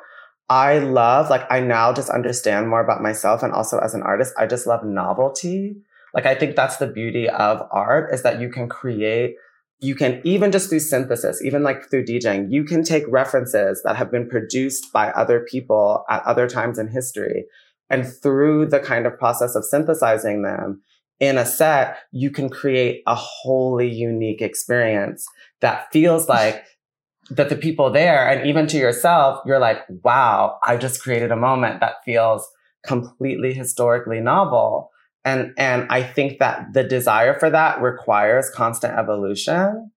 i 0.50 0.78
love 0.78 1.30
like 1.30 1.50
i 1.50 1.60
now 1.60 1.94
just 1.94 2.10
understand 2.10 2.68
more 2.68 2.84
about 2.84 3.02
myself 3.02 3.42
and 3.42 3.54
also 3.54 3.80
as 3.80 3.94
an 3.94 4.04
artist 4.04 4.34
i 4.38 4.46
just 4.46 4.68
love 4.68 4.84
novelty 4.84 5.78
like 6.14 6.26
i 6.26 6.36
think 6.36 6.56
that's 6.56 6.78
the 6.78 6.88
beauty 6.88 7.30
of 7.30 7.62
art 7.72 8.14
is 8.14 8.24
that 8.24 8.40
you 8.40 8.50
can 8.50 8.68
create 8.68 9.36
you 9.84 9.96
can 9.96 10.22
even 10.24 10.52
just 10.52 10.70
through 10.70 10.80
synthesis, 10.80 11.44
even 11.44 11.62
like 11.62 11.90
through 11.90 12.06
DJing, 12.06 12.50
you 12.50 12.64
can 12.64 12.84
take 12.84 13.04
references 13.10 13.82
that 13.84 13.98
have 13.98 14.10
been 14.10 14.30
produced 14.30 14.94
by 14.94 15.10
other 15.12 15.42
people 15.42 16.06
at 16.10 16.24
other 16.24 16.48
times 16.48 16.80
in 16.80 16.88
history. 16.88 17.44
And 17.90 18.08
through 18.08 18.68
the 18.68 18.80
kind 18.80 19.06
of 19.06 19.20
process 19.20 19.56
of 19.56 19.66
synthesizing 19.66 20.42
them 20.42 20.82
in 21.20 21.38
a 21.38 21.46
set, 21.46 21.98
you 22.14 22.32
can 22.32 22.50
create 22.50 23.04
a 23.08 23.16
wholly 23.16 23.92
unique 23.92 24.42
experience 24.42 25.28
that 25.60 25.92
feels 25.92 26.30
like 26.30 26.64
that 27.30 27.50
the 27.50 27.56
people 27.56 27.92
there 27.92 28.30
and 28.30 28.48
even 28.48 28.68
to 28.68 28.78
yourself, 28.78 29.42
you're 29.46 29.60
like, 29.60 29.80
wow, 30.02 30.60
I 30.64 30.78
just 30.78 31.02
created 31.02 31.32
a 31.32 31.38
moment 31.38 31.82
that 31.82 32.04
feels 32.06 32.48
completely 32.86 33.54
historically 33.54 34.22
novel. 34.22 34.92
And, 35.26 35.54
and 35.58 35.88
I 35.90 36.04
think 36.04 36.40
that 36.40 36.74
the 36.74 36.84
desire 36.84 37.38
for 37.40 37.50
that 37.50 37.82
requires 37.82 38.50
constant 38.50 38.98
evolution. 38.98 39.92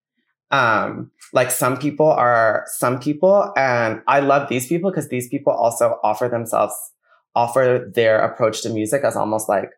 Um, 0.51 1.11
like 1.33 1.51
some 1.51 1.77
people 1.77 2.07
are 2.07 2.65
some 2.67 3.01
people, 3.01 3.53
and 3.57 4.03
I 4.07 4.21
love 4.21 4.49
these 4.49 4.69
people 4.69 4.91
because 4.91 5.09
these 5.09 5.29
people 5.29 5.53
also 5.53 5.99
offer 6.05 6.29
themselves, 6.29 6.75
offer 7.35 7.91
their 7.93 8.21
approach 8.21 8.63
to 8.63 8.71
music 8.71 9.03
as 9.03 9.17
almost 9.17 9.49
like 9.49 9.71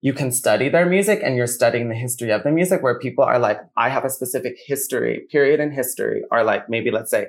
you 0.00 0.12
can 0.12 0.30
study 0.30 0.68
their 0.68 0.86
music 0.86 1.20
and 1.24 1.36
you're 1.36 1.46
studying 1.46 1.88
the 1.88 1.94
history 1.94 2.30
of 2.30 2.42
the 2.42 2.50
music 2.50 2.82
where 2.82 2.98
people 2.98 3.24
are 3.24 3.38
like, 3.38 3.60
I 3.76 3.88
have 3.88 4.04
a 4.04 4.10
specific 4.10 4.56
history, 4.64 5.26
period 5.30 5.60
in 5.60 5.72
history, 5.72 6.22
or 6.30 6.42
like 6.44 6.68
maybe 6.68 6.90
let's 6.90 7.10
say 7.10 7.28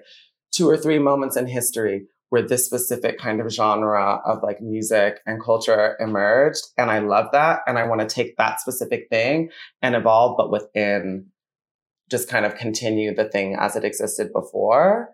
two 0.51 0.69
or 0.69 0.77
three 0.77 0.99
moments 0.99 1.37
in 1.37 1.47
history 1.47 2.07
where 2.33 2.41
this 2.41 2.65
specific 2.65 3.19
kind 3.19 3.39
of 3.39 3.51
genre 3.51 4.19
of 4.25 4.41
like 4.41 4.59
music 4.59 5.19
and 5.27 5.39
culture 5.39 5.95
emerged. 5.99 6.63
And 6.79 6.89
I 6.89 6.97
love 6.97 7.27
that. 7.31 7.59
And 7.67 7.77
I 7.77 7.85
want 7.85 8.01
to 8.01 8.07
take 8.07 8.37
that 8.37 8.59
specific 8.59 9.05
thing 9.11 9.51
and 9.83 9.93
evolve, 9.93 10.35
but 10.35 10.49
within 10.49 11.27
just 12.09 12.27
kind 12.27 12.43
of 12.43 12.55
continue 12.55 13.13
the 13.13 13.29
thing 13.29 13.55
as 13.59 13.75
it 13.75 13.83
existed 13.83 14.33
before. 14.33 15.11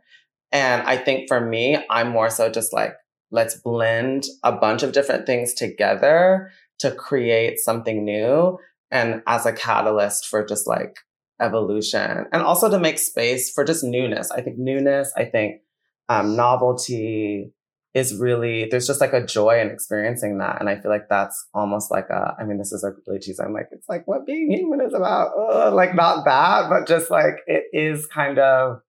And 0.53 0.81
I 0.83 0.95
think 0.95 1.27
for 1.27 1.41
me, 1.41 1.83
I'm 1.89 2.07
more 2.07 2.29
so 2.29 2.49
just 2.49 2.71
like, 2.71 2.93
let's 3.31 3.55
blend 3.55 4.23
a 4.41 4.53
bunch 4.53 4.81
of 4.81 4.93
different 4.93 5.25
things 5.25 5.53
together 5.53 6.49
to 6.77 6.89
create 6.89 7.59
something 7.59 8.05
new 8.05 8.57
and 8.91 9.23
as 9.27 9.45
a 9.45 9.51
catalyst 9.51 10.25
for 10.25 10.45
just 10.45 10.67
like 10.67 10.95
evolution 11.41 12.27
and 12.31 12.41
also 12.41 12.69
to 12.69 12.79
make 12.79 12.97
space 12.97 13.51
for 13.51 13.65
just 13.65 13.83
newness. 13.83 14.31
I 14.31 14.39
think 14.39 14.57
newness, 14.57 15.11
I 15.17 15.25
think 15.25 15.63
um, 16.09 16.35
novelty 16.35 17.53
is 17.93 18.15
really 18.15 18.67
there's 18.69 18.85
just 18.85 19.01
like 19.01 19.13
a 19.13 19.25
joy 19.25 19.59
in 19.59 19.69
experiencing 19.69 20.37
that 20.37 20.59
and 20.59 20.69
i 20.69 20.79
feel 20.79 20.91
like 20.91 21.09
that's 21.09 21.47
almost 21.53 21.89
like 21.89 22.07
a 22.09 22.35
i 22.39 22.43
mean 22.43 22.57
this 22.59 22.71
is 22.71 22.83
a 22.83 22.91
really 23.07 23.19
cheesy 23.19 23.41
i'm 23.41 23.53
like 23.53 23.67
it's 23.71 23.89
like 23.89 24.07
what 24.07 24.27
being 24.27 24.51
human 24.51 24.79
is 24.81 24.93
about 24.93 25.31
Ugh, 25.35 25.73
like 25.73 25.95
not 25.95 26.23
that 26.25 26.69
but 26.69 26.87
just 26.87 27.09
like 27.09 27.37
it 27.47 27.63
is 27.73 28.05
kind 28.05 28.37
of 28.37 28.81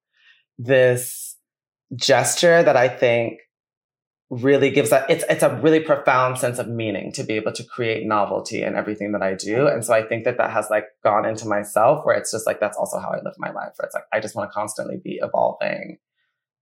this 0.58 1.36
gesture 1.96 2.62
that 2.62 2.76
i 2.76 2.88
think 2.88 3.38
really 4.30 4.70
gives 4.70 4.90
that 4.90 5.10
it's 5.10 5.24
it's 5.28 5.42
a 5.42 5.56
really 5.56 5.80
profound 5.80 6.38
sense 6.38 6.58
of 6.58 6.68
meaning 6.68 7.10
to 7.12 7.24
be 7.24 7.34
able 7.34 7.52
to 7.52 7.64
create 7.64 8.06
novelty 8.06 8.62
in 8.62 8.76
everything 8.76 9.10
that 9.10 9.22
I 9.22 9.34
do. 9.34 9.66
And 9.66 9.84
so 9.84 9.92
I 9.92 10.04
think 10.06 10.24
that 10.24 10.38
that 10.38 10.52
has 10.52 10.68
like 10.70 10.84
gone 11.02 11.24
into 11.24 11.48
myself 11.48 12.06
where 12.06 12.16
it's 12.16 12.30
just 12.30 12.46
like 12.46 12.60
that's 12.60 12.78
also 12.78 13.00
how 13.00 13.08
I 13.08 13.16
live 13.24 13.34
my 13.38 13.50
life. 13.50 13.72
Where 13.76 13.86
it's 13.86 13.94
like 13.94 14.04
I 14.12 14.20
just 14.20 14.36
want 14.36 14.48
to 14.48 14.54
constantly 14.54 15.00
be 15.02 15.18
evolving 15.20 15.98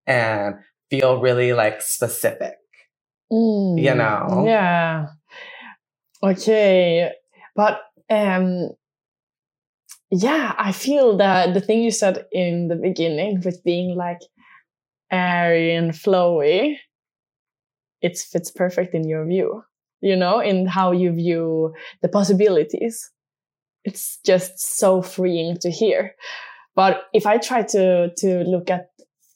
and 0.08 0.56
feel 0.90 1.20
really 1.20 1.52
like 1.52 1.82
specific. 1.82 2.54
Mm, 3.32 3.82
you 3.82 3.94
know. 3.94 4.44
Yeah. 4.46 5.06
Okay. 6.22 7.10
But 7.54 7.80
um 8.10 8.70
yeah, 10.10 10.54
I 10.58 10.72
feel 10.72 11.18
that 11.18 11.52
the 11.52 11.60
thing 11.60 11.82
you 11.82 11.90
said 11.90 12.24
in 12.32 12.68
the 12.68 12.76
beginning 12.76 13.42
with 13.44 13.62
being 13.62 13.94
like 13.94 14.20
airy 15.12 15.74
and 15.74 15.92
flowy 15.92 16.78
it 18.00 18.16
fits 18.18 18.50
perfect 18.50 18.94
in 18.94 19.08
your 19.08 19.26
view, 19.26 19.62
you 20.00 20.16
know, 20.16 20.40
in 20.40 20.66
how 20.66 20.92
you 20.92 21.12
view 21.12 21.74
the 22.02 22.08
possibilities. 22.08 23.10
It's 23.84 24.18
just 24.24 24.58
so 24.58 25.02
freeing 25.02 25.56
to 25.58 25.70
hear. 25.70 26.14
But 26.74 27.02
if 27.12 27.26
I 27.26 27.38
try 27.38 27.62
to, 27.62 28.14
to 28.14 28.44
look 28.44 28.70
at 28.70 28.86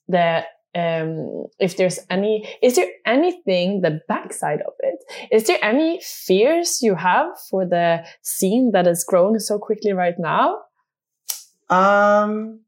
the, 0.09 0.45
um, 0.75 1.45
if 1.59 1.77
there's 1.77 1.99
any, 2.09 2.49
is 2.63 2.77
there 2.77 2.91
anything, 3.07 3.83
the 3.83 4.01
backside 4.09 4.61
of 4.63 4.73
it? 4.81 4.99
Is 5.31 5.47
there 5.47 5.59
any 5.63 6.01
fears 6.03 6.81
you 6.81 6.95
have 6.95 7.27
for 7.51 7.67
the 7.67 8.05
scene 8.23 8.71
that 8.73 8.87
is 8.87 9.05
growing 9.05 9.39
so 9.39 9.59
quickly 9.59 9.93
right 9.93 10.15
now? 10.19 10.57
Um, 11.69 12.61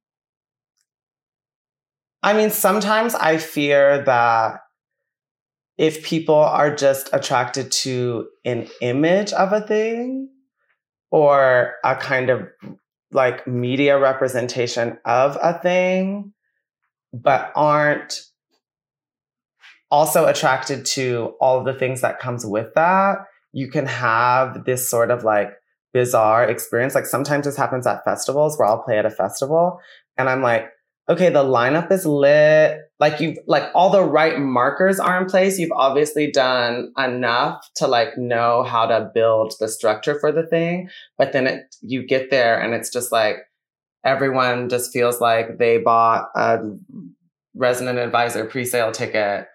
I 2.22 2.32
mean, 2.32 2.50
sometimes 2.50 3.14
I 3.14 3.38
fear 3.38 4.02
that 4.04 4.60
if 5.76 6.04
people 6.04 6.34
are 6.34 6.74
just 6.74 7.10
attracted 7.12 7.72
to 7.72 8.28
an 8.44 8.68
image 8.80 9.32
of 9.32 9.52
a 9.52 9.60
thing 9.60 10.28
or 11.10 11.74
a 11.84 11.96
kind 11.96 12.30
of 12.30 12.48
like 13.12 13.46
media 13.46 13.98
representation 13.98 14.98
of 15.04 15.36
a 15.42 15.58
thing, 15.58 16.32
but 17.22 17.52
aren't 17.54 18.20
also 19.90 20.26
attracted 20.26 20.84
to 20.84 21.34
all 21.40 21.58
of 21.58 21.64
the 21.64 21.74
things 21.74 22.00
that 22.00 22.18
comes 22.18 22.44
with 22.44 22.74
that, 22.74 23.18
you 23.52 23.70
can 23.70 23.86
have 23.86 24.64
this 24.64 24.90
sort 24.90 25.12
of 25.12 25.22
like 25.22 25.52
bizarre 25.92 26.44
experience. 26.44 26.94
Like 26.94 27.06
sometimes 27.06 27.44
this 27.44 27.56
happens 27.56 27.86
at 27.86 28.04
festivals 28.04 28.58
where 28.58 28.66
I'll 28.66 28.82
play 28.82 28.98
at 28.98 29.06
a 29.06 29.10
festival 29.10 29.78
and 30.18 30.28
I'm 30.28 30.42
like, 30.42 30.66
okay, 31.08 31.28
the 31.28 31.44
lineup 31.44 31.92
is 31.92 32.04
lit. 32.04 32.80
Like 32.98 33.20
you've 33.20 33.38
like 33.46 33.70
all 33.74 33.90
the 33.90 34.02
right 34.02 34.40
markers 34.40 34.98
are 34.98 35.20
in 35.20 35.26
place. 35.26 35.58
You've 35.58 35.70
obviously 35.72 36.32
done 36.32 36.92
enough 36.98 37.68
to 37.76 37.86
like 37.86 38.18
know 38.18 38.64
how 38.64 38.86
to 38.86 39.10
build 39.14 39.54
the 39.60 39.68
structure 39.68 40.18
for 40.18 40.32
the 40.32 40.46
thing. 40.46 40.88
But 41.16 41.32
then 41.32 41.46
it, 41.46 41.76
you 41.80 42.04
get 42.04 42.30
there 42.30 42.60
and 42.60 42.74
it's 42.74 42.90
just 42.90 43.12
like 43.12 43.36
everyone 44.04 44.68
just 44.68 44.92
feels 44.92 45.20
like 45.20 45.58
they 45.58 45.78
bought 45.78 46.28
a 46.34 46.58
resident 47.54 47.98
advisor 47.98 48.44
pre-sale 48.44 48.92
ticket 48.92 49.46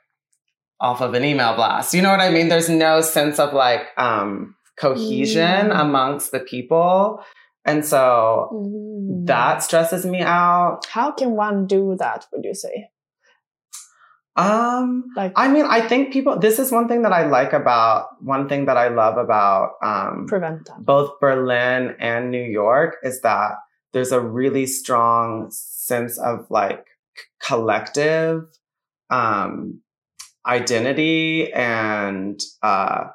off 0.79 1.01
of 1.01 1.13
an 1.13 1.23
email 1.23 1.55
blast. 1.55 1.93
You 1.93 2.01
know 2.01 2.11
what 2.11 2.21
I 2.21 2.29
mean? 2.29 2.47
There's 2.47 2.69
no 2.69 3.01
sense 3.01 3.39
of 3.39 3.53
like 3.53 3.87
um 3.97 4.55
cohesion 4.79 5.69
mm. 5.69 5.79
amongst 5.79 6.31
the 6.31 6.39
people. 6.39 7.23
And 7.65 7.85
so 7.85 8.49
mm. 8.53 9.25
that 9.27 9.61
stresses 9.61 10.05
me 10.05 10.21
out. 10.21 10.85
How 10.87 11.11
can 11.11 11.31
one 11.31 11.67
do 11.67 11.95
that, 11.99 12.25
would 12.31 12.45
you 12.45 12.55
say? 12.55 12.89
Um, 14.35 15.03
like, 15.17 15.33
I 15.35 15.49
mean, 15.49 15.65
I 15.65 15.85
think 15.85 16.13
people, 16.13 16.39
this 16.39 16.59
is 16.59 16.71
one 16.71 16.87
thing 16.87 17.01
that 17.01 17.11
I 17.11 17.25
like 17.27 17.51
about, 17.51 18.07
one 18.21 18.47
thing 18.47 18.65
that 18.67 18.77
I 18.77 18.87
love 18.87 19.17
about, 19.17 19.73
um, 19.83 20.27
both 20.79 21.19
Berlin 21.19 21.95
and 21.99 22.31
New 22.31 22.43
York 22.43 22.95
is 23.03 23.19
that 23.21 23.55
there's 23.93 24.11
a 24.11 24.19
really 24.19 24.65
strong 24.65 25.49
sense 25.51 26.17
of 26.19 26.45
like 26.49 26.85
collective, 27.41 28.43
um, 29.09 29.81
identity 30.45 31.51
and, 31.53 32.41
uh, 32.61 33.05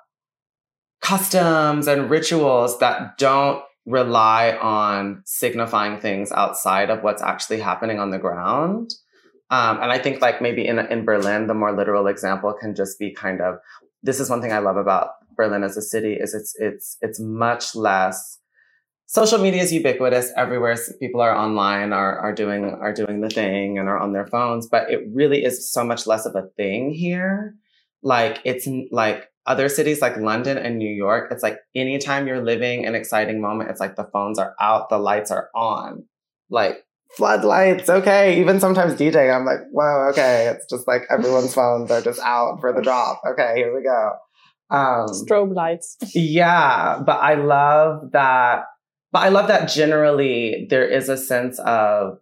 customs 1.00 1.86
and 1.86 2.10
rituals 2.10 2.78
that 2.78 3.18
don't 3.18 3.62
rely 3.86 4.56
on 4.56 5.22
signifying 5.26 6.00
things 6.00 6.32
outside 6.32 6.88
of 6.88 7.02
what's 7.02 7.22
actually 7.22 7.60
happening 7.60 7.98
on 7.98 8.10
the 8.10 8.18
ground. 8.18 8.94
Um, 9.50 9.80
and 9.82 9.92
I 9.92 9.98
think 9.98 10.22
like 10.22 10.40
maybe 10.40 10.66
in 10.66 10.78
in 10.78 11.04
Berlin, 11.04 11.46
the 11.46 11.54
more 11.54 11.76
literal 11.76 12.06
example 12.06 12.54
can 12.58 12.74
just 12.74 12.98
be 12.98 13.12
kind 13.12 13.40
of 13.42 13.58
this 14.02 14.18
is 14.18 14.30
one 14.30 14.40
thing 14.40 14.52
I 14.52 14.58
love 14.58 14.76
about 14.76 15.10
Berlin 15.36 15.62
as 15.62 15.76
a 15.76 15.82
city 15.82 16.14
is 16.14 16.34
it's 16.34 16.54
it's 16.58 16.96
it's 17.02 17.20
much 17.20 17.74
less 17.74 18.38
social 19.06 19.38
media 19.38 19.62
is 19.62 19.72
ubiquitous 19.72 20.32
everywhere 20.36 20.76
people 21.00 21.20
are 21.20 21.36
online 21.36 21.92
are 21.92 22.18
are 22.18 22.32
doing 22.32 22.64
are 22.64 22.92
doing 22.92 23.20
the 23.20 23.28
thing 23.28 23.78
and 23.78 23.88
are 23.88 23.98
on 23.98 24.12
their 24.12 24.26
phones 24.26 24.66
but 24.66 24.90
it 24.90 25.00
really 25.12 25.44
is 25.44 25.72
so 25.72 25.84
much 25.84 26.06
less 26.06 26.26
of 26.26 26.34
a 26.34 26.48
thing 26.56 26.90
here 26.90 27.54
like 28.02 28.40
it's 28.44 28.68
like 28.90 29.30
other 29.46 29.68
cities 29.68 30.00
like 30.00 30.16
London 30.16 30.56
and 30.56 30.78
New 30.78 30.90
York, 30.90 31.30
it's 31.30 31.42
like 31.42 31.58
anytime 31.74 32.26
you're 32.26 32.44
living 32.44 32.86
an 32.86 32.94
exciting 32.94 33.40
moment, 33.40 33.70
it's 33.70 33.80
like 33.80 33.96
the 33.96 34.08
phones 34.12 34.38
are 34.38 34.54
out, 34.60 34.88
the 34.88 34.98
lights 34.98 35.30
are 35.30 35.50
on. 35.54 36.04
Like 36.48 36.84
floodlights, 37.16 37.88
okay. 37.88 38.40
Even 38.40 38.60
sometimes 38.60 38.94
DJing, 38.94 39.34
I'm 39.34 39.44
like, 39.44 39.60
whoa, 39.70 40.08
okay. 40.10 40.52
It's 40.54 40.66
just 40.70 40.88
like 40.88 41.02
everyone's 41.10 41.54
phones 41.60 41.90
are 41.90 42.00
just 42.00 42.20
out 42.20 42.58
for 42.60 42.72
the 42.72 42.82
drop. 42.82 43.20
Okay, 43.32 43.54
here 43.56 43.74
we 43.74 43.82
go. 43.82 44.12
Um, 44.70 45.08
Strobe 45.08 45.54
lights. 45.54 45.96
Yeah, 46.14 47.02
but 47.04 47.18
I 47.18 47.34
love 47.34 48.12
that. 48.12 48.64
But 49.14 49.22
I 49.22 49.28
love 49.28 49.46
that 49.46 49.68
generally 49.68 50.66
there 50.70 50.84
is 50.84 51.08
a 51.08 51.16
sense 51.16 51.60
of 51.60 52.18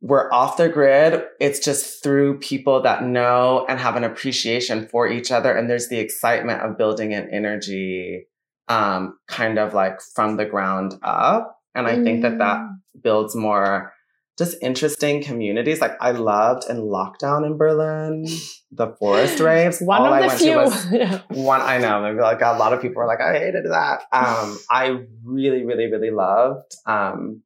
we're 0.00 0.28
off 0.32 0.56
the 0.56 0.68
grid. 0.68 1.22
It's 1.38 1.60
just 1.60 2.02
through 2.02 2.40
people 2.40 2.82
that 2.82 3.04
know 3.04 3.64
and 3.68 3.78
have 3.78 3.94
an 3.94 4.02
appreciation 4.02 4.88
for 4.88 5.06
each 5.06 5.30
other. 5.30 5.52
And 5.52 5.70
there's 5.70 5.86
the 5.88 6.00
excitement 6.00 6.62
of 6.62 6.76
building 6.76 7.14
an 7.14 7.30
energy, 7.30 8.26
um, 8.66 9.18
kind 9.28 9.60
of 9.60 9.72
like 9.72 10.00
from 10.16 10.36
the 10.36 10.46
ground 10.46 10.96
up. 11.04 11.60
And 11.76 11.86
I 11.86 11.94
mm. 11.94 12.02
think 12.02 12.22
that 12.22 12.38
that 12.38 12.58
mm. 12.58 12.76
builds 13.00 13.36
more 13.36 13.92
just 14.38 14.56
interesting 14.62 15.22
communities. 15.22 15.80
Like 15.80 15.92
I 16.00 16.10
loved 16.10 16.68
in 16.68 16.78
lockdown 16.78 17.46
in 17.46 17.56
Berlin, 17.56 18.26
the 18.70 18.88
forest 18.98 19.40
raves. 19.40 19.80
one 19.80 20.00
All 20.02 20.06
of 20.06 20.12
I 20.12 20.20
the 20.22 20.26
went 20.28 20.38
few. 20.40 20.52
To 20.52 20.56
was 20.58 21.20
one. 21.38 21.60
I 21.62 21.78
know. 21.78 22.02
Maybe 22.02 22.20
like 22.20 22.42
a 22.42 22.56
lot 22.58 22.72
of 22.72 22.82
people 22.82 22.96
were 22.96 23.06
like, 23.06 23.20
I 23.20 23.38
hated 23.38 23.64
that. 23.64 24.02
Um, 24.12 24.58
I 24.70 25.04
really, 25.24 25.64
really, 25.64 25.90
really 25.90 26.10
loved. 26.10 26.74
Um, 26.86 27.42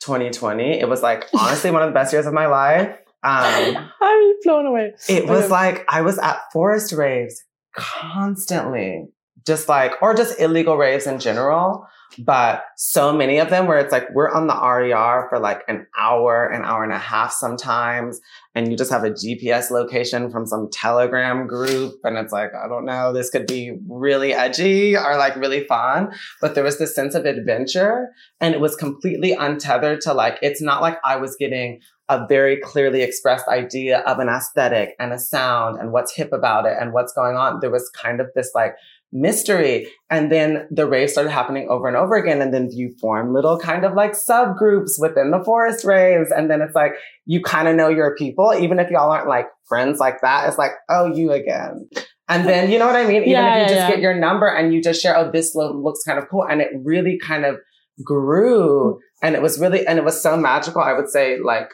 2020. 0.00 0.80
It 0.80 0.88
was 0.88 1.02
like 1.02 1.26
honestly 1.34 1.70
one 1.70 1.82
of 1.82 1.88
the 1.88 1.94
best 1.94 2.12
years 2.12 2.26
of 2.26 2.34
my 2.34 2.46
life. 2.46 2.88
Um, 3.22 3.90
I'm 4.02 4.34
blown 4.42 4.66
away. 4.66 4.94
It 5.08 5.26
was 5.26 5.50
like 5.50 5.84
I 5.88 6.02
was 6.02 6.18
at 6.18 6.40
forest 6.52 6.92
raves 6.92 7.42
constantly, 7.74 9.06
just 9.46 9.68
like, 9.68 9.92
or 10.00 10.14
just 10.14 10.40
illegal 10.40 10.76
raves 10.76 11.06
in 11.06 11.18
general 11.18 11.86
but 12.18 12.64
so 12.76 13.12
many 13.12 13.38
of 13.38 13.50
them 13.50 13.66
where 13.66 13.78
it's 13.78 13.92
like 13.92 14.08
we're 14.12 14.30
on 14.30 14.46
the 14.46 14.54
RER 14.54 15.26
for 15.28 15.38
like 15.38 15.62
an 15.68 15.86
hour, 15.98 16.46
an 16.46 16.62
hour 16.64 16.84
and 16.84 16.92
a 16.92 16.98
half 16.98 17.32
sometimes, 17.32 18.20
and 18.54 18.70
you 18.70 18.76
just 18.76 18.90
have 18.90 19.04
a 19.04 19.10
GPS 19.10 19.70
location 19.70 20.30
from 20.30 20.46
some 20.46 20.68
Telegram 20.70 21.46
group, 21.46 21.94
and 22.04 22.16
it's 22.16 22.32
like 22.32 22.50
I 22.54 22.68
don't 22.68 22.84
know, 22.84 23.12
this 23.12 23.30
could 23.30 23.46
be 23.46 23.76
really 23.88 24.32
edgy 24.32 24.96
or 24.96 25.16
like 25.16 25.36
really 25.36 25.64
fun, 25.64 26.12
but 26.40 26.54
there 26.54 26.64
was 26.64 26.78
this 26.78 26.94
sense 26.94 27.14
of 27.14 27.24
adventure, 27.24 28.08
and 28.40 28.54
it 28.54 28.60
was 28.60 28.76
completely 28.76 29.32
untethered 29.32 30.00
to 30.02 30.14
like 30.14 30.38
it's 30.42 30.62
not 30.62 30.82
like 30.82 30.98
I 31.04 31.16
was 31.16 31.36
getting 31.36 31.80
a 32.10 32.26
very 32.26 32.60
clearly 32.60 33.00
expressed 33.00 33.48
idea 33.48 34.00
of 34.00 34.18
an 34.18 34.28
aesthetic 34.28 34.94
and 34.98 35.12
a 35.12 35.18
sound 35.18 35.80
and 35.80 35.90
what's 35.90 36.14
hip 36.14 36.34
about 36.34 36.66
it 36.66 36.76
and 36.78 36.92
what's 36.92 37.14
going 37.14 37.34
on. 37.34 37.60
There 37.60 37.70
was 37.70 37.88
kind 37.90 38.20
of 38.20 38.28
this 38.34 38.50
like 38.54 38.74
mystery. 39.14 39.86
And 40.10 40.30
then 40.30 40.66
the 40.70 40.86
raves 40.86 41.12
started 41.12 41.30
happening 41.30 41.68
over 41.70 41.86
and 41.86 41.96
over 41.96 42.16
again. 42.16 42.42
And 42.42 42.52
then 42.52 42.68
you 42.70 42.94
form 43.00 43.32
little 43.32 43.58
kind 43.58 43.84
of 43.84 43.94
like 43.94 44.12
subgroups 44.12 44.98
within 44.98 45.30
the 45.30 45.42
forest 45.44 45.84
raves. 45.84 46.30
And 46.30 46.50
then 46.50 46.60
it's 46.60 46.74
like, 46.74 46.94
you 47.24 47.40
kind 47.40 47.68
of 47.68 47.76
know 47.76 47.88
your 47.88 48.14
people, 48.16 48.52
even 48.52 48.78
if 48.78 48.90
y'all 48.90 49.10
aren't 49.10 49.28
like 49.28 49.46
friends 49.66 50.00
like 50.00 50.20
that. 50.20 50.48
It's 50.48 50.58
like, 50.58 50.72
oh, 50.90 51.14
you 51.14 51.32
again. 51.32 51.88
And 52.28 52.46
then, 52.46 52.70
you 52.70 52.78
know 52.78 52.86
what 52.86 52.96
I 52.96 53.04
mean? 53.04 53.22
Even 53.22 53.28
yeah, 53.30 53.56
if 53.56 53.62
you 53.62 53.76
just 53.76 53.88
yeah. 53.88 53.90
get 53.90 54.00
your 54.00 54.14
number 54.14 54.48
and 54.48 54.74
you 54.74 54.82
just 54.82 55.00
share, 55.00 55.16
oh, 55.16 55.30
this 55.30 55.54
lo- 55.54 55.72
looks 55.72 56.02
kind 56.04 56.18
of 56.18 56.28
cool. 56.28 56.44
And 56.44 56.60
it 56.60 56.70
really 56.82 57.18
kind 57.18 57.44
of 57.44 57.56
grew. 58.02 58.98
And 59.22 59.34
it 59.34 59.42
was 59.42 59.60
really, 59.60 59.86
and 59.86 59.98
it 59.98 60.04
was 60.04 60.20
so 60.20 60.36
magical. 60.36 60.82
I 60.82 60.94
would 60.94 61.08
say 61.08 61.38
like 61.38 61.68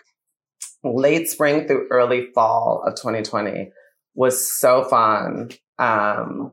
late 0.84 1.28
spring 1.28 1.66
through 1.66 1.88
early 1.90 2.28
fall 2.34 2.82
of 2.86 2.96
2020 2.96 3.70
was 4.14 4.58
so 4.58 4.84
fun. 4.84 5.50
Um, 5.78 6.52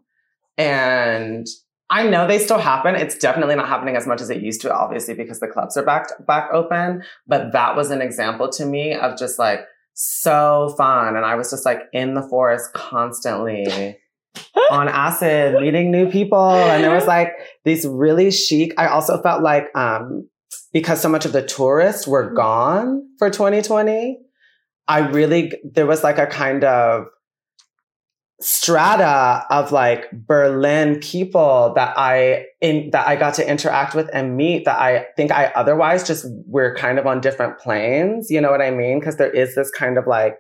and 0.58 1.47
I 1.89 2.08
know 2.08 2.28
they 2.28 2.39
still 2.39 2.58
happen. 2.58 2.95
It's 2.95 3.18
definitely 3.18 3.55
not 3.55 3.70
happening 3.70 3.95
as 3.95 4.05
much 4.05 4.22
as 4.22 4.30
it 4.30 4.41
used 4.41 4.62
to, 4.62 4.74
obviously, 4.74 5.14
because 5.14 5.39
the 5.39 5.47
clubs 5.47 5.78
are 5.78 5.86
back, 5.86 6.10
back 6.26 6.49
open. 6.51 7.03
But 7.28 7.53
that 7.53 7.76
was 7.76 7.91
an 7.91 8.01
example 8.01 8.49
to 8.49 8.66
me 8.66 8.93
of 8.93 9.18
just 9.18 9.39
like 9.39 9.62
so 9.93 10.74
fun. 10.78 11.16
And 11.16 11.26
I 11.26 11.36
was 11.36 11.49
just 11.49 11.66
like 11.66 11.84
in 11.93 12.14
the 12.14 12.22
forest 12.22 12.74
constantly 12.74 13.97
on 14.72 14.89
acid, 14.89 15.62
meeting 15.62 15.89
new 15.89 16.12
people. 16.12 16.49
And 16.49 16.84
there 16.84 16.93
was 16.93 17.08
like 17.08 17.32
these 17.64 17.86
really 17.88 18.32
chic. 18.32 18.74
I 18.78 18.88
also 18.88 19.22
felt 19.22 19.41
like, 19.41 19.74
um, 19.74 20.28
because 20.74 21.01
so 21.01 21.08
much 21.08 21.26
of 21.26 21.32
the 21.32 21.41
tourists 21.41 22.05
were 22.05 22.34
gone 22.34 23.08
for 23.18 23.30
2020, 23.30 24.20
I 24.89 24.99
really, 24.99 25.53
there 25.64 25.86
was 25.86 26.03
like 26.03 26.18
a 26.18 26.28
kind 26.28 26.66
of 26.66 27.05
strata 28.39 29.45
of 29.49 29.71
like 29.71 30.11
Berlin 30.11 30.99
people 30.99 31.73
that 31.75 31.97
I 31.97 32.45
in 32.61 32.91
that 32.91 33.07
I 33.07 33.15
got 33.15 33.33
to 33.35 33.49
interact 33.49 33.95
with 33.95 34.09
and 34.13 34.38
meet 34.38 34.65
that 34.65 34.79
I 34.79 35.07
think 35.15 35.31
I 35.31 35.47
otherwise 35.55 36.05
just 36.05 36.25
we're 36.45 36.75
kind 36.75 36.99
of 36.99 37.07
on 37.07 37.19
different 37.19 37.57
planes. 37.57 38.29
You 38.29 38.39
know 38.41 38.51
what 38.51 38.61
I 38.61 38.71
mean? 38.71 38.99
Because 38.99 39.17
there 39.17 39.31
is 39.31 39.55
this 39.55 39.71
kind 39.71 39.97
of 39.97 40.05
like 40.05 40.39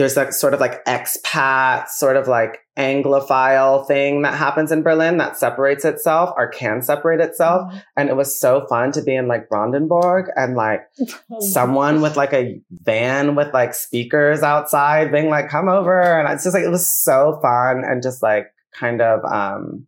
there's 0.00 0.14
that 0.14 0.32
sort 0.32 0.54
of 0.54 0.60
like 0.60 0.82
expat, 0.86 1.88
sort 1.88 2.16
of 2.16 2.26
like 2.26 2.64
Anglophile 2.78 3.86
thing 3.86 4.22
that 4.22 4.32
happens 4.32 4.72
in 4.72 4.82
Berlin 4.82 5.18
that 5.18 5.36
separates 5.36 5.84
itself 5.84 6.32
or 6.38 6.48
can 6.48 6.80
separate 6.80 7.20
itself. 7.20 7.68
Mm-hmm. 7.68 7.78
And 7.98 8.08
it 8.08 8.16
was 8.16 8.34
so 8.34 8.66
fun 8.66 8.92
to 8.92 9.02
be 9.02 9.14
in 9.14 9.28
like 9.28 9.50
Brandenburg 9.50 10.30
and 10.36 10.56
like 10.56 10.88
oh, 11.30 11.40
someone 11.40 12.00
with 12.00 12.16
like 12.16 12.32
a 12.32 12.58
van 12.70 13.34
with 13.34 13.52
like 13.52 13.74
speakers 13.74 14.42
outside 14.42 15.12
being 15.12 15.28
like, 15.28 15.50
come 15.50 15.68
over. 15.68 16.00
And 16.00 16.32
it's 16.32 16.44
just 16.44 16.54
like, 16.54 16.64
it 16.64 16.70
was 16.70 16.88
so 16.88 17.38
fun 17.42 17.84
and 17.84 18.02
just 18.02 18.22
like 18.22 18.46
kind 18.72 19.02
of, 19.02 19.22
um, 19.30 19.86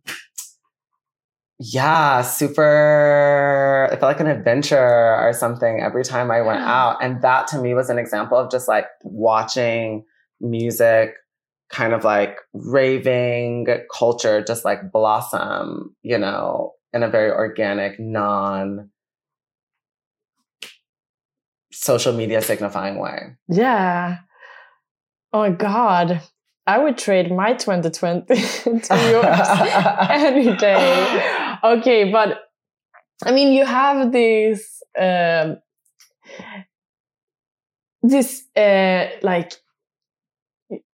yeah, 1.65 2.21
super. 2.23 3.87
I 3.89 3.95
felt 3.95 4.09
like 4.09 4.19
an 4.19 4.27
adventure 4.27 4.77
or 4.77 5.31
something 5.33 5.79
every 5.81 6.03
time 6.03 6.29
I 6.29 6.41
went 6.41 6.61
out. 6.61 7.01
And 7.01 7.21
that 7.21 7.47
to 7.47 7.61
me 7.61 7.73
was 7.73 7.89
an 7.89 7.97
example 7.97 8.37
of 8.37 8.51
just 8.51 8.67
like 8.67 8.85
watching 9.03 10.03
music 10.41 11.15
kind 11.69 11.93
of 11.93 12.03
like 12.03 12.37
raving 12.53 13.65
culture 13.97 14.43
just 14.43 14.65
like 14.65 14.91
blossom, 14.91 15.95
you 16.03 16.17
know, 16.17 16.73
in 16.91 17.01
a 17.01 17.09
very 17.09 17.31
organic, 17.31 17.97
non 17.97 18.89
social 21.71 22.11
media 22.11 22.41
signifying 22.41 22.99
way. 22.99 23.37
Yeah. 23.47 24.17
Oh 25.31 25.39
my 25.39 25.51
God. 25.51 26.21
I 26.67 26.77
would 26.77 26.97
trade 26.97 27.31
my 27.31 27.53
2020 27.53 28.25
to 28.35 29.09
yours 29.09 29.47
any 30.09 30.55
day. 30.57 31.39
Okay, 31.63 32.11
but 32.11 32.39
I 33.25 33.31
mean, 33.31 33.53
you 33.53 33.65
have 33.65 34.11
this, 34.11 34.81
um, 34.99 35.57
this, 38.01 38.43
uh, 38.55 39.07
like, 39.21 39.53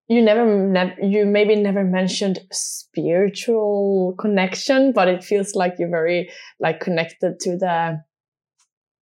you 0.07 0.21
never, 0.21 0.45
ne- 0.67 0.95
you 1.01 1.25
maybe 1.25 1.55
never 1.55 1.83
mentioned 1.83 2.39
spiritual 2.51 4.15
connection, 4.19 4.91
but 4.91 5.07
it 5.07 5.23
feels 5.23 5.53
like 5.55 5.75
you're 5.77 5.89
very, 5.89 6.29
like, 6.59 6.79
connected 6.79 7.39
to 7.41 7.57
the, 7.57 8.01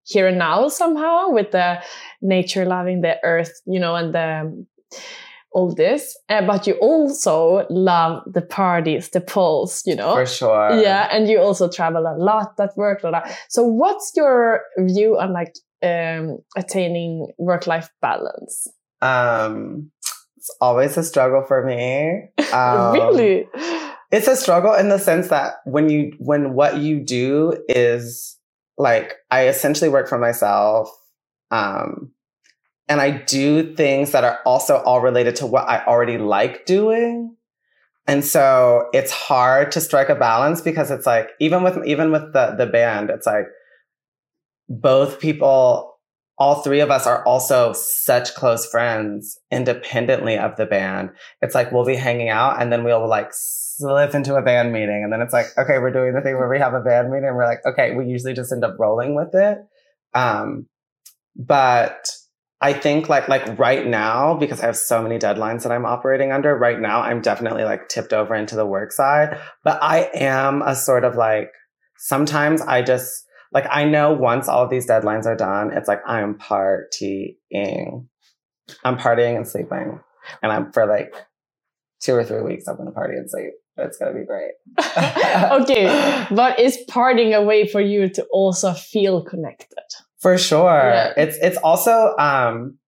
here 0.04 0.26
and 0.28 0.38
now 0.38 0.68
somehow 0.68 1.28
with 1.30 1.50
the 1.50 1.82
nature 2.22 2.64
loving 2.64 3.02
the 3.02 3.16
earth 3.24 3.52
you 3.66 3.78
know 3.78 3.94
and 3.94 4.14
the 4.14 4.66
all 5.52 5.74
this, 5.74 6.16
uh, 6.28 6.46
but 6.46 6.66
you 6.66 6.74
also 6.74 7.66
love 7.70 8.22
the 8.26 8.42
parties, 8.42 9.08
the 9.10 9.20
pulse, 9.20 9.82
you 9.86 9.94
know? 9.94 10.14
For 10.14 10.26
sure. 10.26 10.80
Yeah. 10.80 11.08
And 11.10 11.28
you 11.28 11.40
also 11.40 11.68
travel 11.68 12.06
a 12.06 12.16
lot 12.16 12.52
at 12.60 12.76
work. 12.76 13.00
Blah, 13.00 13.10
blah. 13.10 13.34
So 13.48 13.62
what's 13.62 14.12
your 14.14 14.62
view 14.78 15.18
on 15.18 15.32
like 15.32 15.54
um, 15.82 16.38
attaining 16.56 17.28
work-life 17.38 17.88
balance? 18.02 18.66
Um, 19.00 19.90
it's 20.36 20.54
always 20.60 20.96
a 20.96 21.02
struggle 21.04 21.44
for 21.46 21.64
me. 21.64 22.28
Um, 22.52 22.94
really? 22.94 23.46
It's 24.10 24.26
a 24.26 24.34
struggle 24.34 24.72
in 24.72 24.88
the 24.88 24.98
sense 24.98 25.28
that 25.28 25.56
when 25.66 25.90
you, 25.90 26.12
when 26.18 26.54
what 26.54 26.78
you 26.78 26.98
do 26.98 27.62
is 27.68 28.38
like, 28.78 29.16
I 29.30 29.48
essentially 29.48 29.90
work 29.90 30.08
for 30.08 30.16
myself. 30.16 30.90
Um, 31.50 32.12
and 32.88 33.00
I 33.00 33.10
do 33.10 33.74
things 33.74 34.12
that 34.12 34.24
are 34.24 34.40
also 34.46 34.78
all 34.78 35.00
related 35.00 35.36
to 35.36 35.46
what 35.46 35.68
I 35.68 35.84
already 35.84 36.18
like 36.18 36.64
doing. 36.66 37.36
And 38.06 38.24
so 38.24 38.88
it's 38.94 39.12
hard 39.12 39.70
to 39.72 39.80
strike 39.80 40.08
a 40.08 40.14
balance 40.14 40.62
because 40.62 40.90
it's 40.90 41.06
like 41.06 41.30
even 41.40 41.62
with 41.62 41.84
even 41.86 42.10
with 42.10 42.32
the 42.32 42.54
the 42.56 42.66
band, 42.66 43.10
it's 43.10 43.26
like 43.26 43.46
both 44.68 45.20
people 45.20 45.98
all 46.38 46.62
three 46.62 46.80
of 46.80 46.90
us 46.90 47.06
are 47.06 47.24
also 47.24 47.72
such 47.72 48.34
close 48.34 48.64
friends 48.64 49.38
independently 49.50 50.38
of 50.38 50.56
the 50.56 50.66
band. 50.66 51.10
It's 51.42 51.54
like 51.54 51.72
we'll 51.72 51.84
be 51.84 51.96
hanging 51.96 52.28
out 52.28 52.62
and 52.62 52.72
then 52.72 52.84
we'll 52.84 53.08
like 53.08 53.30
slip 53.32 54.14
into 54.14 54.36
a 54.36 54.42
band 54.42 54.72
meeting. 54.72 55.02
And 55.02 55.12
then 55.12 55.20
it's 55.20 55.32
like, 55.32 55.46
okay, 55.58 55.78
we're 55.78 55.92
doing 55.92 56.14
the 56.14 56.20
thing 56.20 56.36
where 56.36 56.48
we 56.48 56.60
have 56.60 56.74
a 56.74 56.80
band 56.80 57.10
meeting 57.10 57.26
and 57.26 57.36
we're 57.36 57.46
like, 57.46 57.66
okay, 57.66 57.94
we 57.94 58.06
usually 58.06 58.34
just 58.34 58.52
end 58.52 58.64
up 58.64 58.76
rolling 58.78 59.16
with 59.16 59.34
it. 59.34 59.58
Um, 60.14 60.68
but 61.34 62.08
I 62.60 62.72
think 62.72 63.08
like 63.08 63.28
like 63.28 63.58
right 63.58 63.86
now 63.86 64.34
because 64.34 64.60
I 64.60 64.66
have 64.66 64.76
so 64.76 65.02
many 65.02 65.18
deadlines 65.18 65.62
that 65.62 65.72
I'm 65.72 65.86
operating 65.86 66.32
under 66.32 66.56
right 66.56 66.80
now 66.80 67.00
I'm 67.02 67.20
definitely 67.20 67.64
like 67.64 67.88
tipped 67.88 68.12
over 68.12 68.34
into 68.34 68.56
the 68.56 68.66
work 68.66 68.92
side 68.92 69.40
but 69.64 69.82
I 69.82 70.10
am 70.14 70.62
a 70.62 70.74
sort 70.74 71.04
of 71.04 71.14
like 71.14 71.52
sometimes 71.98 72.60
I 72.60 72.82
just 72.82 73.24
like 73.52 73.66
I 73.70 73.84
know 73.84 74.12
once 74.12 74.48
all 74.48 74.64
of 74.64 74.70
these 74.70 74.88
deadlines 74.88 75.26
are 75.26 75.36
done 75.36 75.72
it's 75.72 75.88
like 75.88 76.00
I'm 76.06 76.34
partying 76.34 77.36
I'm 77.52 78.98
partying 78.98 79.36
and 79.36 79.46
sleeping 79.46 80.00
and 80.42 80.52
I'm 80.52 80.72
for 80.72 80.86
like 80.86 81.14
two 82.00 82.14
or 82.14 82.24
three 82.24 82.42
weeks 82.42 82.66
I'm 82.66 82.76
going 82.76 82.88
to 82.88 82.92
party 82.92 83.16
and 83.16 83.30
sleep 83.30 83.52
it's 83.78 83.96
going 83.96 84.12
to 84.12 84.18
be 84.18 84.26
great. 84.26 84.52
okay, 85.62 86.26
but 86.30 86.58
is 86.58 86.78
partying 86.90 87.36
a 87.36 87.42
way 87.42 87.66
for 87.66 87.80
you 87.80 88.08
to 88.10 88.26
also 88.32 88.72
feel 88.72 89.22
connected? 89.22 89.78
For 90.20 90.38
sure. 90.38 90.90
Yeah. 90.92 91.12
It's 91.16 91.36
it's 91.38 91.56
also 91.58 92.14
um 92.18 92.78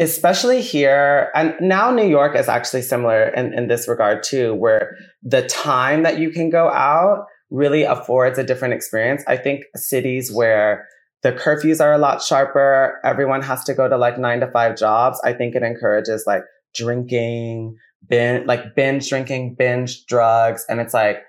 especially 0.00 0.62
here 0.62 1.30
and 1.34 1.54
now 1.60 1.90
New 1.90 2.06
York 2.06 2.36
is 2.36 2.48
actually 2.48 2.82
similar 2.82 3.28
in, 3.30 3.52
in 3.52 3.66
this 3.66 3.88
regard 3.88 4.22
too, 4.22 4.54
where 4.54 4.96
the 5.22 5.42
time 5.48 6.04
that 6.04 6.18
you 6.18 6.30
can 6.30 6.50
go 6.50 6.68
out 6.68 7.26
really 7.50 7.82
affords 7.82 8.38
a 8.38 8.44
different 8.44 8.74
experience. 8.74 9.24
I 9.26 9.36
think 9.36 9.64
cities 9.74 10.30
where 10.32 10.86
the 11.22 11.32
curfews 11.32 11.80
are 11.80 11.92
a 11.92 11.98
lot 11.98 12.22
sharper, 12.22 13.00
everyone 13.04 13.42
has 13.42 13.64
to 13.64 13.74
go 13.74 13.88
to 13.88 13.96
like 13.96 14.18
nine 14.18 14.40
to 14.40 14.50
five 14.50 14.76
jobs. 14.76 15.20
I 15.24 15.32
think 15.32 15.56
it 15.56 15.64
encourages 15.64 16.24
like 16.26 16.42
drinking, 16.74 17.76
binge, 18.08 18.46
like 18.46 18.76
binge 18.76 19.08
drinking, 19.08 19.56
binge 19.58 20.06
drugs. 20.06 20.64
And 20.68 20.80
it's 20.80 20.94
like, 20.94 21.24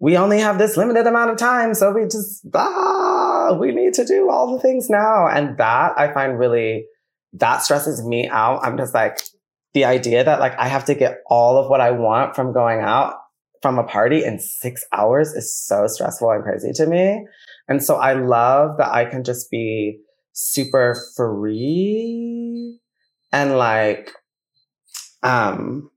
we 0.00 0.16
only 0.16 0.40
have 0.40 0.58
this 0.58 0.76
limited 0.76 1.06
amount 1.06 1.30
of 1.30 1.36
time. 1.36 1.74
So 1.74 1.92
we 1.92 2.04
just, 2.04 2.50
we 3.54 3.72
need 3.72 3.94
to 3.94 4.04
do 4.04 4.30
all 4.30 4.54
the 4.54 4.60
things 4.60 4.88
now. 4.90 5.26
And 5.28 5.56
that 5.58 5.92
I 5.98 6.12
find 6.12 6.38
really, 6.38 6.86
that 7.34 7.62
stresses 7.62 8.04
me 8.04 8.28
out. 8.28 8.60
I'm 8.62 8.76
just 8.76 8.94
like, 8.94 9.18
the 9.74 9.84
idea 9.84 10.24
that 10.24 10.40
like 10.40 10.58
I 10.58 10.66
have 10.66 10.86
to 10.86 10.94
get 10.94 11.18
all 11.26 11.58
of 11.58 11.70
what 11.70 11.80
I 11.80 11.90
want 11.90 12.34
from 12.34 12.52
going 12.52 12.80
out 12.80 13.14
from 13.62 13.78
a 13.78 13.84
party 13.84 14.24
in 14.24 14.38
six 14.38 14.84
hours 14.92 15.32
is 15.32 15.54
so 15.54 15.86
stressful 15.86 16.30
and 16.30 16.42
crazy 16.42 16.72
to 16.74 16.86
me. 16.86 17.26
And 17.68 17.84
so 17.84 17.96
I 17.96 18.14
love 18.14 18.78
that 18.78 18.90
I 18.90 19.04
can 19.04 19.24
just 19.24 19.50
be 19.50 19.98
super 20.32 20.96
free 21.16 22.78
and 23.32 23.58
like, 23.58 24.12
um, 25.22 25.90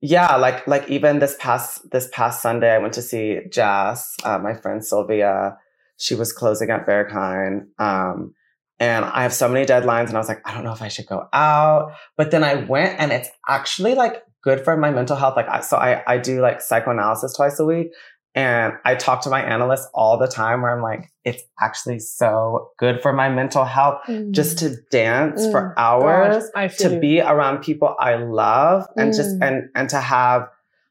yeah, 0.00 0.36
like 0.36 0.66
like 0.68 0.88
even 0.88 1.18
this 1.18 1.36
past 1.40 1.90
this 1.90 2.08
past 2.12 2.42
Sunday, 2.42 2.72
I 2.72 2.78
went 2.78 2.94
to 2.94 3.02
see 3.02 3.40
Jazz. 3.50 4.14
Uh, 4.22 4.38
my 4.38 4.54
friend 4.54 4.84
Sylvia, 4.84 5.56
she 5.96 6.14
was 6.14 6.32
closing 6.32 6.70
at 6.70 6.86
Berghain. 6.86 7.66
Um, 7.78 8.34
and 8.78 9.04
I 9.04 9.22
have 9.22 9.32
so 9.32 9.48
many 9.48 9.64
deadlines, 9.64 10.08
and 10.08 10.16
I 10.16 10.18
was 10.18 10.28
like, 10.28 10.46
I 10.46 10.54
don't 10.54 10.64
know 10.64 10.72
if 10.72 10.82
I 10.82 10.88
should 10.88 11.06
go 11.06 11.26
out. 11.32 11.92
But 12.16 12.30
then 12.30 12.44
I 12.44 12.56
went, 12.56 13.00
and 13.00 13.12
it's 13.12 13.28
actually 13.48 13.94
like 13.94 14.22
good 14.42 14.64
for 14.64 14.76
my 14.76 14.90
mental 14.90 15.16
health. 15.16 15.34
Like, 15.36 15.48
I, 15.48 15.60
so 15.60 15.76
I 15.76 16.02
I 16.06 16.18
do 16.18 16.40
like 16.40 16.60
psychoanalysis 16.60 17.34
twice 17.34 17.58
a 17.58 17.64
week, 17.64 17.88
and 18.34 18.74
I 18.84 18.94
talk 18.96 19.22
to 19.22 19.30
my 19.30 19.42
analyst 19.42 19.88
all 19.94 20.18
the 20.18 20.28
time 20.28 20.60
where 20.60 20.76
I'm 20.76 20.82
like, 20.82 21.10
it's 21.24 21.42
actually 21.58 22.00
so 22.00 22.68
good 22.78 23.00
for 23.00 23.14
my 23.14 23.30
mental 23.30 23.64
health 23.64 24.02
mm. 24.06 24.30
just 24.30 24.58
to 24.58 24.76
dance 24.90 25.40
mm. 25.40 25.50
for 25.50 25.74
hours, 25.78 26.50
to 26.76 26.92
you. 26.92 27.00
be 27.00 27.20
around 27.22 27.62
people 27.62 27.96
I 27.98 28.16
love 28.16 28.86
and 28.94 29.14
mm. 29.14 29.16
just, 29.16 29.36
and, 29.40 29.70
and 29.74 29.88
to 29.88 29.98
have, 29.98 30.50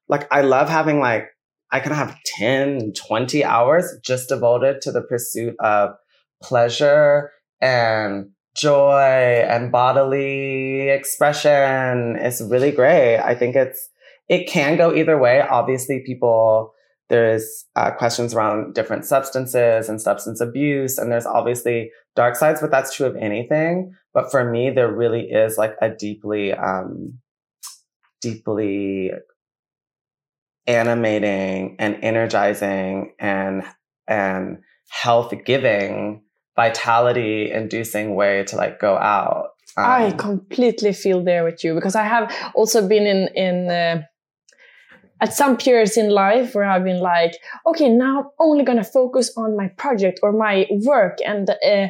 like, 0.10 0.28
I 0.32 0.42
love 0.42 0.70
having 0.70 1.00
like, 1.00 1.28
I 1.72 1.80
can 1.80 1.92
have 1.92 2.18
10, 2.38 2.94
20 2.94 3.44
hours 3.44 3.94
just 4.04 4.30
devoted 4.30 4.82
to 4.82 4.92
the 4.92 5.02
pursuit 5.02 5.56
of 5.60 5.96
pleasure 6.42 7.32
and 7.62 8.30
joy 8.56 9.46
and 9.50 9.72
bodily 9.72 10.90
expression. 10.90 12.16
It's 12.18 12.42
really 12.42 12.72
great. 12.72 13.18
I 13.18 13.36
think 13.36 13.56
it's, 13.56 13.90
it 14.30 14.48
can 14.48 14.78
go 14.78 14.94
either 14.94 15.18
way. 15.18 15.42
Obviously 15.42 16.04
people, 16.06 16.74
there's 17.10 17.66
uh, 17.76 17.92
questions 17.92 18.34
around 18.34 18.74
different 18.74 19.06
substances 19.06 19.90
and 19.90 20.02
substance 20.02 20.40
abuse. 20.42 20.98
And 20.98 21.12
there's 21.12 21.26
obviously 21.26 21.92
dark 22.16 22.36
sides, 22.36 22.62
but 22.62 22.72
that's 22.72 22.96
true 22.96 23.08
of 23.08 23.16
anything. 23.18 23.94
But 24.14 24.32
for 24.32 24.50
me, 24.50 24.70
there 24.70 24.92
really 24.92 25.24
is 25.24 25.58
like 25.58 25.76
a 25.82 25.90
deeply, 25.90 26.54
um, 26.54 27.20
deeply 28.22 29.12
animating 30.68 31.76
and 31.80 31.98
energizing 32.02 33.14
and, 33.20 33.64
and 34.08 34.60
health 34.90 35.34
giving, 35.46 36.22
vitality 36.56 37.52
inducing 37.52 38.16
way 38.16 38.44
to 38.46 38.56
like 38.56 38.80
go 38.80 38.98
out. 38.98 39.52
Um, 39.78 39.86
I 39.86 40.12
completely 40.12 40.94
feel 40.94 41.24
there 41.24 41.44
with 41.44 41.64
you 41.64 41.76
because 41.76 41.96
I 41.96 42.04
have 42.04 42.34
also 42.56 42.88
been 42.88 43.06
in 43.06 43.28
in 43.36 43.70
uh, 43.70 44.04
at 45.20 45.34
some 45.34 45.58
periods 45.58 45.98
in 45.98 46.10
life 46.10 46.56
where 46.56 46.66
I've 46.66 46.84
been 46.84 47.00
like, 47.00 47.34
okay, 47.66 47.90
now 47.90 48.20
I'm 48.20 48.28
only 48.40 48.64
gonna 48.64 48.84
focus 48.84 49.32
on 49.36 49.58
my 49.58 49.68
project 49.70 50.20
or 50.24 50.32
my 50.32 50.66
work, 50.70 51.18
and 51.26 51.50
uh, 51.50 51.88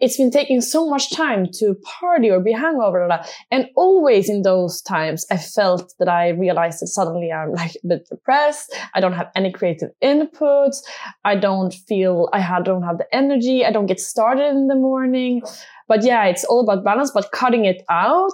it's 0.00 0.16
been 0.16 0.30
taking 0.30 0.60
so 0.60 0.88
much 0.88 1.10
time 1.10 1.46
to 1.58 1.74
party 1.84 2.30
or 2.30 2.40
be 2.40 2.54
hungover. 2.54 3.06
blah, 3.06 3.18
blah. 3.18 3.26
and 3.50 3.66
always 3.76 4.28
in 4.28 4.42
those 4.42 4.80
times, 4.82 5.26
I 5.30 5.36
felt 5.36 5.94
that 5.98 6.08
I 6.08 6.30
realized 6.30 6.80
that 6.80 6.88
suddenly 6.88 7.32
I'm 7.32 7.52
like 7.52 7.76
a 7.84 7.86
bit 7.86 8.08
depressed. 8.08 8.74
I 8.94 9.00
don't 9.00 9.14
have 9.14 9.30
any 9.34 9.52
creative 9.52 9.90
inputs. 10.02 10.78
I 11.24 11.36
don't 11.36 11.74
feel 11.88 12.28
I 12.32 12.60
don't 12.62 12.82
have 12.82 12.98
the 12.98 13.14
energy. 13.14 13.64
I 13.64 13.70
don't 13.70 13.86
get 13.86 14.00
started 14.00 14.50
in 14.50 14.68
the 14.68 14.74
morning. 14.74 15.42
But 15.88 16.02
yeah, 16.02 16.24
it's 16.24 16.44
all 16.44 16.60
about 16.60 16.84
balance, 16.84 17.10
but 17.12 17.30
cutting 17.32 17.64
it 17.64 17.82
out 17.88 18.32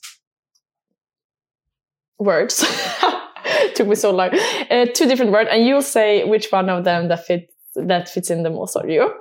words. 2.18 2.58
Took 3.76 3.88
me 3.88 3.94
so 3.94 4.10
long. 4.10 4.30
Uh, 4.70 4.86
two 4.92 5.06
different 5.06 5.32
words, 5.32 5.48
and 5.52 5.64
you'll 5.66 5.80
say 5.82 6.24
which 6.24 6.50
one 6.52 6.68
of 6.68 6.84
them 6.84 7.08
that 7.08 7.24
fits 7.26 7.50
that 7.76 8.08
fits 8.08 8.30
in 8.30 8.42
the 8.44 8.50
most 8.50 8.76
of 8.76 8.88
you. 8.88 9.12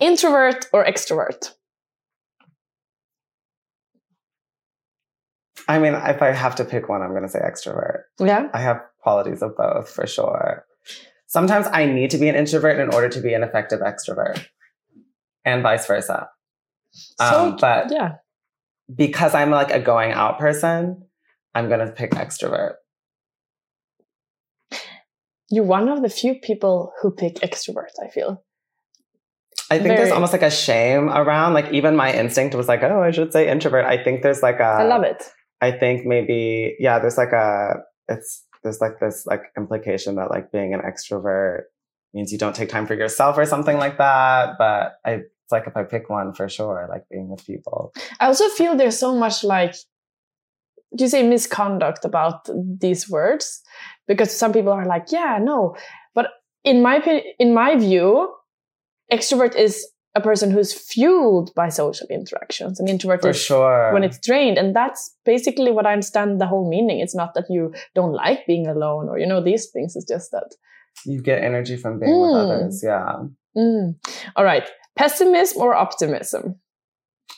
Introvert 0.00 0.66
or 0.72 0.84
extrovert? 0.84 1.52
I 5.68 5.78
mean, 5.78 5.94
if 5.94 6.20
I 6.22 6.32
have 6.32 6.56
to 6.56 6.64
pick 6.64 6.88
one, 6.88 7.02
I'm 7.02 7.10
going 7.10 7.22
to 7.22 7.28
say 7.28 7.38
extrovert. 7.38 8.02
Yeah. 8.18 8.48
I 8.52 8.60
have 8.60 8.80
qualities 9.02 9.42
of 9.42 9.56
both 9.56 9.88
for 9.88 10.06
sure. 10.06 10.64
Sometimes 11.26 11.68
I 11.70 11.86
need 11.86 12.10
to 12.10 12.18
be 12.18 12.28
an 12.28 12.34
introvert 12.34 12.80
in 12.80 12.92
order 12.92 13.08
to 13.08 13.20
be 13.20 13.34
an 13.34 13.44
effective 13.44 13.78
extrovert, 13.80 14.44
and 15.44 15.62
vice 15.62 15.86
versa. 15.86 16.28
Um, 17.20 17.56
but 17.60 17.92
yeah. 17.92 18.16
because 18.92 19.32
I'm 19.32 19.50
like 19.50 19.70
a 19.70 19.78
going 19.78 20.10
out 20.10 20.40
person, 20.40 21.04
I'm 21.54 21.68
going 21.68 21.86
to 21.86 21.92
pick 21.92 22.12
extrovert. 22.12 22.74
You're 25.50 25.64
one 25.64 25.88
of 25.88 26.02
the 26.02 26.08
few 26.08 26.34
people 26.34 26.92
who 27.00 27.12
pick 27.12 27.36
extrovert, 27.36 27.90
I 28.04 28.08
feel. 28.08 28.42
I 29.70 29.78
think 29.78 29.96
there's 29.96 30.10
almost 30.10 30.32
like 30.32 30.42
a 30.42 30.50
shame 30.50 31.08
around, 31.08 31.54
like, 31.54 31.72
even 31.72 31.94
my 31.94 32.12
instinct 32.12 32.56
was 32.56 32.66
like, 32.66 32.82
oh, 32.82 33.02
I 33.02 33.12
should 33.12 33.32
say 33.32 33.48
introvert. 33.48 33.84
I 33.84 34.02
think 34.02 34.22
there's 34.22 34.42
like 34.42 34.58
a, 34.58 34.64
I 34.64 34.82
love 34.82 35.04
it. 35.04 35.22
I 35.60 35.70
think 35.70 36.04
maybe, 36.04 36.76
yeah, 36.80 36.98
there's 36.98 37.16
like 37.16 37.32
a, 37.32 37.76
it's, 38.08 38.44
there's 38.62 38.80
like 38.80 38.98
this 39.00 39.26
like 39.26 39.44
implication 39.56 40.16
that 40.16 40.30
like 40.30 40.50
being 40.50 40.74
an 40.74 40.80
extrovert 40.80 41.62
means 42.12 42.32
you 42.32 42.38
don't 42.38 42.56
take 42.56 42.68
time 42.68 42.86
for 42.86 42.94
yourself 42.94 43.38
or 43.38 43.46
something 43.46 43.78
like 43.78 43.96
that. 43.98 44.56
But 44.58 44.94
I, 45.04 45.12
it's 45.12 45.52
like 45.52 45.66
if 45.66 45.76
I 45.76 45.84
pick 45.84 46.10
one 46.10 46.34
for 46.34 46.48
sure, 46.48 46.88
like 46.90 47.04
being 47.08 47.28
with 47.28 47.46
people. 47.46 47.92
I 48.18 48.26
also 48.26 48.48
feel 48.48 48.76
there's 48.76 48.98
so 48.98 49.14
much 49.14 49.44
like, 49.44 49.74
do 50.96 51.04
you 51.04 51.08
say 51.08 51.22
misconduct 51.22 52.04
about 52.04 52.48
these 52.80 53.08
words? 53.08 53.62
Because 54.08 54.36
some 54.36 54.52
people 54.52 54.72
are 54.72 54.86
like, 54.86 55.12
yeah, 55.12 55.38
no. 55.40 55.76
But 56.14 56.30
in 56.64 56.82
my 56.82 56.96
opinion, 56.96 57.24
in 57.38 57.54
my 57.54 57.76
view, 57.76 58.34
extrovert 59.12 59.54
is 59.56 59.86
a 60.16 60.20
person 60.20 60.50
who's 60.50 60.72
fueled 60.72 61.54
by 61.54 61.68
social 61.68 62.06
interactions. 62.10 62.80
An 62.80 62.88
introvert 62.88 63.22
For 63.22 63.30
is 63.30 63.40
sure. 63.40 63.92
when 63.92 64.02
it's 64.02 64.18
drained. 64.18 64.58
And 64.58 64.74
that's 64.74 65.14
basically 65.24 65.70
what 65.70 65.86
I 65.86 65.92
understand 65.92 66.40
the 66.40 66.46
whole 66.46 66.68
meaning. 66.68 66.98
It's 67.00 67.14
not 67.14 67.34
that 67.34 67.44
you 67.48 67.72
don't 67.94 68.12
like 68.12 68.44
being 68.46 68.66
alone 68.66 69.08
or, 69.08 69.18
you 69.18 69.26
know, 69.26 69.40
these 69.42 69.70
things. 69.70 69.94
It's 69.96 70.06
just 70.06 70.30
that. 70.32 70.54
you 71.06 71.22
get 71.22 71.42
energy 71.44 71.76
from 71.76 72.00
being 72.00 72.12
Mm. 72.12 72.22
with 72.22 72.40
others. 72.42 72.82
Yeah. 72.82 73.22
Mm. 73.56 73.94
All 74.36 74.44
right. 74.44 74.68
Pessimism 74.96 75.62
or 75.62 75.74
optimism? 75.74 76.56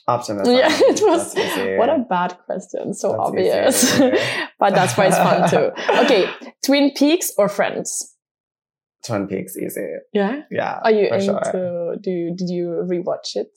Optimism. 0.08 0.54
Yeah, 0.56 0.68
it 0.70 1.00
was. 1.02 1.34
What 1.78 1.88
a 1.90 1.98
bad 2.08 2.36
question. 2.46 2.94
So 2.94 3.10
That's 3.10 3.20
obvious. 3.20 3.98
but 4.58 4.74
that's 4.74 4.96
why 4.96 5.06
it's 5.06 5.18
fun 5.18 5.48
too. 5.50 5.70
Okay. 6.04 6.28
Twin 6.64 6.90
Peaks 6.96 7.32
or 7.38 7.48
Friends? 7.48 8.11
Twin 9.06 9.26
Peaks, 9.26 9.56
easy. 9.56 9.86
Yeah. 10.12 10.42
Yeah. 10.50 10.78
Are 10.82 10.90
you 10.90 11.08
into, 11.08 11.40
sure. 11.50 11.96
do 12.00 12.10
you, 12.10 12.34
did 12.36 12.48
you 12.48 12.86
rewatch 12.88 13.34
it? 13.36 13.50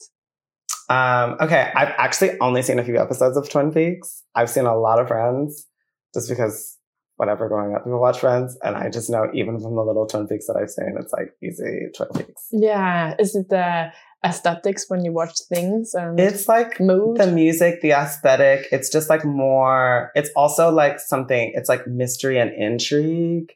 Um, 0.88 1.36
okay, 1.40 1.72
I've 1.74 1.94
actually 1.98 2.38
only 2.40 2.62
seen 2.62 2.78
a 2.78 2.84
few 2.84 2.98
episodes 2.98 3.36
of 3.36 3.48
Twin 3.48 3.72
Peaks. 3.72 4.22
I've 4.34 4.50
seen 4.50 4.66
a 4.66 4.76
lot 4.78 5.00
of 5.00 5.08
Friends, 5.08 5.66
just 6.14 6.28
because 6.28 6.78
whatever 7.16 7.48
growing 7.48 7.74
up 7.74 7.84
people 7.84 8.00
watch 8.00 8.20
Friends, 8.20 8.56
and 8.62 8.76
I 8.76 8.88
just 8.90 9.10
know 9.10 9.26
even 9.34 9.58
from 9.58 9.74
the 9.74 9.82
little 9.82 10.06
Twin 10.06 10.26
Peaks 10.28 10.46
that 10.46 10.56
I've 10.56 10.70
seen, 10.70 10.94
it's 11.00 11.12
like 11.12 11.32
easy 11.42 11.88
Twin 11.96 12.08
Peaks. 12.14 12.46
Yeah. 12.52 13.14
Is 13.18 13.34
it 13.34 13.48
the 13.48 13.90
aesthetics 14.24 14.86
when 14.88 15.04
you 15.04 15.12
watch 15.12 15.32
things 15.48 15.92
and 15.94 16.18
It's 16.18 16.48
like 16.48 16.80
mood? 16.80 17.16
the 17.18 17.26
music, 17.30 17.80
the 17.82 17.92
aesthetic. 17.92 18.66
It's 18.72 18.90
just 18.90 19.08
like 19.10 19.24
more. 19.24 20.10
It's 20.14 20.30
also 20.36 20.70
like 20.70 21.00
something. 21.00 21.52
It's 21.54 21.68
like 21.68 21.86
mystery 21.86 22.38
and 22.38 22.50
intrigue. 22.52 23.52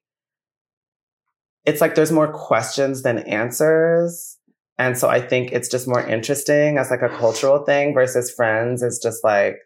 It's 1.65 1.81
like 1.81 1.95
there's 1.95 2.13
more 2.13 2.33
questions 2.33 3.03
than 3.03 3.19
answers. 3.21 4.39
And 4.79 4.97
so 4.97 5.09
I 5.09 5.21
think 5.21 5.53
it's 5.53 5.69
just 5.69 5.87
more 5.87 6.01
interesting 6.07 6.79
as 6.79 6.91
like 6.91 7.03
a 7.03 7.09
cultural 7.11 7.65
thing 7.65 7.93
versus 7.93 8.31
Friends 8.31 8.83
is 8.83 8.99
just 9.03 9.23
like 9.23 9.57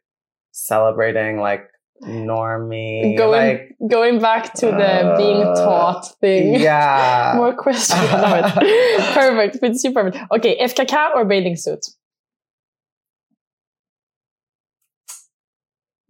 celebrating 0.50 1.38
like 1.38 1.68
normie. 2.02 3.16
going 3.16 3.48
like, 3.48 3.76
going 3.88 4.18
back 4.18 4.52
to 4.54 4.66
the 4.66 5.14
being 5.16 5.42
Uh, 5.44 5.54
taught 5.54 6.18
thing. 6.20 6.58
yeah. 6.58 7.34
More 7.36 7.54
questions. 7.54 8.00
Perfect. 8.10 9.58
It's 9.62 9.80
super 9.80 10.02
perfect. 10.10 10.24
Okay, 10.32 10.58
FKK 10.60 11.14
or 11.14 11.24
bathing 11.24 11.54
suit? 11.56 11.86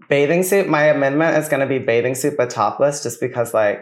bathing 0.09 0.43
suit. 0.43 0.69
My 0.69 0.85
amendment 0.85 1.37
is 1.39 1.49
going 1.49 1.61
to 1.61 1.67
be 1.67 1.79
bathing 1.79 2.15
suit, 2.15 2.37
but 2.37 2.51
topless 2.51 3.03
just 3.03 3.21
because 3.21 3.55
like 3.55 3.81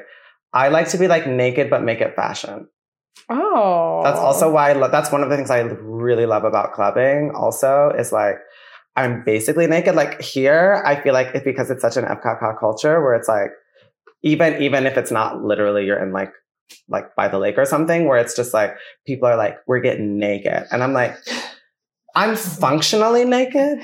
I 0.53 0.69
like 0.69 0.89
to 0.91 0.99
be 0.99 1.09
like 1.09 1.27
naked, 1.27 1.71
but 1.71 1.83
make 1.83 2.01
it 2.01 2.15
fashion. 2.15 2.69
Oh. 3.29 4.03
That's 4.05 4.19
also 4.19 4.51
why 4.51 4.71
I 4.71 4.73
lo- 4.75 4.91
that's 4.91 5.11
one 5.11 5.23
of 5.23 5.31
the 5.31 5.37
things 5.37 5.51
I 5.51 5.61
really 5.61 6.27
love 6.27 6.45
about 6.45 6.73
clubbing. 6.73 7.33
Also, 7.35 7.91
is 7.99 8.13
like 8.13 8.37
I'm 8.97 9.25
basically 9.25 9.67
naked. 9.67 9.95
Like 9.95 10.21
here, 10.21 10.83
I 10.85 11.01
feel 11.01 11.15
like 11.15 11.29
it's 11.35 11.45
because 11.45 11.71
it's 11.71 11.83
such 11.83 11.97
an 11.97 12.05
FKK 12.05 12.59
culture 12.59 13.01
where 13.03 13.15
it's 13.15 13.29
like 13.29 13.51
even 14.23 14.61
even 14.63 14.87
if 14.87 14.97
it's 14.97 15.11
not 15.11 15.43
literally 15.43 15.85
you're 15.87 16.03
in 16.03 16.13
like 16.13 16.33
like 16.89 17.15
by 17.17 17.29
the 17.29 17.39
lake 17.39 17.59
or 17.59 17.65
something 17.65 18.07
where 18.07 18.19
it's 18.19 18.35
just 18.35 18.55
like 18.55 18.75
people 19.07 19.29
are 19.29 19.37
like 19.37 19.57
we're 19.67 19.81
getting 19.81 20.19
naked 20.19 20.65
and 20.71 20.83
I'm 20.83 20.93
like 20.93 21.17
I'm 22.15 22.37
functionally 22.37 23.25
naked, 23.25 23.81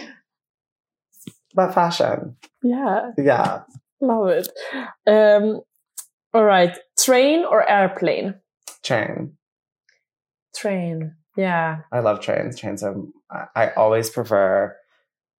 but 1.55 1.73
fashion. 1.73 2.37
Yeah, 2.63 3.11
Yeah, 3.17 3.63
love 4.01 4.29
it. 4.29 4.49
Um, 5.07 5.61
all 6.39 6.45
right, 6.45 6.79
train 6.97 7.45
or 7.45 7.69
airplane? 7.69 8.37
train. 8.85 9.33
Train. 10.55 11.17
Yeah. 11.37 11.81
I 11.91 11.99
love 11.99 12.21
trains. 12.21 12.59
Trains 12.59 12.85
are. 12.85 12.95
I- 13.57 13.73
always 13.77 14.09
prefer 14.09 14.77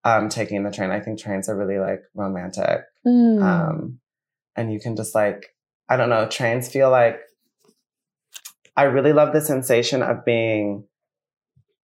um, 0.05 0.29
taking 0.29 0.65
the 0.65 0.73
train. 0.73 0.91
I 0.91 0.99
think 0.99 1.21
trains 1.21 1.49
are 1.49 1.57
really 1.57 1.79
like 1.79 2.03
romantic. 2.15 2.83
Mm. 3.07 3.43
Um, 3.43 4.01
and 4.57 4.73
you 4.73 4.81
can 4.81 4.97
just 4.97 5.15
like, 5.15 5.55
I 5.89 5.97
don't 5.97 6.11
know, 6.11 6.27
trains 6.29 6.69
feel 6.69 6.91
like, 6.91 7.21
I 8.77 8.83
really 8.85 9.13
love 9.13 9.33
the 9.33 9.41
sensation 9.41 10.03
of 10.03 10.25
being 10.25 10.85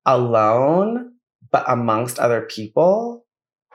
alone, 0.05 1.13
but 1.53 1.65
amongst 1.69 2.19
other 2.19 2.43
people 2.43 3.24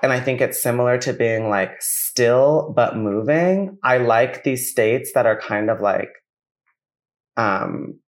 and 0.01 0.13
I 0.13 0.19
think 0.19 0.41
it's 0.41 0.61
similar 0.61 0.97
to 0.99 1.13
being 1.13 1.49
like 1.49 1.81
still 1.81 2.73
but 2.75 2.95
moving. 2.95 3.77
I 3.83 3.97
like 3.97 4.43
these 4.43 4.71
states 4.71 5.11
that 5.13 5.25
are 5.25 5.39
kind 5.39 5.69
of 5.69 5.81
like, 5.81 6.11
um, 7.37 7.99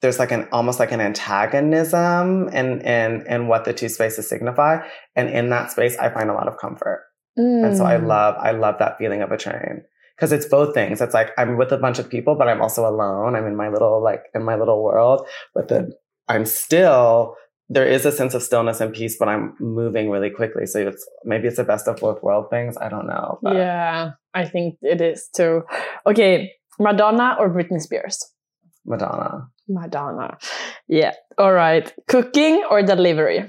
there's 0.00 0.18
like 0.18 0.32
an 0.32 0.48
almost 0.50 0.80
like 0.80 0.90
an 0.90 1.00
antagonism 1.00 2.48
in 2.48 2.80
in 2.80 3.24
in 3.26 3.46
what 3.46 3.64
the 3.64 3.72
two 3.72 3.88
spaces 3.88 4.28
signify, 4.28 4.84
and 5.14 5.28
in 5.28 5.50
that 5.50 5.70
space, 5.70 5.96
I 5.96 6.10
find 6.10 6.28
a 6.28 6.34
lot 6.34 6.48
of 6.48 6.58
comfort. 6.58 7.04
Mm. 7.38 7.66
And 7.66 7.76
so 7.76 7.84
I 7.84 7.96
love 7.96 8.34
I 8.38 8.50
love 8.50 8.76
that 8.80 8.98
feeling 8.98 9.22
of 9.22 9.30
a 9.30 9.36
train 9.36 9.82
because 10.16 10.32
it's 10.32 10.46
both 10.46 10.74
things. 10.74 11.00
It's 11.00 11.14
like 11.14 11.30
I'm 11.38 11.56
with 11.56 11.72
a 11.72 11.78
bunch 11.78 11.98
of 11.98 12.10
people, 12.10 12.34
but 12.34 12.48
I'm 12.48 12.60
also 12.60 12.86
alone. 12.86 13.36
I'm 13.36 13.46
in 13.46 13.56
my 13.56 13.68
little 13.68 14.02
like 14.02 14.24
in 14.34 14.42
my 14.42 14.56
little 14.56 14.82
world, 14.82 15.26
but 15.54 15.68
then 15.68 15.92
I'm 16.28 16.46
still 16.46 17.36
there 17.74 17.86
is 17.96 18.04
a 18.04 18.12
sense 18.12 18.34
of 18.34 18.42
stillness 18.42 18.80
and 18.80 18.92
peace, 18.92 19.16
but 19.18 19.28
I'm 19.28 19.54
moving 19.60 20.10
really 20.10 20.30
quickly. 20.30 20.66
So 20.66 20.78
it's 20.88 21.04
maybe 21.24 21.48
it's 21.48 21.56
the 21.56 21.64
best 21.64 21.88
of 21.88 21.96
both 21.96 22.22
world 22.22 22.46
things. 22.50 22.76
I 22.76 22.88
don't 22.88 23.06
know. 23.06 23.38
but- 23.42 23.56
Yeah, 23.56 24.10
I 24.34 24.44
think 24.44 24.76
it 24.82 25.00
is 25.00 25.28
too. 25.36 25.62
Okay, 26.06 26.52
Madonna 26.78 27.36
or 27.38 27.48
Britney 27.50 27.80
Spears? 27.80 28.16
Madonna. 28.84 29.48
Madonna. 29.68 30.38
Yeah. 30.88 31.12
All 31.38 31.52
right. 31.52 31.86
Cooking 32.08 32.64
or 32.70 32.82
delivery? 32.82 33.40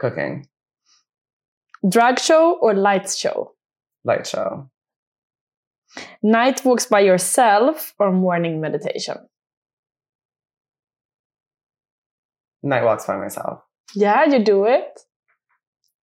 Cooking. 0.00 0.46
Drag 1.88 2.18
show 2.18 2.56
or 2.62 2.72
lights 2.74 3.16
show? 3.16 3.52
Light 4.04 4.26
show. 4.26 4.70
Night 6.22 6.64
walks 6.64 6.86
by 6.86 7.00
yourself 7.00 7.94
or 7.98 8.10
morning 8.12 8.60
meditation? 8.60 9.16
Night 12.64 12.82
walks 12.82 13.06
by 13.06 13.16
myself. 13.16 13.60
Yeah, 13.94 14.24
you 14.24 14.42
do 14.42 14.64
it. 14.64 14.98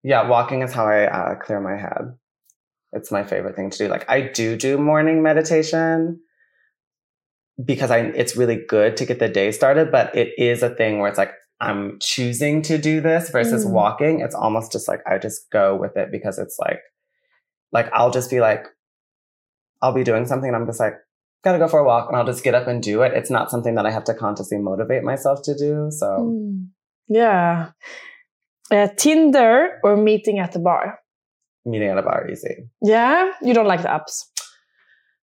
Yeah, 0.03 0.27
walking 0.29 0.61
is 0.61 0.71
how 0.71 0.85
I 0.85 1.05
uh, 1.05 1.35
clear 1.35 1.59
my 1.59 1.75
head. 1.75 2.15
It's 2.93 3.11
my 3.11 3.23
favorite 3.23 3.55
thing 3.55 3.71
to 3.71 3.77
do. 3.77 3.87
Like 3.87 4.09
I 4.09 4.21
do 4.21 4.55
do 4.55 4.77
morning 4.77 5.23
meditation 5.23 6.19
because 7.63 7.89
I 7.91 7.99
it's 7.99 8.35
really 8.37 8.63
good 8.67 8.95
to 8.97 9.05
get 9.05 9.19
the 9.19 9.27
day 9.27 9.51
started, 9.51 9.91
but 9.91 10.15
it 10.15 10.33
is 10.37 10.61
a 10.61 10.69
thing 10.69 10.99
where 10.99 11.09
it's 11.09 11.17
like 11.17 11.33
I'm 11.59 11.97
choosing 11.99 12.61
to 12.63 12.77
do 12.77 13.01
this 13.01 13.29
versus 13.29 13.65
Mm. 13.65 13.71
walking. 13.71 14.19
It's 14.21 14.35
almost 14.35 14.71
just 14.71 14.87
like 14.87 15.01
I 15.07 15.17
just 15.17 15.49
go 15.51 15.75
with 15.75 15.97
it 15.97 16.11
because 16.11 16.37
it's 16.37 16.57
like 16.59 16.79
like 17.71 17.89
I'll 17.93 18.11
just 18.11 18.29
be 18.29 18.39
like 18.39 18.65
I'll 19.81 19.93
be 19.93 20.03
doing 20.03 20.25
something 20.27 20.47
and 20.47 20.55
I'm 20.55 20.67
just 20.67 20.79
like 20.79 20.95
gotta 21.43 21.57
go 21.59 21.67
for 21.67 21.79
a 21.79 21.83
walk 21.85 22.07
and 22.07 22.17
I'll 22.17 22.25
just 22.25 22.43
get 22.43 22.55
up 22.55 22.67
and 22.67 22.81
do 22.83 23.01
it. 23.01 23.13
It's 23.13 23.29
not 23.29 23.49
something 23.51 23.75
that 23.75 23.85
I 23.85 23.91
have 23.91 24.03
to 24.05 24.13
consciously 24.13 24.57
motivate 24.57 25.03
myself 25.03 25.41
to 25.43 25.55
do. 25.55 25.89
So 25.91 26.05
Mm. 26.07 26.67
Yeah. 27.07 27.71
Uh, 28.71 28.87
Tinder 28.95 29.79
or 29.83 29.97
meeting 29.97 30.39
at 30.39 30.51
the 30.53 30.59
bar? 30.59 30.99
meeting 31.65 31.89
at 31.89 31.97
a 31.97 32.01
bar 32.01 32.27
easy. 32.29 32.69
Yeah, 32.81 33.31
you 33.41 33.53
don't 33.53 33.67
like 33.67 33.81
the 33.83 33.89
apps. 33.89 34.25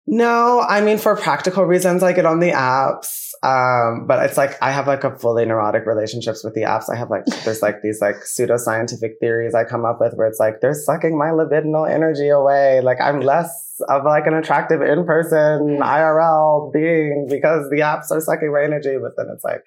No, 0.06 0.62
I 0.62 0.82
mean 0.82 0.98
for 0.98 1.16
practical 1.16 1.66
reasons, 1.66 2.04
I 2.04 2.14
get 2.14 2.26
on 2.26 2.40
the 2.40 2.52
apps. 2.52 3.27
Um, 3.44 4.08
but 4.08 4.24
it's 4.26 4.38
like 4.38 4.62
I 4.62 4.72
have 4.72 4.88
like 4.88 5.04
a 5.04 5.18
fully 5.18 5.46
neurotic 5.46 5.86
relationships 5.86 6.44
with 6.44 6.54
the 6.54 6.62
apps. 6.62 6.90
I 6.92 6.96
have 6.96 7.10
like 7.10 7.26
there's 7.46 7.62
like 7.62 7.82
these 7.82 8.02
like 8.02 8.16
pseudoscientific 8.18 9.20
theories 9.20 9.54
I 9.54 9.64
come 9.64 9.86
up 9.86 10.00
with 10.00 10.14
where 10.16 10.28
it's 10.28 10.40
like 10.40 10.62
they're 10.62 10.74
sucking 10.74 11.18
my 11.18 11.28
libidinal 11.28 11.90
energy 11.90 12.30
away. 12.30 12.82
Like 12.82 13.00
I'm 13.02 13.22
less 13.22 13.80
of 13.88 14.04
like 14.06 14.26
an 14.26 14.34
attractive 14.34 14.82
in 14.82 15.06
person 15.06 15.80
IRL 15.82 16.74
being 16.74 17.28
because 17.30 17.70
the 17.70 17.82
apps 17.82 18.12
are 18.12 18.22
sucking 18.22 18.52
my 18.52 18.64
energy. 18.64 18.98
But 19.02 19.12
then 19.18 19.28
it's 19.34 19.44
like 19.44 19.64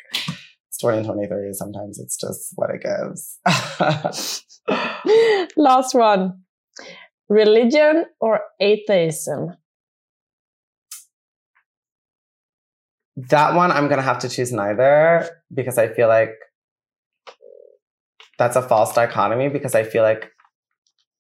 it's 0.68 0.78
2023. 0.78 1.52
Sometimes 1.52 1.98
it's 1.98 2.16
just 2.16 2.52
what 2.56 2.70
it 2.70 2.82
gives. 2.82 3.38
Last 5.56 5.94
one. 5.94 6.42
Religion 7.28 8.06
or 8.20 8.40
atheism? 8.60 9.54
That 13.28 13.54
one 13.54 13.70
I'm 13.70 13.88
gonna 13.88 14.02
have 14.02 14.20
to 14.20 14.28
choose 14.28 14.52
neither 14.52 15.28
because 15.52 15.78
I 15.78 15.88
feel 15.88 16.08
like 16.08 16.30
that's 18.38 18.56
a 18.56 18.62
false 18.62 18.94
dichotomy 18.94 19.48
because 19.48 19.74
I 19.74 19.84
feel 19.84 20.02
like 20.02 20.30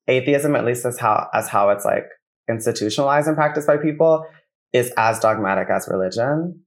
atheism, 0.08 0.56
at 0.56 0.64
least 0.64 0.86
as 0.86 0.98
how 0.98 1.28
as 1.34 1.48
how 1.48 1.70
it's 1.70 1.84
like 1.84 2.06
institutionalized 2.48 3.28
and 3.28 3.36
practiced 3.36 3.66
by 3.66 3.76
people, 3.76 4.24
is 4.72 4.92
as 4.96 5.18
dogmatic 5.18 5.68
as 5.68 5.88
religion. 5.90 6.62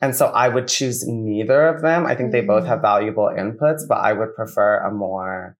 And 0.00 0.14
so 0.14 0.26
I 0.26 0.48
would 0.48 0.68
choose 0.68 1.06
neither 1.06 1.66
of 1.66 1.80
them. 1.80 2.04
I 2.06 2.14
think 2.14 2.30
they 2.30 2.42
both 2.42 2.64
mm. 2.64 2.68
have 2.68 2.82
valuable 2.82 3.30
inputs, 3.34 3.88
but 3.88 3.98
I 3.98 4.12
would 4.12 4.34
prefer 4.34 4.78
a 4.78 4.92
more 4.92 5.56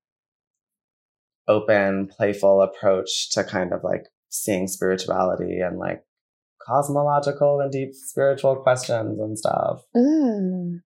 open, 1.48 2.08
playful 2.08 2.60
approach 2.60 3.30
to 3.30 3.44
kind 3.44 3.72
of 3.72 3.82
like 3.82 4.04
seeing 4.28 4.68
spirituality 4.68 5.60
and 5.60 5.78
like 5.78 6.02
cosmological 6.66 7.60
and 7.60 7.70
deep 7.70 7.94
spiritual 7.94 8.56
questions 8.56 9.18
and 9.20 9.38
stuff. 9.38 9.82
Mm. 9.96 10.80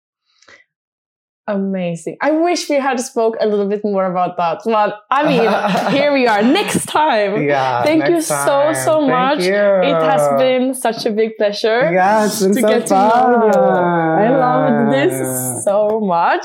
Amazing. 1.50 2.18
I 2.22 2.32
wish 2.32 2.70
we 2.70 2.76
had 2.76 3.00
spoke 3.00 3.38
a 3.40 3.48
little 3.48 3.70
bit 3.70 3.82
more 3.82 4.06
about 4.06 4.36
that. 4.36 4.60
But 4.66 5.00
I 5.10 5.24
mean, 5.24 5.92
here 5.98 6.12
we 6.12 6.28
are. 6.28 6.42
Next 6.44 6.88
time. 6.88 7.42
Yeah. 7.42 7.84
Thank 7.84 8.04
you 8.04 8.16
next 8.16 8.28
so, 8.28 8.36
time. 8.36 8.76
so 8.76 9.00
Thank 9.00 9.10
much. 9.10 9.44
you. 9.46 9.54
It 9.54 10.02
has 10.04 10.28
been 10.38 10.74
such 10.74 11.06
a 11.06 11.12
big 11.12 11.38
pleasure. 11.38 11.90
Yeah, 11.94 12.26
it's 12.26 12.42
been 12.42 12.54
to 12.54 12.62
so 12.62 12.68
get 12.68 12.88
to 12.88 12.94
know 12.94 13.46
you. 13.46 13.62
I 13.62 14.30
loved 14.38 14.94
this 14.94 15.64
so 15.64 16.02
much. 16.02 16.44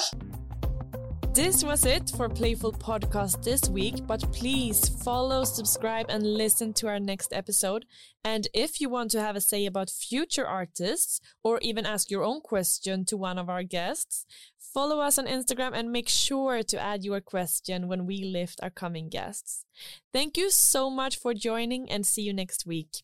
This 1.35 1.65
was 1.65 1.87
it 1.87 2.11
for 2.15 2.29
Playful 2.29 2.73
Podcast 2.73 3.43
this 3.43 3.67
week, 3.67 4.07
but 4.07 4.21
please 4.33 4.87
follow, 5.03 5.45
subscribe, 5.45 6.11
and 6.11 6.23
listen 6.23 6.75
to 6.75 6.89
our 6.89 7.01
next 7.01 7.33
episode. 7.33 7.87
And 8.23 8.49
if 8.53 8.83
you 8.83 8.91
want 8.91 9.13
to 9.13 9.21
have 9.23 9.35
a 9.35 9.41
say 9.41 9.65
about 9.65 9.89
future 9.89 10.47
artists 10.47 11.23
or 11.43 11.59
even 11.63 11.87
ask 11.87 12.11
your 12.11 12.23
own 12.23 12.43
question 12.43 13.07
to 13.07 13.17
one 13.17 13.39
of 13.39 13.49
our 13.49 13.63
guests, 13.63 14.27
follow 14.59 15.01
us 15.01 15.19
on 15.19 15.27
Instagram 15.27 15.71
and 15.73 15.91
make 15.91 16.11
sure 16.11 16.63
to 16.63 16.79
add 16.79 17.03
your 17.03 17.23
question 17.23 17.89
when 17.89 18.05
we 18.05 18.23
lift 18.23 18.61
our 18.63 18.69
coming 18.69 19.09
guests. 19.09 19.65
Thank 20.13 20.37
you 20.37 20.51
so 20.51 20.91
much 20.91 21.17
for 21.17 21.33
joining 21.33 21.91
and 21.91 22.05
see 22.05 22.23
you 22.23 22.35
next 22.35 22.67
week. 22.67 23.03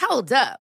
Hold 0.00 0.32
up. 0.32 0.63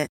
it 0.00 0.10